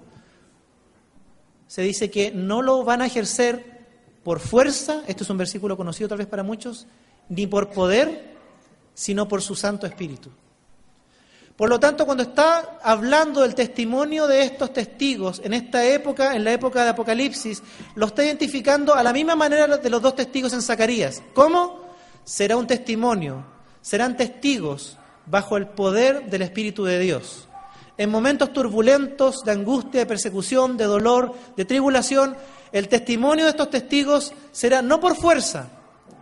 se 1.67 1.83
dice 1.83 2.11
que 2.11 2.31
no 2.31 2.63
lo 2.63 2.85
van 2.85 3.03
a 3.03 3.07
ejercer 3.07 3.77
por 4.23 4.41
fuerza, 4.41 5.03
esto 5.07 5.25
es 5.25 5.31
un 5.31 5.39
versículo 5.39 5.77
conocido 5.77 6.09
tal 6.09 6.19
vez 6.19 6.27
para 6.27 6.43
muchos, 6.43 6.87
ni 7.29 7.47
por 7.47 7.71
poder, 7.71 8.35
sino 8.95 9.29
por 9.29 9.43
su 9.43 9.55
Santo 9.55 9.87
Espíritu. 9.87 10.31
Por 11.57 11.71
lo 11.71 11.81
tanto, 11.81 12.05
cuando 12.05 12.23
está 12.23 12.79
hablando 12.83 13.41
del 13.41 13.55
testimonio 13.55 14.27
de 14.27 14.43
estos 14.43 14.75
testigos 14.75 15.41
en 15.43 15.55
esta 15.55 15.85
época, 15.87 16.37
en 16.37 16.45
la 16.45 16.53
época 16.53 16.85
de 16.85 16.91
Apocalipsis, 16.91 17.63
lo 17.95 18.07
está 18.07 18.25
identificando 18.25 18.95
a 18.95 19.03
la 19.03 19.13
misma 19.13 19.35
manera 19.37 19.79
de 19.79 19.91
los 19.91 20.03
dos 20.03 20.15
testigos 20.15 20.53
en 20.53 20.61
Zacarías. 20.61 21.23
¿Cómo? 21.33 21.81
Será 22.25 22.59
un 22.59 22.67
testimonio, 22.67 23.47
serán 23.81 24.19
testigos 24.19 24.99
bajo 25.25 25.57
el 25.57 25.67
poder 25.67 26.29
del 26.29 26.43
Espíritu 26.43 26.85
de 26.85 26.99
Dios. 26.99 27.49
En 27.97 28.11
momentos 28.11 28.53
turbulentos 28.53 29.43
de 29.43 29.53
angustia, 29.53 30.01
de 30.01 30.07
persecución, 30.07 30.77
de 30.77 30.85
dolor, 30.85 31.35
de 31.57 31.65
tribulación, 31.65 32.37
el 32.71 32.89
testimonio 32.89 33.47
de 33.47 33.53
estos 33.53 33.71
testigos 33.71 34.35
será 34.53 34.83
no 34.83 35.01
por 35.01 35.17
fuerza, 35.17 35.71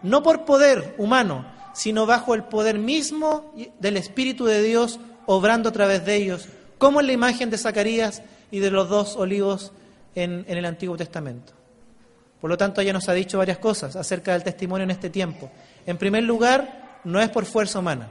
no 0.04 0.22
por 0.22 0.44
poder 0.44 0.94
humano, 0.98 1.44
sino 1.74 2.06
bajo 2.06 2.34
el 2.34 2.44
poder 2.44 2.78
mismo 2.78 3.52
del 3.80 3.96
Espíritu 3.96 4.44
de 4.44 4.62
Dios 4.62 5.00
obrando 5.26 5.68
a 5.68 5.72
través 5.72 6.04
de 6.04 6.16
ellos, 6.16 6.48
como 6.78 7.00
en 7.00 7.06
la 7.06 7.12
imagen 7.12 7.50
de 7.50 7.58
Zacarías 7.58 8.22
y 8.50 8.60
de 8.60 8.70
los 8.70 8.88
dos 8.88 9.16
olivos 9.16 9.72
en, 10.14 10.44
el 10.46 10.64
Antiguo 10.64 10.96
Testamento. 10.96 11.52
Por 12.40 12.50
lo 12.50 12.56
tanto, 12.56 12.80
ella 12.80 12.92
nos 12.92 13.08
ha 13.08 13.14
dicho 13.14 13.38
varias 13.38 13.58
cosas 13.58 13.96
acerca 13.96 14.32
del 14.32 14.44
testimonio 14.44 14.84
en 14.84 14.90
este 14.90 15.10
tiempo. 15.10 15.50
En 15.86 15.96
primer 15.96 16.24
lugar, 16.24 17.00
no 17.04 17.20
es 17.20 17.30
por 17.30 17.46
fuerza 17.46 17.78
humana. 17.78 18.10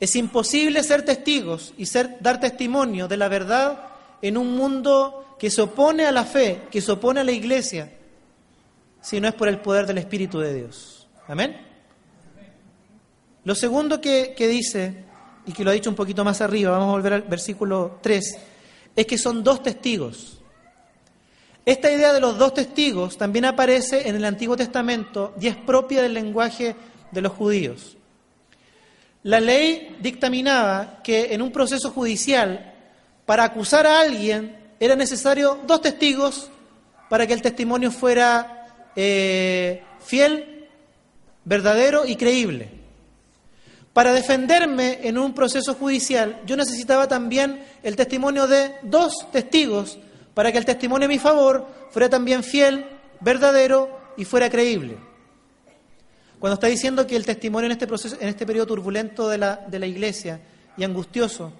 Es 0.00 0.16
imposible 0.16 0.82
ser 0.82 1.04
testigos 1.04 1.74
y 1.76 1.86
ser, 1.86 2.18
dar 2.20 2.40
testimonio 2.40 3.08
de 3.08 3.16
la 3.16 3.28
verdad 3.28 3.78
en 4.22 4.36
un 4.36 4.56
mundo 4.56 5.36
que 5.38 5.50
se 5.50 5.62
opone 5.62 6.06
a 6.06 6.12
la 6.12 6.24
fe, 6.24 6.62
que 6.70 6.80
se 6.80 6.92
opone 6.92 7.20
a 7.20 7.24
la 7.24 7.32
iglesia, 7.32 7.92
si 9.00 9.20
no 9.20 9.28
es 9.28 9.34
por 9.34 9.48
el 9.48 9.60
poder 9.60 9.86
del 9.86 9.98
Espíritu 9.98 10.38
de 10.38 10.54
Dios. 10.54 11.06
Amén. 11.28 11.56
Lo 13.44 13.54
segundo 13.54 14.00
que 14.00 14.34
dice, 14.38 15.05
y 15.46 15.52
que 15.52 15.64
lo 15.64 15.70
ha 15.70 15.74
dicho 15.74 15.88
un 15.88 15.96
poquito 15.96 16.24
más 16.24 16.40
arriba, 16.40 16.72
vamos 16.72 16.88
a 16.88 16.92
volver 16.92 17.12
al 17.14 17.22
versículo 17.22 17.98
3, 18.02 18.38
es 18.96 19.06
que 19.06 19.16
son 19.16 19.42
dos 19.44 19.62
testigos. 19.62 20.40
Esta 21.64 21.90
idea 21.90 22.12
de 22.12 22.20
los 22.20 22.38
dos 22.38 22.54
testigos 22.54 23.16
también 23.16 23.44
aparece 23.44 24.08
en 24.08 24.16
el 24.16 24.24
Antiguo 24.24 24.56
Testamento 24.56 25.34
y 25.40 25.48
es 25.48 25.56
propia 25.56 26.02
del 26.02 26.14
lenguaje 26.14 26.76
de 27.10 27.20
los 27.20 27.32
judíos. 27.32 27.96
La 29.22 29.40
ley 29.40 29.96
dictaminaba 30.00 31.00
que 31.02 31.34
en 31.34 31.42
un 31.42 31.50
proceso 31.50 31.90
judicial, 31.90 32.72
para 33.24 33.42
acusar 33.42 33.86
a 33.86 34.00
alguien, 34.00 34.56
era 34.78 34.94
necesario 34.94 35.58
dos 35.66 35.80
testigos 35.80 36.50
para 37.08 37.26
que 37.26 37.32
el 37.32 37.42
testimonio 37.42 37.90
fuera 37.90 38.90
eh, 38.94 39.82
fiel, 40.00 40.68
verdadero 41.44 42.06
y 42.06 42.14
creíble. 42.14 42.75
Para 43.96 44.12
defenderme 44.12 44.98
en 45.04 45.16
un 45.16 45.32
proceso 45.32 45.72
judicial, 45.72 46.42
yo 46.44 46.54
necesitaba 46.54 47.08
también 47.08 47.64
el 47.82 47.96
testimonio 47.96 48.46
de 48.46 48.74
dos 48.82 49.26
testigos 49.32 49.98
para 50.34 50.52
que 50.52 50.58
el 50.58 50.66
testimonio 50.66 51.06
a 51.06 51.08
mi 51.08 51.18
favor 51.18 51.66
fuera 51.92 52.10
también 52.10 52.44
fiel, 52.44 52.84
verdadero 53.20 54.12
y 54.18 54.26
fuera 54.26 54.50
creíble. 54.50 54.98
Cuando 56.38 56.56
está 56.56 56.66
diciendo 56.66 57.06
que 57.06 57.16
el 57.16 57.24
testimonio 57.24 57.68
en 57.68 57.72
este 57.72 57.86
proceso, 57.86 58.18
en 58.20 58.28
este 58.28 58.44
periodo 58.44 58.66
turbulento 58.66 59.30
de 59.30 59.38
la, 59.38 59.64
de 59.66 59.78
la 59.78 59.86
iglesia 59.86 60.42
y 60.76 60.84
angustioso, 60.84 61.50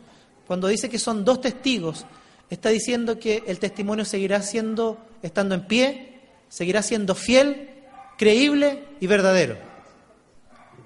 cuando 0.47 0.69
dice 0.69 0.91
que 0.91 0.99
son 0.99 1.25
dos 1.25 1.41
testigos, 1.41 2.05
está 2.51 2.69
diciendo 2.69 3.19
que 3.19 3.45
el 3.47 3.59
testimonio 3.59 4.05
seguirá 4.05 4.43
siendo, 4.43 4.99
estando 5.23 5.55
en 5.55 5.67
pie, 5.67 6.21
seguirá 6.51 6.83
siendo 6.83 7.15
fiel, 7.15 7.71
creíble 8.19 8.85
y 9.01 9.07
verdadero. 9.07 9.66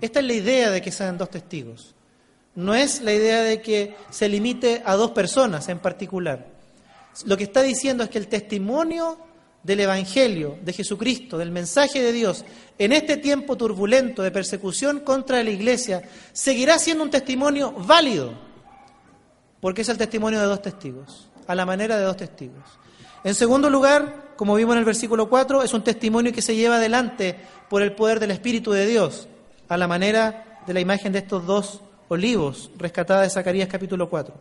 Esta 0.01 0.21
es 0.21 0.27
la 0.27 0.33
idea 0.33 0.71
de 0.71 0.81
que 0.81 0.93
sean 0.93 1.19
dos 1.19 1.31
testigos. 1.31 1.95
No 2.55 2.75
es 2.75 3.01
la 3.03 3.13
idea 3.13 3.43
de 3.43 3.61
que 3.61 3.95
se 4.11 4.29
limite 4.29 4.83
a 4.85 4.97
dos 4.97 5.13
personas 5.13 5.69
en 5.69 5.79
particular. 5.79 6.47
Lo 7.25 7.37
que 7.37 7.45
está 7.45 7.63
diciendo 7.63 8.05
es 8.05 8.11
que 8.11 8.19
el 8.19 8.29
testimonio 8.29 9.19
del 9.63 9.81
Evangelio, 9.81 10.59
de 10.63 10.73
Jesucristo, 10.73 11.37
del 11.37 11.51
mensaje 11.51 12.03
de 12.03 12.13
Dios, 12.13 12.45
en 12.79 12.93
este 12.93 13.19
tiempo 13.19 13.57
turbulento 13.57 14.23
de 14.23 14.31
persecución 14.31 15.01
contra 15.01 15.43
la 15.43 15.51
Iglesia, 15.51 16.03
seguirá 16.33 16.79
siendo 16.79 17.05
un 17.05 17.11
testimonio 17.11 17.73
válido, 17.73 18.33
porque 19.61 19.83
es 19.83 19.89
el 19.91 19.99
testimonio 19.99 20.41
de 20.41 20.47
dos 20.47 20.63
testigos, 20.63 21.29
a 21.47 21.55
la 21.55 21.67
manera 21.67 21.99
de 21.99 22.05
dos 22.05 22.17
testigos. 22.17 22.65
En 23.23 23.35
segundo 23.35 23.69
lugar, 23.69 24.33
como 24.37 24.55
vimos 24.55 24.73
en 24.73 24.79
el 24.79 24.85
versículo 24.87 25.29
4, 25.29 25.63
es 25.63 25.75
un 25.75 25.85
testimonio 25.85 26.33
que 26.33 26.41
se 26.41 26.57
lleva 26.57 26.77
adelante 26.77 27.37
por 27.69 27.83
el 27.83 27.93
poder 27.93 28.19
del 28.19 28.31
Espíritu 28.31 28.73
de 28.73 28.87
Dios, 28.87 29.29
a 29.71 29.77
la 29.77 29.87
manera 29.87 30.63
de 30.67 30.75
la 30.75 30.81
imagen 30.81 31.13
de 31.13 31.21
estos 31.21 31.47
dos 31.47 31.81
olivos 32.09 32.71
rescatada 32.77 33.23
de 33.23 33.31
Zacarías 33.31 33.69
capítulo 33.69 34.11
4. 34.11 34.35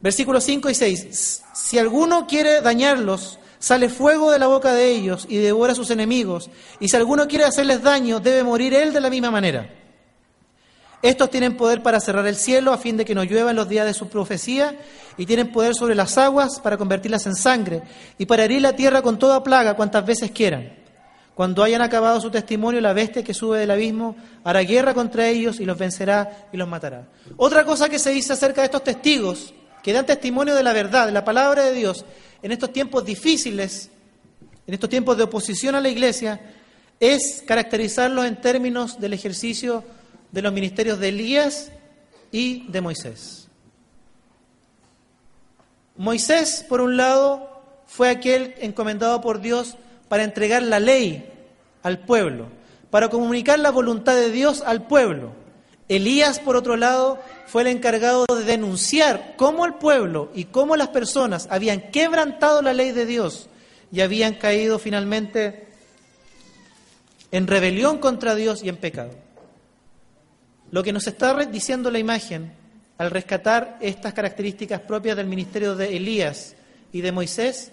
Versículos 0.00 0.44
5 0.44 0.70
y 0.70 0.74
6. 0.74 1.42
Si 1.52 1.78
alguno 1.78 2.28
quiere 2.28 2.60
dañarlos, 2.60 3.40
sale 3.58 3.88
fuego 3.88 4.30
de 4.30 4.38
la 4.38 4.46
boca 4.46 4.72
de 4.72 4.88
ellos 4.88 5.26
y 5.28 5.38
devora 5.38 5.72
a 5.72 5.74
sus 5.74 5.90
enemigos. 5.90 6.48
Y 6.78 6.88
si 6.88 6.96
alguno 6.96 7.26
quiere 7.26 7.44
hacerles 7.44 7.82
daño, 7.82 8.20
debe 8.20 8.44
morir 8.44 8.72
él 8.72 8.92
de 8.92 9.00
la 9.00 9.10
misma 9.10 9.32
manera. 9.32 9.68
Estos 11.02 11.28
tienen 11.28 11.56
poder 11.56 11.82
para 11.82 11.98
cerrar 11.98 12.26
el 12.28 12.36
cielo 12.36 12.72
a 12.72 12.78
fin 12.78 12.96
de 12.96 13.04
que 13.04 13.16
no 13.16 13.24
llueva 13.24 13.50
en 13.50 13.56
los 13.56 13.68
días 13.68 13.86
de 13.86 13.94
su 13.94 14.08
profecía 14.08 14.78
y 15.16 15.26
tienen 15.26 15.50
poder 15.50 15.74
sobre 15.74 15.96
las 15.96 16.16
aguas 16.18 16.60
para 16.60 16.76
convertirlas 16.76 17.26
en 17.26 17.34
sangre 17.34 17.82
y 18.16 18.26
para 18.26 18.44
herir 18.44 18.62
la 18.62 18.76
tierra 18.76 19.02
con 19.02 19.18
toda 19.18 19.42
plaga 19.42 19.74
cuantas 19.74 20.06
veces 20.06 20.30
quieran. 20.30 20.79
Cuando 21.40 21.62
hayan 21.62 21.80
acabado 21.80 22.20
su 22.20 22.30
testimonio, 22.30 22.82
la 22.82 22.92
bestia 22.92 23.24
que 23.24 23.32
sube 23.32 23.60
del 23.60 23.70
abismo 23.70 24.14
hará 24.44 24.60
guerra 24.60 24.92
contra 24.92 25.26
ellos 25.26 25.58
y 25.58 25.64
los 25.64 25.78
vencerá 25.78 26.50
y 26.52 26.58
los 26.58 26.68
matará. 26.68 27.08
Otra 27.38 27.64
cosa 27.64 27.88
que 27.88 27.98
se 27.98 28.10
dice 28.10 28.34
acerca 28.34 28.60
de 28.60 28.66
estos 28.66 28.84
testigos 28.84 29.54
que 29.82 29.94
dan 29.94 30.04
testimonio 30.04 30.54
de 30.54 30.62
la 30.62 30.74
verdad, 30.74 31.06
de 31.06 31.12
la 31.12 31.24
palabra 31.24 31.64
de 31.64 31.72
Dios, 31.72 32.04
en 32.42 32.52
estos 32.52 32.74
tiempos 32.74 33.06
difíciles, 33.06 33.88
en 34.66 34.74
estos 34.74 34.90
tiempos 34.90 35.16
de 35.16 35.22
oposición 35.22 35.74
a 35.74 35.80
la 35.80 35.88
Iglesia, 35.88 36.42
es 37.00 37.42
caracterizarlos 37.46 38.26
en 38.26 38.38
términos 38.38 39.00
del 39.00 39.14
ejercicio 39.14 39.82
de 40.32 40.42
los 40.42 40.52
ministerios 40.52 40.98
de 40.98 41.08
Elías 41.08 41.72
y 42.30 42.70
de 42.70 42.82
Moisés. 42.82 43.48
Moisés, 45.96 46.66
por 46.68 46.82
un 46.82 46.98
lado, 46.98 47.62
fue 47.86 48.10
aquel 48.10 48.56
encomendado 48.58 49.22
por 49.22 49.40
Dios 49.40 49.78
para 50.10 50.24
entregar 50.24 50.62
la 50.62 50.80
ley 50.80 51.29
al 51.82 52.00
pueblo, 52.00 52.46
para 52.90 53.08
comunicar 53.08 53.58
la 53.58 53.70
voluntad 53.70 54.14
de 54.14 54.30
Dios 54.30 54.62
al 54.66 54.86
pueblo. 54.86 55.32
Elías, 55.88 56.38
por 56.38 56.56
otro 56.56 56.76
lado, 56.76 57.18
fue 57.46 57.62
el 57.62 57.68
encargado 57.68 58.24
de 58.26 58.44
denunciar 58.44 59.34
cómo 59.36 59.66
el 59.66 59.74
pueblo 59.74 60.30
y 60.34 60.44
cómo 60.44 60.76
las 60.76 60.88
personas 60.88 61.48
habían 61.50 61.90
quebrantado 61.90 62.62
la 62.62 62.72
ley 62.72 62.92
de 62.92 63.06
Dios 63.06 63.48
y 63.90 64.00
habían 64.00 64.34
caído 64.34 64.78
finalmente 64.78 65.66
en 67.32 67.46
rebelión 67.46 67.98
contra 67.98 68.34
Dios 68.34 68.62
y 68.62 68.68
en 68.68 68.76
pecado. 68.76 69.10
Lo 70.70 70.82
que 70.82 70.92
nos 70.92 71.06
está 71.06 71.34
diciendo 71.46 71.90
la 71.90 71.98
imagen 71.98 72.52
al 72.98 73.10
rescatar 73.10 73.78
estas 73.80 74.14
características 74.14 74.80
propias 74.82 75.16
del 75.16 75.26
ministerio 75.26 75.74
de 75.74 75.96
Elías 75.96 76.54
y 76.92 77.00
de 77.00 77.12
Moisés 77.12 77.72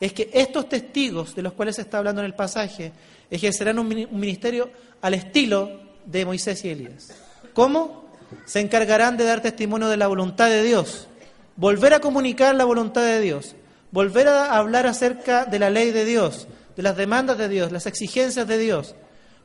es 0.00 0.12
que 0.12 0.30
estos 0.32 0.68
testigos 0.68 1.34
de 1.34 1.42
los 1.42 1.52
cuales 1.52 1.76
se 1.76 1.82
está 1.82 1.98
hablando 1.98 2.20
en 2.20 2.26
el 2.26 2.34
pasaje 2.34 2.92
ejercerán 3.30 3.78
un 3.78 3.88
ministerio 3.88 4.70
al 5.00 5.14
estilo 5.14 5.80
de 6.04 6.24
Moisés 6.24 6.64
y 6.64 6.70
Elías. 6.70 7.08
¿Cómo? 7.52 8.08
Se 8.44 8.60
encargarán 8.60 9.16
de 9.16 9.24
dar 9.24 9.40
testimonio 9.40 9.88
de 9.88 9.96
la 9.96 10.06
voluntad 10.06 10.48
de 10.48 10.62
Dios, 10.62 11.08
volver 11.56 11.94
a 11.94 12.00
comunicar 12.00 12.54
la 12.54 12.64
voluntad 12.64 13.02
de 13.02 13.20
Dios, 13.20 13.56
volver 13.90 14.28
a 14.28 14.56
hablar 14.56 14.86
acerca 14.86 15.44
de 15.44 15.58
la 15.58 15.70
ley 15.70 15.90
de 15.90 16.04
Dios, 16.04 16.46
de 16.76 16.82
las 16.82 16.96
demandas 16.96 17.38
de 17.38 17.48
Dios, 17.48 17.72
las 17.72 17.86
exigencias 17.86 18.46
de 18.46 18.58
Dios, 18.58 18.94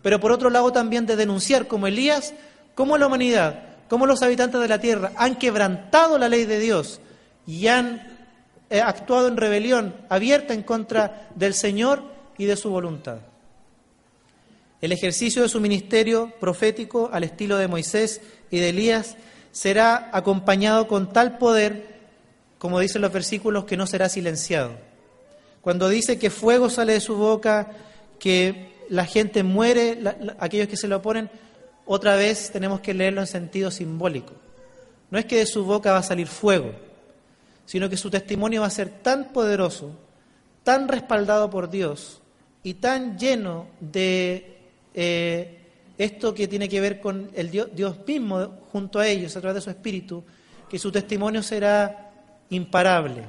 pero 0.01 0.19
por 0.19 0.31
otro 0.31 0.49
lado 0.49 0.71
también 0.71 1.05
de 1.05 1.15
denunciar 1.15 1.67
como 1.67 1.87
Elías, 1.87 2.33
cómo 2.75 2.97
la 2.97 3.07
humanidad, 3.07 3.63
cómo 3.89 4.05
los 4.05 4.21
habitantes 4.21 4.61
de 4.61 4.67
la 4.67 4.79
tierra 4.79 5.11
han 5.15 5.37
quebrantado 5.37 6.17
la 6.17 6.29
ley 6.29 6.45
de 6.45 6.59
Dios 6.59 6.99
y 7.47 7.67
han 7.67 8.12
actuado 8.81 9.27
en 9.27 9.37
rebelión 9.37 9.95
abierta 10.09 10.53
en 10.53 10.63
contra 10.63 11.29
del 11.35 11.53
Señor 11.53 12.03
y 12.37 12.45
de 12.45 12.55
su 12.55 12.69
voluntad. 12.69 13.19
El 14.81 14.91
ejercicio 14.91 15.43
de 15.43 15.49
su 15.49 15.61
ministerio 15.61 16.33
profético 16.39 17.09
al 17.13 17.23
estilo 17.23 17.57
de 17.57 17.67
Moisés 17.67 18.21
y 18.51 18.59
de 18.59 18.69
Elías 18.69 19.15
será 19.51 20.09
acompañado 20.11 20.87
con 20.87 21.13
tal 21.13 21.37
poder, 21.37 21.87
como 22.57 22.79
dicen 22.79 23.01
los 23.01 23.13
versículos, 23.13 23.65
que 23.65 23.77
no 23.77 23.87
será 23.87 24.09
silenciado. 24.09 24.71
Cuando 25.61 25.87
dice 25.87 26.19
que 26.19 26.29
fuego 26.29 26.69
sale 26.69 26.93
de 26.93 26.99
su 26.99 27.15
boca, 27.15 27.71
que 28.19 28.73
la 28.89 29.05
gente 29.05 29.43
muere, 29.43 29.99
aquellos 30.39 30.67
que 30.67 30.75
se 30.75 30.89
lo 30.89 30.97
oponen, 30.97 31.29
otra 31.85 32.15
vez 32.15 32.51
tenemos 32.51 32.81
que 32.81 32.93
leerlo 32.93 33.21
en 33.21 33.27
sentido 33.27 33.71
simbólico. 33.71 34.33
No 35.11 35.19
es 35.19 35.25
que 35.25 35.37
de 35.37 35.45
su 35.45 35.63
boca 35.63 35.91
va 35.91 35.99
a 35.99 36.03
salir 36.03 36.27
fuego, 36.27 36.73
sino 37.65 37.89
que 37.89 37.97
su 37.97 38.09
testimonio 38.09 38.61
va 38.61 38.67
a 38.67 38.71
ser 38.71 38.89
tan 38.89 39.31
poderoso, 39.31 39.91
tan 40.63 40.87
respaldado 40.87 41.49
por 41.49 41.69
Dios 41.69 42.21
y 42.63 42.75
tan 42.75 43.17
lleno 43.17 43.67
de 43.79 44.57
eh, 44.93 45.59
esto 45.97 46.33
que 46.33 46.47
tiene 46.47 46.69
que 46.69 46.81
ver 46.81 46.99
con 46.99 47.29
el 47.35 47.51
Dios, 47.51 47.69
Dios 47.73 47.97
mismo 48.05 48.59
junto 48.71 48.99
a 48.99 49.07
ellos, 49.07 49.35
a 49.35 49.41
través 49.41 49.55
de 49.55 49.61
su 49.61 49.69
espíritu, 49.69 50.23
que 50.69 50.79
su 50.79 50.91
testimonio 50.91 51.43
será 51.43 52.11
imparable. 52.49 53.23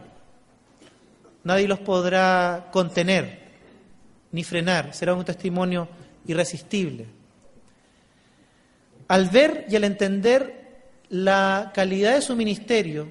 Nadie 1.44 1.68
los 1.68 1.80
podrá 1.80 2.68
contener 2.72 3.44
ni 4.32 4.42
frenar, 4.42 4.94
será 4.94 5.14
un 5.14 5.24
testimonio 5.24 5.88
irresistible. 6.26 7.06
Al 9.08 9.28
ver 9.28 9.66
y 9.68 9.76
al 9.76 9.84
entender 9.84 10.64
la 11.10 11.70
calidad 11.74 12.14
de 12.14 12.22
su 12.22 12.34
ministerio, 12.34 13.06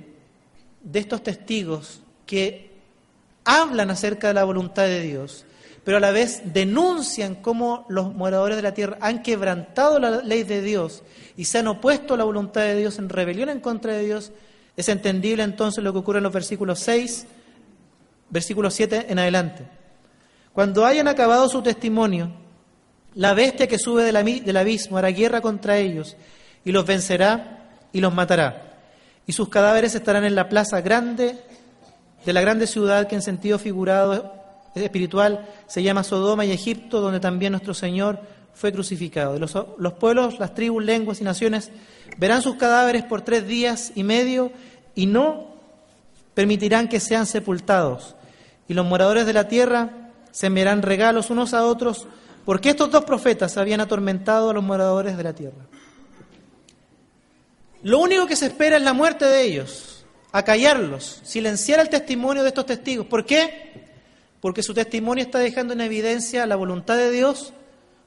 de 0.84 1.00
estos 1.00 1.24
testigos 1.24 2.02
que 2.26 2.72
hablan 3.46 3.90
acerca 3.90 4.28
de 4.28 4.34
la 4.34 4.44
voluntad 4.44 4.84
de 4.84 5.02
Dios, 5.02 5.46
pero 5.84 5.98
a 5.98 6.00
la 6.00 6.12
vez 6.12 6.54
denuncian 6.54 7.36
cómo 7.36 7.86
los 7.90 8.14
moradores 8.14 8.56
de 8.56 8.64
la 8.64 8.74
tierra 8.74 8.98
han 9.02 9.22
quebrantado 9.22 10.00
la 10.00 10.22
ley 10.22 10.44
de 10.44 10.62
Dios 10.62 11.04
y 11.36 11.46
se 11.46 11.60
han 11.60 11.68
opuesto 11.68 12.14
a 12.14 12.18
la 12.18 12.24
voluntad 12.24 12.62
de 12.62 12.78
Dios 12.78 13.00
en 13.00 13.10
rebelión 13.10 13.50
en 13.50 13.60
contra 13.60 13.94
de 13.94 14.06
Dios, 14.06 14.32
es 14.78 14.90
entendible 14.90 15.44
entonces 15.44 15.84
lo 15.84 15.92
que 15.92 16.00
ocurre 16.00 16.20
en 16.20 16.24
los 16.24 16.34
versículos 16.34 16.80
6, 16.80 17.26
versículo 18.30 18.72
7 18.72 19.08
en 19.10 19.20
adelante. 19.20 19.66
Cuando 20.54 20.86
hayan 20.86 21.08
acabado 21.08 21.50
su 21.50 21.62
testimonio, 21.62 22.32
la 23.16 23.34
bestia 23.34 23.68
que 23.68 23.78
sube 23.78 24.04
del 24.04 24.58
abismo 24.58 24.98
hará 24.98 25.10
guerra 25.10 25.42
contra 25.42 25.78
ellos 25.78 26.16
y 26.66 26.72
los 26.72 26.86
vencerá 26.86 27.70
y 27.92 28.00
los 28.00 28.14
matará. 28.14 28.73
Y 29.26 29.34
sus 29.34 29.50
cadáveres 29.50 29.96
estarán 29.96 30.26
en 30.26 30.36
la 30.36 30.50
plaza 30.50 30.82
grande 30.82 31.40
de 32.26 32.34
la 32.34 32.42
grande 32.42 32.68
ciudad 32.68 33.08
que 33.08 33.16
en 33.16 33.22
sentido 33.22 33.60
figurado 33.60 34.34
espiritual 34.76 35.48
se 35.68 35.84
llama 35.84 36.04
Sodoma 36.04 36.46
y 36.46 36.52
Egipto, 36.52 37.02
donde 37.02 37.20
también 37.20 37.52
nuestro 37.52 37.74
Señor 37.74 38.20
fue 38.54 38.72
crucificado. 38.72 39.40
Los, 39.40 39.58
los 39.78 39.94
pueblos, 39.94 40.40
las 40.40 40.54
tribus, 40.54 40.84
lenguas 40.84 41.22
y 41.22 41.24
naciones 41.24 41.72
verán 42.18 42.42
sus 42.42 42.56
cadáveres 42.56 43.04
por 43.04 43.22
tres 43.22 43.48
días 43.48 43.92
y 43.96 44.04
medio 44.04 44.52
y 44.96 45.06
no 45.06 45.54
permitirán 46.34 46.88
que 46.88 47.00
sean 47.00 47.26
sepultados. 47.26 48.16
Y 48.68 48.74
los 48.74 48.86
moradores 48.86 49.26
de 49.26 49.34
la 49.34 49.48
tierra 49.48 49.90
se 50.32 50.48
enviarán 50.48 50.82
regalos 50.82 51.30
unos 51.30 51.54
a 51.54 51.66
otros, 51.66 52.08
porque 52.46 52.70
estos 52.70 52.92
dos 52.92 53.06
profetas 53.06 53.58
habían 53.58 53.82
atormentado 53.82 54.50
a 54.50 54.54
los 54.54 54.64
moradores 54.64 55.18
de 55.18 55.24
la 55.24 55.34
tierra. 55.34 55.66
Lo 57.84 58.00
único 58.00 58.26
que 58.26 58.38
se 58.38 58.46
espera 58.46 58.78
es 58.78 58.82
la 58.82 58.94
muerte 58.94 59.26
de 59.26 59.42
ellos, 59.42 60.06
acallarlos, 60.32 61.20
silenciar 61.24 61.82
el 61.82 61.90
testimonio 61.90 62.42
de 62.42 62.50
estos 62.50 62.66
testigos. 62.66 63.06
¿Por 63.08 63.26
qué? 63.26 63.74
Porque 64.40 64.64
su 64.64 64.74
testimonio 64.74 65.24
está 65.24 65.40
dejando 65.40 65.74
en 65.74 65.82
evidencia 65.82 66.46
la 66.46 66.56
voluntad 66.56 66.96
de 66.96 67.12
Dios, 67.12 67.52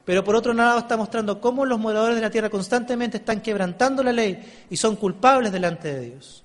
pero 0.06 0.24
por 0.24 0.34
otro 0.34 0.54
lado 0.54 0.78
está 0.78 0.96
mostrando 0.96 1.42
cómo 1.42 1.66
los 1.66 1.78
moradores 1.78 2.16
de 2.16 2.22
la 2.22 2.30
tierra 2.30 2.48
constantemente 2.48 3.18
están 3.18 3.42
quebrantando 3.42 4.02
la 4.02 4.12
ley 4.12 4.66
y 4.70 4.78
son 4.78 4.96
culpables 4.96 5.52
delante 5.52 5.92
de 5.92 6.00
Dios. 6.00 6.42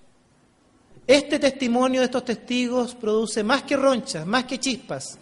Este 1.08 1.40
testimonio 1.40 2.02
de 2.02 2.06
estos 2.06 2.26
testigos 2.26 2.96
produce 2.96 3.44
más 3.44 3.64
que 3.64 3.78
ronchas, 3.78 4.26
más 4.26 4.44
que 4.44 4.60
chispas, 4.60 5.18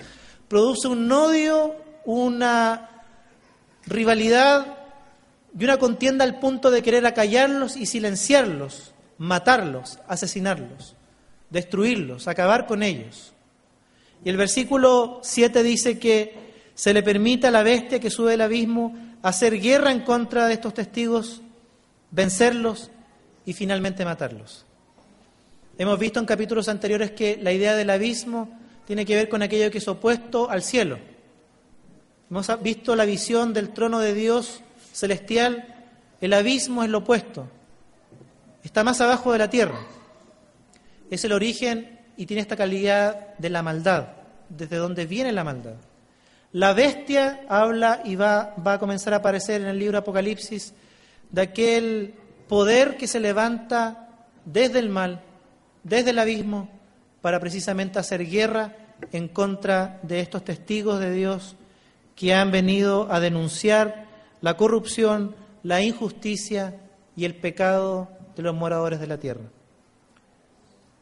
produce 0.48 0.88
un 0.88 1.12
odio, 1.12 1.76
una 2.06 2.90
rivalidad 3.86 4.79
y 5.58 5.64
una 5.64 5.78
contienda 5.78 6.24
al 6.24 6.40
punto 6.40 6.72
de 6.72 6.82
querer 6.82 7.06
acallarlos 7.06 7.76
y 7.76 7.86
silenciarlos, 7.86 8.94
matarlos, 9.18 10.00
asesinarlos, 10.08 10.96
destruirlos, 11.50 12.28
acabar 12.28 12.66
con 12.66 12.84
ellos. 12.84 13.34
Y 14.24 14.30
el 14.30 14.38
versículo 14.38 15.20
7 15.24 15.64
dice 15.64 15.98
que 15.98 16.50
se 16.76 16.94
le 16.94 17.04
permite 17.04 17.48
a 17.48 17.52
la 17.52 17.64
bestia 17.64 18.00
que 18.00 18.10
sube 18.10 18.32
del 18.32 18.42
abismo 18.42 18.96
hacer 19.22 19.60
guerra 19.60 19.92
en 19.92 20.02
contra 20.02 20.48
de 20.48 20.54
estos 20.54 20.74
testigos, 20.74 21.42
vencerlos 22.12 22.92
y 23.46 23.54
finalmente 23.54 24.06
matarlos. 24.06 24.66
Hemos 25.78 25.98
visto 25.98 26.20
en 26.20 26.26
capítulos 26.26 26.68
anteriores 26.70 27.12
que 27.12 27.38
la 27.42 27.52
idea 27.52 27.76
del 27.76 27.90
abismo 27.90 28.50
tiene 28.86 29.06
que 29.06 29.16
ver 29.16 29.30
con 29.30 29.42
aquello 29.42 29.72
que 29.72 29.78
es 29.78 29.88
opuesto 29.88 30.50
al 30.50 30.62
cielo. 30.62 31.00
Hemos 32.30 32.48
visto 32.62 32.96
la 32.96 33.06
visión 33.06 33.54
del 33.54 33.70
trono 33.70 34.00
de 34.00 34.14
Dios 34.14 34.62
celestial, 34.92 35.76
el 36.22 36.34
abismo 36.34 36.84
es 36.84 36.90
lo 36.90 37.00
opuesto, 37.00 37.48
está 38.64 38.84
más 38.84 39.00
abajo 39.02 39.32
de 39.32 39.40
la 39.40 39.50
tierra. 39.50 39.80
Es 41.10 41.24
el 41.26 41.32
origen 41.32 42.00
y 42.18 42.26
tiene 42.26 42.42
esta 42.42 42.56
calidad 42.56 43.36
de 43.38 43.50
la 43.50 43.64
maldad, 43.64 44.10
desde 44.50 44.78
donde 44.78 45.06
viene 45.06 45.32
la 45.32 45.44
maldad. 45.44 45.76
La 46.52 46.74
bestia 46.74 47.42
habla 47.48 48.02
y 48.04 48.16
va, 48.16 48.56
va 48.66 48.74
a 48.74 48.80
comenzar 48.80 49.14
a 49.14 49.18
aparecer 49.18 49.62
en 49.62 49.68
el 49.68 49.80
libro 49.80 49.98
Apocalipsis 49.98 50.74
de 51.32 51.42
aquel 51.42 52.14
poder 52.48 52.98
que 52.98 53.08
se 53.08 53.20
levanta 53.20 54.10
desde 54.46 54.80
el 54.80 54.90
mal, 54.90 55.22
desde 55.84 56.10
el 56.10 56.20
abismo, 56.20 56.70
para 57.22 57.40
precisamente 57.40 58.00
hacer 58.00 58.26
guerra 58.26 58.76
en 59.12 59.28
contra 59.28 60.00
de 60.04 60.20
estos 60.20 60.44
testigos 60.44 61.00
de 61.00 61.14
Dios 61.14 61.56
que 62.16 62.34
han 62.34 62.52
venido 62.52 63.12
a 63.12 63.20
denunciar 63.20 64.09
la 64.42 64.58
corrupción, 64.58 65.36
la 65.64 65.82
injusticia 65.82 66.76
y 67.16 67.26
el 67.26 67.36
pecado 67.36 68.10
de 68.36 68.44
los 68.44 68.56
moradores 68.56 69.00
de 69.00 69.08
la 69.08 69.18
tierra. 69.18 69.44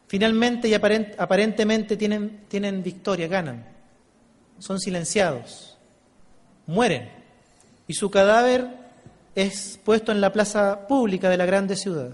Finalmente 0.08 0.67
y 0.67 0.73
aparentemente 0.73 1.97
tienen, 1.97 2.45
tienen 2.47 2.82
victoria, 2.82 3.28
ganan, 3.28 3.65
son 4.58 4.80
silenciados, 4.80 5.78
mueren 6.65 7.10
y 7.88 7.93
su 7.93 8.10
cadáver 8.10 8.69
es 9.36 9.80
puesto 9.84 10.12
en 10.12 10.21
la 10.21 10.32
plaza 10.32 10.88
pública 10.88 11.30
de 11.30 11.38
la 11.38 11.45
grande 11.45 11.76
ciudad. 11.76 12.12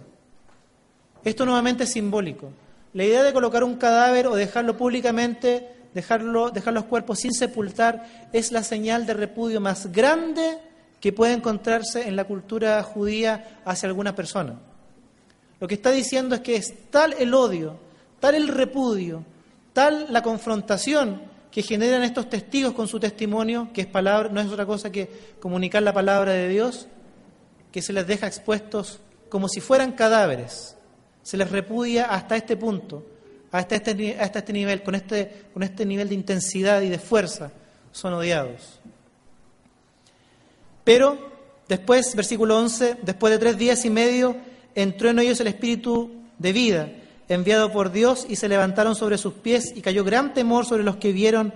Esto 1.24 1.46
nuevamente 1.46 1.86
es 1.86 1.92
simbólico. 1.92 2.52
La 2.94 3.06
idea 3.06 3.24
de 3.24 3.32
colocar 3.32 3.64
un 3.64 3.76
cadáver 3.76 4.28
o 4.28 4.36
dejarlo 4.36 4.76
públicamente, 4.76 5.70
dejarlo, 5.94 6.52
dejar 6.52 6.74
los 6.74 6.84
cuerpos 6.86 7.20
sin 7.20 7.32
sepultar, 7.32 8.30
es 8.34 8.52
la 8.52 8.64
señal 8.64 9.06
de 9.06 9.14
repudio 9.14 9.62
más 9.62 9.92
grande 9.92 10.60
que 11.04 11.12
puede 11.12 11.34
encontrarse 11.34 12.08
en 12.08 12.16
la 12.16 12.24
cultura 12.24 12.82
judía 12.82 13.60
hacia 13.66 13.90
alguna 13.90 14.16
persona. 14.16 14.58
Lo 15.60 15.68
que 15.68 15.74
está 15.74 15.92
diciendo 15.92 16.34
es 16.34 16.40
que 16.40 16.56
es 16.56 16.90
tal 16.92 17.14
el 17.20 17.34
odio, 17.34 17.78
tal 18.22 18.36
el 18.36 18.48
repudio, 18.48 19.26
tal 19.74 20.08
la 20.14 20.24
confrontación 20.24 21.24
que 21.52 21.62
generan 21.62 22.04
estos 22.04 22.30
testigos 22.30 22.72
con 22.72 22.88
su 22.88 23.02
testimonio, 23.02 23.68
que 23.74 23.82
es 23.82 23.88
palabra, 23.88 24.30
no 24.30 24.40
es 24.40 24.48
otra 24.48 24.66
cosa 24.66 24.94
que 24.94 25.36
comunicar 25.42 25.84
la 25.84 25.92
palabra 25.92 26.32
de 26.32 26.48
Dios, 26.48 26.88
que 27.74 27.82
se 27.82 27.92
les 27.92 28.08
deja 28.08 28.28
expuestos 28.28 29.02
como 29.28 29.50
si 29.50 29.60
fueran 29.60 29.92
cadáveres. 29.92 30.78
Se 31.22 31.36
les 31.36 31.52
repudia 31.52 32.06
hasta 32.06 32.38
este 32.38 32.56
punto, 32.56 33.06
hasta 33.52 33.76
este, 33.76 34.18
hasta 34.22 34.40
este 34.40 34.54
nivel, 34.54 34.82
con 34.84 34.96
este, 34.96 35.48
con 35.54 35.64
este 35.64 35.86
nivel 35.86 36.08
de 36.08 36.16
intensidad 36.16 36.82
y 36.82 36.88
de 36.88 36.98
fuerza, 36.98 37.52
son 37.92 38.14
odiados. 38.14 38.80
Pero 40.84 41.18
después, 41.68 42.16
versículo 42.16 42.58
11, 42.58 42.98
después 43.02 43.32
de 43.32 43.40
tres 43.40 43.58
días 43.58 43.86
y 43.86 43.90
medio, 43.90 44.36
entró 44.76 45.10
en 45.10 45.20
ellos 45.20 45.40
el 45.40 45.48
espíritu 45.48 46.12
de 46.40 46.54
vida, 46.54 46.92
enviado 47.30 47.72
por 47.72 47.92
Dios, 47.92 48.26
y 48.30 48.36
se 48.36 48.50
levantaron 48.50 48.96
sobre 48.96 49.18
sus 49.18 49.34
pies, 49.34 49.74
y 49.76 49.82
cayó 49.82 50.04
gran 50.04 50.34
temor 50.34 50.66
sobre 50.66 50.84
los 50.84 50.98
que 50.98 51.12
vieron 51.12 51.54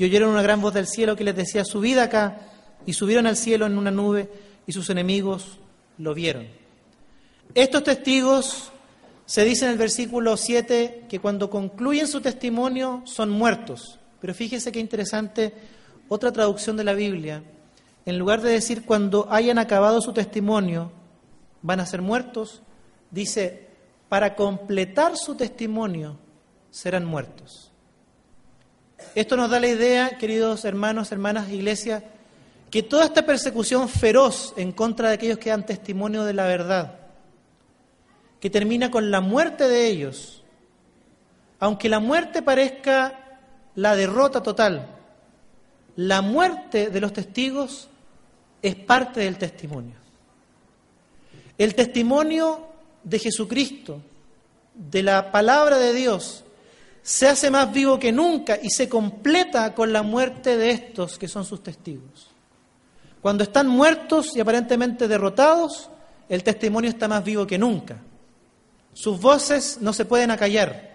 y 0.00 0.04
oyeron 0.04 0.30
una 0.30 0.40
gran 0.40 0.62
voz 0.62 0.72
del 0.72 0.86
cielo 0.86 1.14
que 1.14 1.24
les 1.24 1.36
decía, 1.36 1.62
subid 1.62 1.98
acá, 1.98 2.38
y 2.86 2.94
subieron 2.94 3.26
al 3.26 3.36
cielo 3.36 3.66
en 3.66 3.76
una 3.76 3.90
nube, 3.90 4.30
y 4.66 4.72
sus 4.72 4.88
enemigos 4.88 5.58
lo 5.98 6.14
vieron. 6.14 6.46
Estos 7.54 7.84
testigos 7.84 8.72
se 9.26 9.44
dice 9.44 9.66
en 9.66 9.72
el 9.72 9.76
versículo 9.76 10.38
7 10.38 11.04
que 11.06 11.18
cuando 11.18 11.50
concluyen 11.50 12.08
su 12.08 12.22
testimonio 12.22 13.02
son 13.04 13.28
muertos. 13.28 13.98
Pero 14.22 14.32
fíjese 14.32 14.72
qué 14.72 14.80
interesante 14.80 15.52
otra 16.08 16.32
traducción 16.32 16.78
de 16.78 16.84
la 16.84 16.94
Biblia 16.94 17.42
en 18.06 18.18
lugar 18.18 18.40
de 18.40 18.50
decir 18.50 18.84
cuando 18.84 19.26
hayan 19.30 19.58
acabado 19.58 20.00
su 20.00 20.12
testimonio, 20.12 20.90
van 21.62 21.80
a 21.80 21.86
ser 21.86 22.02
muertos, 22.02 22.62
dice, 23.10 23.68
para 24.08 24.34
completar 24.34 25.16
su 25.16 25.36
testimonio 25.36 26.16
serán 26.70 27.04
muertos. 27.04 27.70
Esto 29.14 29.36
nos 29.36 29.50
da 29.50 29.60
la 29.60 29.68
idea, 29.68 30.18
queridos 30.18 30.64
hermanos, 30.64 31.12
hermanas, 31.12 31.50
iglesia, 31.50 32.04
que 32.70 32.82
toda 32.82 33.04
esta 33.04 33.26
persecución 33.26 33.88
feroz 33.88 34.54
en 34.56 34.72
contra 34.72 35.08
de 35.08 35.14
aquellos 35.14 35.38
que 35.38 35.50
dan 35.50 35.66
testimonio 35.66 36.24
de 36.24 36.34
la 36.34 36.46
verdad, 36.46 37.00
que 38.40 38.50
termina 38.50 38.90
con 38.90 39.10
la 39.10 39.20
muerte 39.20 39.68
de 39.68 39.88
ellos, 39.88 40.42
aunque 41.58 41.88
la 41.88 42.00
muerte 42.00 42.42
parezca 42.42 43.38
la 43.74 43.96
derrota 43.96 44.42
total, 44.42 44.88
la 45.96 46.22
muerte 46.22 46.90
de 46.90 47.00
los 47.00 47.12
testigos 47.12 47.89
es 48.62 48.74
parte 48.74 49.20
del 49.20 49.38
testimonio. 49.38 49.96
El 51.56 51.74
testimonio 51.74 52.68
de 53.02 53.18
Jesucristo, 53.18 54.00
de 54.74 55.02
la 55.02 55.30
palabra 55.30 55.78
de 55.78 55.92
Dios, 55.92 56.44
se 57.02 57.28
hace 57.28 57.50
más 57.50 57.72
vivo 57.72 57.98
que 57.98 58.12
nunca 58.12 58.58
y 58.62 58.70
se 58.70 58.88
completa 58.88 59.74
con 59.74 59.92
la 59.92 60.02
muerte 60.02 60.56
de 60.56 60.70
estos 60.70 61.18
que 61.18 61.28
son 61.28 61.44
sus 61.44 61.62
testigos. 61.62 62.28
Cuando 63.20 63.44
están 63.44 63.68
muertos 63.68 64.34
y 64.34 64.40
aparentemente 64.40 65.08
derrotados, 65.08 65.90
el 66.28 66.42
testimonio 66.42 66.90
está 66.90 67.08
más 67.08 67.24
vivo 67.24 67.46
que 67.46 67.58
nunca. 67.58 67.98
Sus 68.92 69.20
voces 69.20 69.78
no 69.80 69.92
se 69.92 70.04
pueden 70.04 70.30
acallar. 70.30 70.90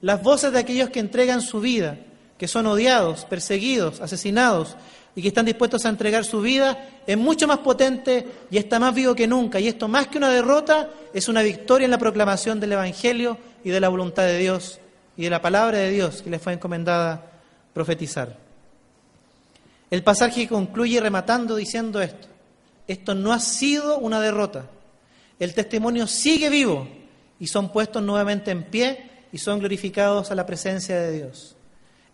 Las 0.00 0.22
voces 0.22 0.52
de 0.52 0.58
aquellos 0.58 0.90
que 0.90 1.00
entregan 1.00 1.40
su 1.40 1.60
vida, 1.60 1.98
que 2.40 2.48
son 2.48 2.64
odiados, 2.64 3.26
perseguidos, 3.26 4.00
asesinados, 4.00 4.74
y 5.14 5.20
que 5.20 5.28
están 5.28 5.44
dispuestos 5.44 5.84
a 5.84 5.90
entregar 5.90 6.24
su 6.24 6.40
vida, 6.40 6.88
es 7.06 7.18
mucho 7.18 7.46
más 7.46 7.58
potente 7.58 8.26
y 8.50 8.56
está 8.56 8.80
más 8.80 8.94
vivo 8.94 9.14
que 9.14 9.26
nunca. 9.26 9.60
Y 9.60 9.68
esto, 9.68 9.88
más 9.88 10.06
que 10.06 10.16
una 10.16 10.30
derrota, 10.30 10.88
es 11.12 11.28
una 11.28 11.42
victoria 11.42 11.84
en 11.84 11.90
la 11.90 11.98
proclamación 11.98 12.58
del 12.58 12.72
Evangelio 12.72 13.36
y 13.62 13.68
de 13.68 13.78
la 13.78 13.90
voluntad 13.90 14.22
de 14.22 14.38
Dios 14.38 14.80
y 15.18 15.24
de 15.24 15.28
la 15.28 15.42
palabra 15.42 15.76
de 15.76 15.90
Dios 15.90 16.22
que 16.22 16.30
les 16.30 16.40
fue 16.40 16.54
encomendada 16.54 17.30
profetizar. 17.74 18.38
El 19.90 20.02
pasaje 20.02 20.48
concluye 20.48 20.98
rematando 20.98 21.56
diciendo 21.56 22.00
esto. 22.00 22.26
Esto 22.88 23.14
no 23.14 23.34
ha 23.34 23.38
sido 23.38 23.98
una 23.98 24.18
derrota. 24.18 24.64
El 25.38 25.52
testimonio 25.52 26.06
sigue 26.06 26.48
vivo 26.48 26.88
y 27.38 27.48
son 27.48 27.70
puestos 27.70 28.02
nuevamente 28.02 28.50
en 28.50 28.62
pie 28.62 29.10
y 29.30 29.36
son 29.36 29.58
glorificados 29.58 30.30
a 30.30 30.34
la 30.34 30.46
presencia 30.46 30.98
de 30.98 31.12
Dios. 31.12 31.56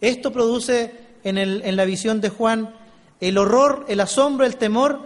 Esto 0.01 0.33
produce 0.33 0.93
en, 1.25 1.39
en 1.39 1.77
la 1.77 1.85
visión 1.85 2.21
de 2.21 2.29
Juan 2.29 2.75
el 3.21 3.39
horror, 3.39 3.87
el 3.89 4.01
asombro, 4.01 4.45
el 4.45 4.57
temor 4.57 5.01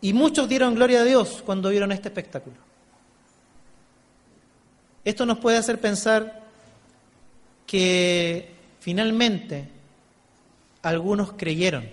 y 0.00 0.12
muchos 0.12 0.48
dieron 0.48 0.74
gloria 0.74 1.00
a 1.00 1.04
Dios 1.04 1.42
cuando 1.44 1.70
vieron 1.70 1.92
este 1.92 2.08
espectáculo. 2.08 2.56
Esto 5.04 5.24
nos 5.24 5.38
puede 5.38 5.56
hacer 5.56 5.80
pensar 5.80 6.42
que 7.66 8.50
finalmente 8.80 9.68
algunos 10.82 11.32
creyeron. 11.32 11.88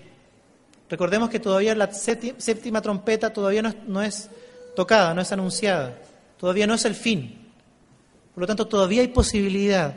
Recordemos 0.88 1.30
que 1.30 1.40
todavía 1.40 1.74
la 1.74 1.92
séptima 1.92 2.80
trompeta 2.82 3.32
todavía 3.32 3.62
no 3.62 4.02
es, 4.02 4.30
tocada, 4.76 5.14
no 5.14 5.20
es 5.20 5.32
anunciada, 5.32 5.98
todavía 6.38 6.66
no 6.66 6.74
es 6.74 6.84
el 6.84 6.94
fin. 6.94 7.38
Por 8.34 8.42
lo 8.42 8.46
tanto, 8.46 8.66
todavía 8.66 9.00
hay 9.00 9.08
posibilidad 9.08 9.94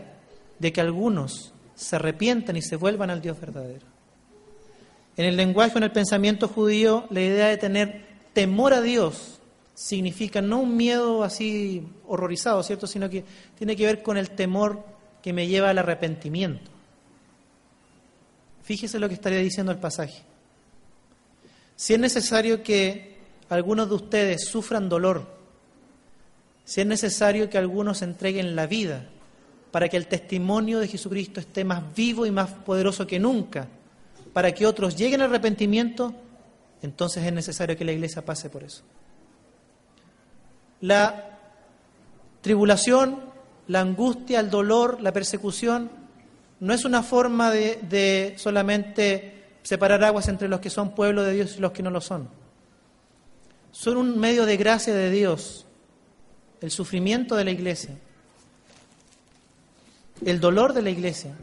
de 0.58 0.74
que 0.74 0.82
algunos 0.82 1.54
se 1.78 1.96
arrepientan 1.96 2.58
y 2.58 2.62
se 2.62 2.76
vuelvan 2.76 3.12
al 3.12 3.22
Dios 3.22 3.40
verdadero. 3.40 3.86
En 5.16 5.26
el 5.26 5.38
lenguaje 5.38 5.76
o 5.76 5.78
en 5.78 5.84
el 5.84 5.92
pensamiento 5.92 6.48
judío, 6.48 7.06
la 7.12 7.22
idea 7.22 7.48
de 7.48 7.58
tener 7.58 8.06
temor 8.34 8.74
a 8.74 8.82
Dios 8.82 9.40
significa 9.76 10.42
no 10.42 10.60
un 10.60 10.76
miedo 10.76 11.24
así 11.24 11.88
horrorizado, 12.08 12.64
¿cierto? 12.64 12.88
Sino 12.88 13.10
que 13.10 13.24
tiene 13.58 13.76
que 13.76 13.86
ver 13.86 14.02
con 14.02 14.18
el 14.18 14.32
temor 14.32 14.84
que 15.22 15.34
me 15.34 15.48
lleva 15.48 15.70
al 15.70 15.78
arrepentimiento. 15.78 16.72
Fíjese 18.64 19.00
lo 19.00 19.08
que 19.08 19.14
estaría 19.14 19.40
diciendo 19.40 19.72
el 19.72 19.78
pasaje. 19.78 20.24
Si 21.76 21.94
es 21.94 22.00
necesario 22.00 22.64
que 22.64 23.18
algunos 23.50 23.88
de 23.88 23.96
ustedes 23.96 24.46
sufran 24.46 24.90
dolor, 24.90 25.28
si 26.66 26.82
es 26.82 26.88
necesario 26.88 27.50
que 27.50 27.60
algunos 27.60 28.02
entreguen 28.02 28.56
la 28.56 28.66
vida 28.66 29.08
para 29.72 29.90
que 29.90 29.98
el 29.98 30.08
testimonio 30.08 30.80
de 30.80 30.88
Jesucristo 30.88 31.40
esté 31.40 31.64
más 31.64 31.84
vivo 31.96 32.26
y 32.26 32.32
más 32.32 32.50
poderoso 32.50 33.06
que 33.06 33.20
nunca, 33.20 33.68
para 34.34 34.54
que 34.54 34.66
otros 34.66 34.96
lleguen 34.96 35.22
al 35.22 35.30
arrepentimiento, 35.30 36.14
entonces 36.82 37.26
es 37.26 37.34
necesario 37.34 37.76
que 37.76 37.86
la 37.86 37.92
iglesia 37.92 38.24
pase 38.24 38.50
por 38.50 38.64
eso. 38.64 38.84
La 40.82 41.40
tribulación, 42.42 43.20
la 43.68 43.82
angustia, 43.82 44.40
el 44.40 44.50
dolor, 44.50 45.02
la 45.02 45.12
persecución, 45.12 45.90
no 46.60 46.74
es 46.74 46.86
una 46.86 47.04
forma 47.04 47.52
de, 47.52 48.36
solamente 48.38 49.58
separar 49.64 50.04
aguas 50.04 50.28
entre 50.28 50.48
los 50.48 50.60
que 50.60 50.70
son 50.70 50.96
pueblo 50.96 51.24
de 51.24 51.34
Dios 51.34 51.56
y 51.58 51.62
los 51.62 51.72
que 51.72 51.84
no 51.84 51.90
lo 51.90 52.02
son. 52.02 52.30
Son 53.72 53.98
un 53.98 54.18
medio 54.20 54.46
de 54.46 54.58
gracia 54.58 54.94
de 54.94 55.12
Dios, 55.12 55.66
el 56.62 56.72
sufrimiento 56.72 57.36
de 57.36 57.44
la 57.44 57.52
iglesia, 57.52 57.96
el 60.26 60.40
dolor 60.40 60.74
de 60.74 60.82
la 60.82 60.90
iglesia, 60.90 61.36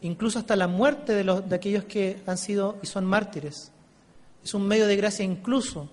incluso 0.00 0.38
hasta 0.38 0.56
la 0.56 0.66
muerte 0.66 1.12
de, 1.12 1.24
los, 1.24 1.48
de 1.48 1.56
aquellos 1.56 1.84
que 1.84 2.20
han 2.26 2.38
sido 2.38 2.78
y 2.82 2.86
son 2.86 3.04
mártires. 3.04 3.72
Es 4.42 4.54
un 4.54 4.66
medio 4.66 4.86
de 4.86 4.96
gracia 4.96 5.24
incluso 5.24 5.88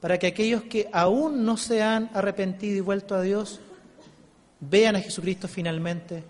para 0.00 0.18
que 0.18 0.26
aquellos 0.26 0.62
que 0.62 0.88
aún 0.92 1.44
no 1.44 1.56
se 1.56 1.82
han 1.82 2.10
arrepentido 2.12 2.76
y 2.76 2.80
vuelto 2.80 3.14
a 3.14 3.22
Dios 3.22 3.60
vean 4.58 4.96
a 4.96 5.00
Jesucristo 5.00 5.48
finalmente 5.48 6.24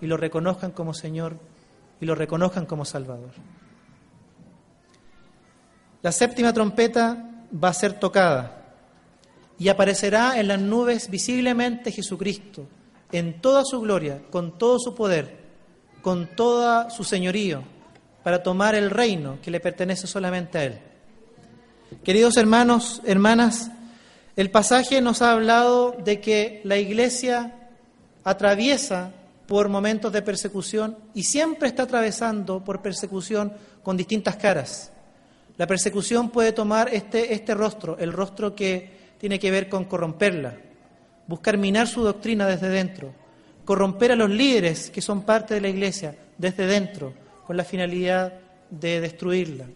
y 0.00 0.06
lo 0.06 0.16
reconozcan 0.16 0.70
como 0.70 0.92
Señor 0.92 1.38
y 2.00 2.04
lo 2.04 2.14
reconozcan 2.14 2.66
como 2.66 2.84
Salvador. 2.84 3.30
La 6.02 6.12
séptima 6.12 6.52
trompeta 6.52 7.30
va 7.52 7.68
a 7.68 7.74
ser 7.74 7.98
tocada 7.98 8.74
y 9.58 9.68
aparecerá 9.68 10.38
en 10.38 10.48
las 10.48 10.60
nubes 10.60 11.08
visiblemente 11.10 11.90
Jesucristo, 11.90 12.66
en 13.18 13.40
toda 13.40 13.64
su 13.64 13.80
gloria, 13.80 14.22
con 14.30 14.58
todo 14.58 14.78
su 14.78 14.94
poder, 14.94 15.36
con 16.02 16.26
toda 16.36 16.90
su 16.90 17.04
señorío, 17.04 17.62
para 18.22 18.42
tomar 18.42 18.74
el 18.74 18.90
reino 18.90 19.38
que 19.42 19.50
le 19.50 19.60
pertenece 19.60 20.06
solamente 20.06 20.58
a 20.58 20.64
Él. 20.64 20.78
Queridos 22.04 22.36
hermanos, 22.36 23.00
hermanas, 23.04 23.70
el 24.36 24.50
pasaje 24.50 25.00
nos 25.00 25.22
ha 25.22 25.32
hablado 25.32 25.96
de 26.04 26.20
que 26.20 26.60
la 26.64 26.76
iglesia 26.76 27.70
atraviesa 28.22 29.12
por 29.46 29.68
momentos 29.68 30.12
de 30.12 30.22
persecución 30.22 30.98
y 31.14 31.22
siempre 31.22 31.68
está 31.68 31.84
atravesando 31.84 32.62
por 32.64 32.82
persecución 32.82 33.52
con 33.82 33.96
distintas 33.96 34.36
caras. 34.36 34.92
La 35.56 35.66
persecución 35.66 36.30
puede 36.30 36.52
tomar 36.52 36.92
este, 36.92 37.32
este 37.32 37.54
rostro, 37.54 37.96
el 37.98 38.12
rostro 38.12 38.54
que 38.54 39.14
tiene 39.18 39.38
que 39.38 39.50
ver 39.50 39.68
con 39.68 39.84
corromperla, 39.84 40.58
buscar 41.26 41.58
minar 41.58 41.88
su 41.88 42.02
doctrina 42.02 42.46
desde 42.46 42.68
dentro, 42.68 43.12
corromper 43.64 44.12
a 44.12 44.16
los 44.16 44.30
líderes 44.30 44.90
que 44.90 45.02
son 45.02 45.22
parte 45.22 45.54
de 45.54 45.60
la 45.60 45.68
iglesia 45.68 46.16
desde 46.38 46.66
dentro, 46.66 47.12
con 47.46 47.56
la 47.56 47.64
finalidad 47.64 48.32
de 48.70 49.00
destruirla. 49.00 49.66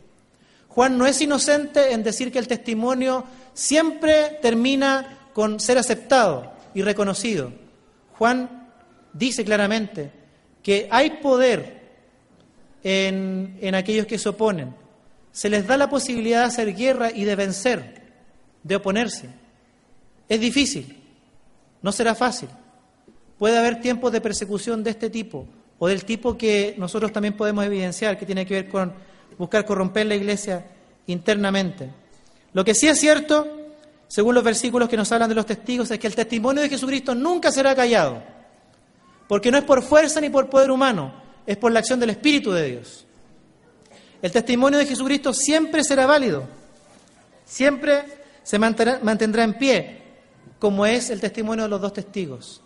Juan 0.68 0.98
no 0.98 1.06
es 1.06 1.20
inocente 1.20 1.92
en 1.92 2.02
decir 2.02 2.30
que 2.30 2.38
el 2.38 2.46
testimonio 2.46 3.24
siempre 3.54 4.38
termina 4.40 5.28
con 5.32 5.58
ser 5.58 5.78
aceptado 5.78 6.52
y 6.74 6.82
reconocido. 6.82 7.52
Juan 8.18 8.68
dice 9.12 9.44
claramente 9.44 10.10
que 10.62 10.88
hay 10.90 11.10
poder 11.22 11.80
en, 12.82 13.58
en, 13.60 13.74
aquellos 13.74 14.06
que 14.06 14.18
se 14.18 14.28
oponen. 14.28 14.74
Se 15.32 15.48
les 15.48 15.66
da 15.66 15.76
la 15.76 15.90
posibilidad 15.90 16.40
de 16.40 16.46
hacer 16.46 16.74
guerra 16.74 17.10
y 17.10 17.24
de 17.24 17.36
vencer, 17.36 18.02
de 18.62 18.76
oponerse. 18.76 19.28
Es 20.28 20.40
difícil, 20.40 20.99
no 21.82 21.92
será 21.92 22.14
fácil. 22.14 22.48
Puede 23.38 23.58
haber 23.58 23.80
tiempos 23.80 24.12
de 24.12 24.20
persecución 24.20 24.84
de 24.84 24.90
este 24.90 25.10
tipo 25.10 25.46
o 25.78 25.88
del 25.88 26.04
tipo 26.04 26.36
que 26.36 26.74
nosotros 26.76 27.12
también 27.12 27.34
podemos 27.34 27.64
evidenciar, 27.64 28.18
que 28.18 28.26
tiene 28.26 28.44
que 28.44 28.54
ver 28.54 28.68
con 28.68 28.92
buscar 29.38 29.64
corromper 29.64 30.06
la 30.06 30.14
iglesia 30.14 30.66
internamente. 31.06 31.88
Lo 32.52 32.64
que 32.64 32.74
sí 32.74 32.86
es 32.86 32.98
cierto, 32.98 33.46
según 34.08 34.34
los 34.34 34.44
versículos 34.44 34.88
que 34.88 34.96
nos 34.96 35.10
hablan 35.12 35.28
de 35.28 35.34
los 35.34 35.46
testigos, 35.46 35.90
es 35.90 35.98
que 35.98 36.06
el 36.06 36.14
testimonio 36.14 36.62
de 36.62 36.68
Jesucristo 36.68 37.14
nunca 37.14 37.50
será 37.50 37.74
callado, 37.74 38.22
porque 39.26 39.50
no 39.50 39.56
es 39.56 39.64
por 39.64 39.82
fuerza 39.82 40.20
ni 40.20 40.28
por 40.28 40.50
poder 40.50 40.70
humano, 40.70 41.14
es 41.46 41.56
por 41.56 41.72
la 41.72 41.78
acción 41.78 41.98
del 41.98 42.10
Espíritu 42.10 42.52
de 42.52 42.70
Dios. 42.70 43.06
El 44.20 44.30
testimonio 44.30 44.78
de 44.78 44.86
Jesucristo 44.86 45.32
siempre 45.32 45.82
será 45.82 46.06
válido, 46.06 46.44
siempre 47.46 48.04
se 48.42 48.58
mantendrá, 48.58 49.44
en 49.44 49.54
pie, 49.54 49.99
como 50.60 50.86
es 50.86 51.10
el 51.10 51.20
testimonio 51.20 51.64
de 51.64 51.70
los 51.70 51.80
dos 51.80 51.94
testigos. 51.94 52.60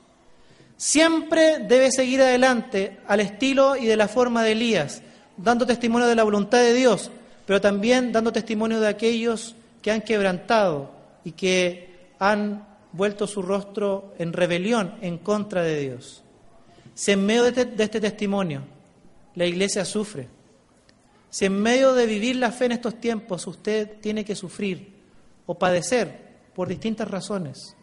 Siempre 0.77 1.61
debe 1.61 1.91
seguir 1.91 2.21
adelante 2.21 2.99
al 3.07 3.21
estilo 3.21 3.77
y 3.77 3.87
de 3.87 3.97
la 3.97 4.09
forma 4.09 4.43
de 4.43 4.53
Elías, 4.53 5.01
dando 5.37 5.65
testimonio 5.65 6.07
de 6.07 6.17
la 6.17 6.25
voluntad 6.25 6.59
de 6.59 6.75
Dios, 6.75 7.11
pero 7.47 7.61
también 7.61 8.13
dando 8.13 8.33
testimonio 8.33 8.81
de 8.81 8.89
aquellos 8.89 9.55
que 9.81 9.93
han 9.93 10.03
quebrantado 10.03 10.91
y 11.25 11.33
que 11.33 12.11
han 12.19 12.67
vuelto 12.93 13.27
su 13.27 13.43
rostro 13.43 14.15
en 14.19 14.33
rebelión 14.33 14.97
en 15.01 15.19
contra 15.19 15.63
de 15.63 15.79
Dios. 15.81 16.23
Si 16.95 17.13
en 17.13 17.25
medio 17.25 17.45
de 17.45 17.51
este, 17.51 17.83
este 17.83 18.01
testimonio 18.01 18.63
la 19.37 19.47
iglesia 19.47 19.85
sufre, 19.85 20.29
si 21.31 21.45
en 21.45 21.61
medio 21.61 21.95
de 21.95 22.07
vivir 22.07 22.37
la 22.37 22.53
fe 22.53 22.67
en 22.67 22.73
estos 22.73 23.01
tiempos 23.01 23.47
usted 23.47 24.01
tiene 24.01 24.25
que 24.25 24.37
sufrir 24.37 24.95
o 25.47 25.59
padecer 25.59 26.25
por 26.55 26.69
distintas 26.69 27.11
razones, 27.11 27.77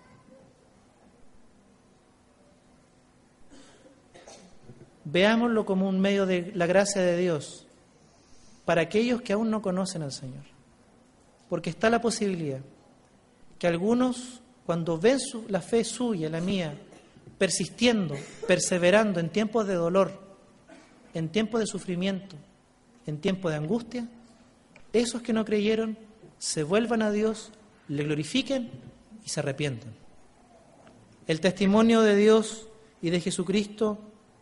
veámoslo 5.06 5.66
como 5.66 5.88
un 5.88 5.99
medio 5.99 6.26
de 6.26 6.52
la 6.56 6.66
gracia 6.66 7.02
de 7.02 7.18
Dios 7.18 7.68
para 8.66 8.82
aquellos 8.82 9.22
que 9.22 9.34
aún 9.34 9.49
no 9.49 9.62
conocen 9.62 10.04
al 10.04 10.12
Señor. 10.12 10.43
Porque 11.49 11.70
está 11.70 11.89
la 11.89 12.02
posibilidad 12.02 12.62
que 13.60 13.68
algunos, 13.68 14.41
cuando 14.66 14.97
ven 14.97 15.20
la 15.47 15.62
fe 15.62 15.84
suya, 15.84 16.30
la 16.30 16.41
mía, 16.41 16.80
persistiendo, 17.38 18.16
perseverando 18.47 19.20
en 19.20 19.30
tiempos 19.30 19.68
de 19.68 19.76
dolor, 19.76 20.20
en 21.14 21.30
tiempos 21.30 21.60
de 21.60 21.68
sufrimiento, 21.68 22.36
en 23.06 23.20
tiempos 23.20 23.52
de 23.52 23.58
angustia, 23.58 24.08
esos 24.93 25.22
que 25.22 25.34
no 25.34 25.45
creyeron 25.45 25.97
se 26.38 26.64
vuelvan 26.64 27.02
a 27.02 27.12
Dios, 27.12 27.52
le 27.88 28.04
glorifiquen 28.04 28.72
y 29.26 29.30
se 29.30 29.39
arrepientan. 29.39 29.93
El 31.28 31.39
testimonio 31.39 32.02
de 32.02 32.16
Dios 32.16 32.68
y 33.02 33.10
de 33.10 33.20
Jesucristo 33.20 33.99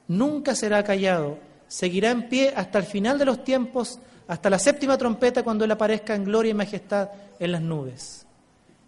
nunca 0.10 0.55
será 0.55 0.84
callado, 0.84 1.38
seguirá 1.70 2.12
en 2.12 2.28
pie 2.28 2.51
hasta 2.53 2.80
el 2.80 2.86
final 2.86 3.18
de 3.18 3.26
los 3.26 3.45
tiempos, 3.45 3.99
hasta 4.28 4.49
la 4.49 4.60
séptima 4.60 4.97
trompeta 4.97 5.43
cuando 5.43 5.64
Él 5.64 5.72
aparezca 5.72 6.16
en 6.16 6.26
gloria 6.26 6.49
y 6.49 6.55
majestad 6.55 7.10
en 7.39 7.53
las 7.53 7.62
nubes. 7.62 8.26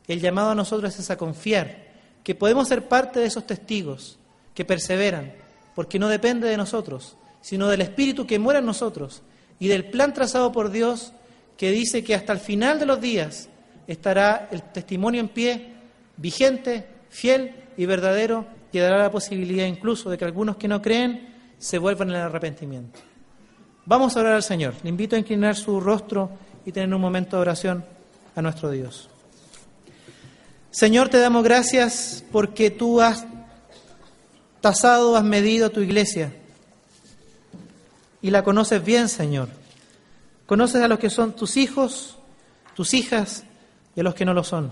El 0.07 0.19
llamado 0.19 0.49
a 0.49 0.55
nosotros 0.55 0.99
es 0.99 1.09
a 1.09 1.17
confiar 1.17 1.89
que 2.23 2.35
podemos 2.35 2.67
ser 2.67 2.87
parte 2.87 3.19
de 3.19 3.27
esos 3.27 3.47
testigos 3.47 4.17
que 4.53 4.65
perseveran, 4.65 5.31
porque 5.75 5.99
no 5.99 6.09
depende 6.09 6.49
de 6.49 6.57
nosotros, 6.57 7.15
sino 7.39 7.69
del 7.69 7.81
Espíritu 7.81 8.27
que 8.27 8.39
muera 8.39 8.59
en 8.59 8.65
nosotros 8.65 9.21
y 9.59 9.67
del 9.67 9.85
plan 9.85 10.13
trazado 10.13 10.51
por 10.51 10.71
Dios 10.71 11.13
que 11.55 11.71
dice 11.71 12.03
que 12.03 12.15
hasta 12.15 12.33
el 12.33 12.39
final 12.39 12.79
de 12.79 12.87
los 12.87 12.99
días 12.99 13.47
estará 13.87 14.49
el 14.51 14.63
testimonio 14.63 15.21
en 15.21 15.29
pie, 15.29 15.73
vigente, 16.17 16.87
fiel 17.09 17.55
y 17.77 17.85
verdadero, 17.85 18.45
y 18.71 18.79
dará 18.79 18.97
la 18.97 19.11
posibilidad 19.11 19.65
incluso 19.65 20.09
de 20.09 20.17
que 20.17 20.25
algunos 20.25 20.57
que 20.57 20.67
no 20.67 20.81
creen 20.81 21.29
se 21.57 21.77
vuelvan 21.77 22.09
al 22.11 22.21
arrepentimiento. 22.21 22.99
Vamos 23.85 24.15
a 24.15 24.21
orar 24.21 24.33
al 24.33 24.43
Señor. 24.43 24.73
Le 24.83 24.89
invito 24.89 25.15
a 25.15 25.19
inclinar 25.19 25.55
su 25.55 25.79
rostro 25.79 26.31
y 26.65 26.71
tener 26.71 26.93
un 26.93 27.01
momento 27.01 27.35
de 27.35 27.41
oración 27.41 27.85
a 28.35 28.41
nuestro 28.41 28.71
Dios. 28.71 29.09
Señor, 30.69 31.09
te 31.09 31.19
damos 31.19 31.43
gracias 31.43 32.23
porque 32.31 32.71
tú 32.71 33.01
has 33.01 33.25
tasado, 34.61 35.17
has 35.17 35.23
medido 35.23 35.69
tu 35.69 35.81
iglesia 35.81 36.33
y 38.21 38.29
la 38.29 38.43
conoces 38.43 38.83
bien, 38.83 39.09
Señor. 39.09 39.49
Conoces 40.45 40.81
a 40.81 40.87
los 40.87 40.99
que 40.99 41.09
son 41.09 41.35
tus 41.35 41.57
hijos, 41.57 42.17
tus 42.75 42.93
hijas 42.93 43.43
y 43.95 43.99
a 43.99 44.03
los 44.03 44.13
que 44.13 44.25
no 44.25 44.33
lo 44.33 44.43
son. 44.43 44.71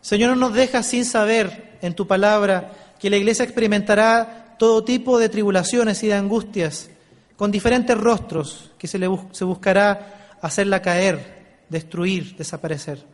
Señor, 0.00 0.30
no 0.30 0.36
nos 0.36 0.54
dejas 0.54 0.86
sin 0.86 1.04
saber 1.04 1.63
en 1.84 1.94
tu 1.94 2.06
palabra 2.06 2.72
que 2.98 3.10
la 3.10 3.16
iglesia 3.16 3.44
experimentará 3.44 4.56
todo 4.58 4.84
tipo 4.84 5.18
de 5.18 5.28
tribulaciones 5.28 6.02
y 6.02 6.06
de 6.06 6.14
angustias 6.14 6.88
con 7.36 7.50
diferentes 7.50 7.96
rostros 7.98 8.70
que 8.78 8.86
se, 8.86 8.98
le 8.98 9.08
se 9.32 9.44
buscará 9.44 10.36
hacerla 10.40 10.80
caer, 10.80 11.64
destruir, 11.68 12.36
desaparecer. 12.36 13.04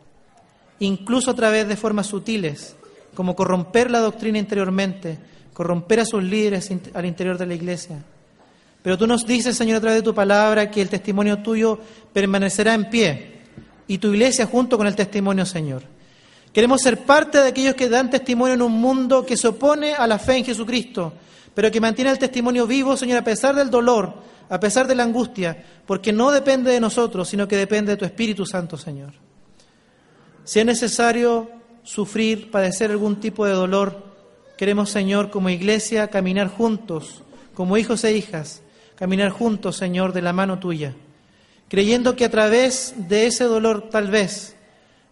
Incluso 0.78 1.32
a 1.32 1.34
través 1.34 1.66
de 1.66 1.76
formas 1.76 2.06
sutiles, 2.06 2.76
como 3.14 3.34
corromper 3.34 3.90
la 3.90 3.98
doctrina 3.98 4.38
interiormente, 4.38 5.18
corromper 5.52 6.00
a 6.00 6.04
sus 6.04 6.22
líderes 6.22 6.70
al 6.94 7.06
interior 7.06 7.38
de 7.38 7.46
la 7.46 7.54
iglesia. 7.54 7.96
Pero 8.82 8.96
tú 8.96 9.06
nos 9.06 9.26
dices, 9.26 9.56
Señor, 9.56 9.78
a 9.78 9.80
través 9.80 9.98
de 9.98 10.04
tu 10.04 10.14
palabra, 10.14 10.70
que 10.70 10.80
el 10.80 10.88
testimonio 10.88 11.42
tuyo 11.42 11.78
permanecerá 12.12 12.74
en 12.74 12.88
pie 12.88 13.40
y 13.88 13.98
tu 13.98 14.12
iglesia 14.12 14.46
junto 14.46 14.78
con 14.78 14.86
el 14.86 14.94
testimonio, 14.94 15.44
Señor. 15.44 15.82
Queremos 16.52 16.82
ser 16.82 16.98
parte 17.04 17.38
de 17.38 17.48
aquellos 17.48 17.74
que 17.74 17.88
dan 17.88 18.10
testimonio 18.10 18.54
en 18.54 18.62
un 18.62 18.72
mundo 18.72 19.24
que 19.24 19.36
se 19.36 19.48
opone 19.48 19.94
a 19.94 20.06
la 20.06 20.18
fe 20.18 20.38
en 20.38 20.44
Jesucristo, 20.44 21.12
pero 21.54 21.70
que 21.70 21.80
mantiene 21.80 22.10
el 22.10 22.18
testimonio 22.18 22.66
vivo, 22.66 22.96
Señor, 22.96 23.18
a 23.18 23.24
pesar 23.24 23.54
del 23.54 23.70
dolor, 23.70 24.14
a 24.48 24.58
pesar 24.58 24.88
de 24.88 24.96
la 24.96 25.04
angustia, 25.04 25.62
porque 25.86 26.12
no 26.12 26.32
depende 26.32 26.72
de 26.72 26.80
nosotros, 26.80 27.28
sino 27.28 27.46
que 27.46 27.56
depende 27.56 27.92
de 27.92 27.96
tu 27.96 28.04
Espíritu 28.04 28.44
Santo, 28.44 28.76
Señor. 28.76 29.12
Si 30.44 30.58
es 30.58 30.66
necesario 30.66 31.50
sufrir, 31.84 32.50
padecer 32.50 32.90
algún 32.90 33.20
tipo 33.20 33.46
de 33.46 33.52
dolor, 33.52 34.04
queremos, 34.58 34.90
Señor, 34.90 35.30
como 35.30 35.50
iglesia, 35.50 36.08
caminar 36.08 36.48
juntos, 36.48 37.22
como 37.54 37.76
hijos 37.76 38.02
e 38.02 38.16
hijas, 38.16 38.62
caminar 38.96 39.30
juntos, 39.30 39.76
Señor, 39.76 40.12
de 40.12 40.22
la 40.22 40.32
mano 40.32 40.58
tuya, 40.58 40.96
creyendo 41.68 42.16
que 42.16 42.24
a 42.24 42.30
través 42.30 42.94
de 42.96 43.26
ese 43.26 43.44
dolor 43.44 43.88
tal 43.90 44.10
vez, 44.10 44.56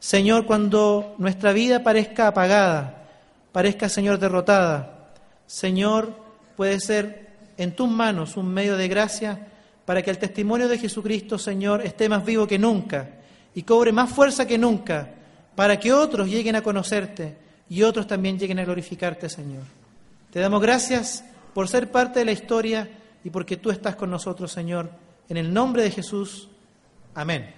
Señor, 0.01 0.47
cuando 0.47 1.15
nuestra 1.19 1.53
vida 1.53 1.83
parezca 1.83 2.29
apagada, 2.29 3.07
parezca, 3.53 3.89
Señor, 3.89 4.19
derrotada, 4.19 5.11
Señor, 5.47 6.15
puede 6.57 6.79
ser 6.81 7.29
en 7.57 7.75
tus 7.75 7.89
manos 7.89 8.37
un 8.37 8.53
medio 8.53 8.77
de 8.77 8.89
gracia 8.89 9.49
para 9.85 10.03
que 10.03 10.11
el 10.11 10.19
testimonio 10.19 10.69
de 10.69 10.79
Jesucristo, 10.79 11.39
Señor, 11.39 11.85
esté 11.85 12.09
más 12.09 12.25
vivo 12.25 12.47
que 12.47 12.59
nunca 12.59 13.09
y 13.55 13.63
cobre 13.63 13.91
más 13.91 14.11
fuerza 14.11 14.47
que 14.47 14.59
nunca, 14.59 15.09
para 15.57 15.81
que 15.81 15.93
otros 15.93 16.29
lleguen 16.29 16.55
a 16.55 16.63
conocerte 16.63 17.37
y 17.69 17.83
otros 17.83 18.07
también 18.07 18.39
lleguen 18.39 18.61
a 18.61 18.65
glorificarte, 18.65 19.29
Señor. 19.29 19.65
Te 20.31 20.41
damos 20.41 20.63
gracias 20.63 21.25
por 21.55 21.69
ser 21.69 21.91
parte 21.91 22.21
de 22.21 22.27
la 22.27 22.33
historia 22.33 22.89
y 23.25 23.31
porque 23.31 23.57
tú 23.57 23.71
estás 23.71 23.97
con 23.97 24.11
nosotros, 24.11 24.53
Señor. 24.53 24.91
En 25.29 25.37
el 25.37 25.53
nombre 25.53 25.83
de 25.83 25.91
Jesús. 25.91 26.49
Amén. 27.15 27.58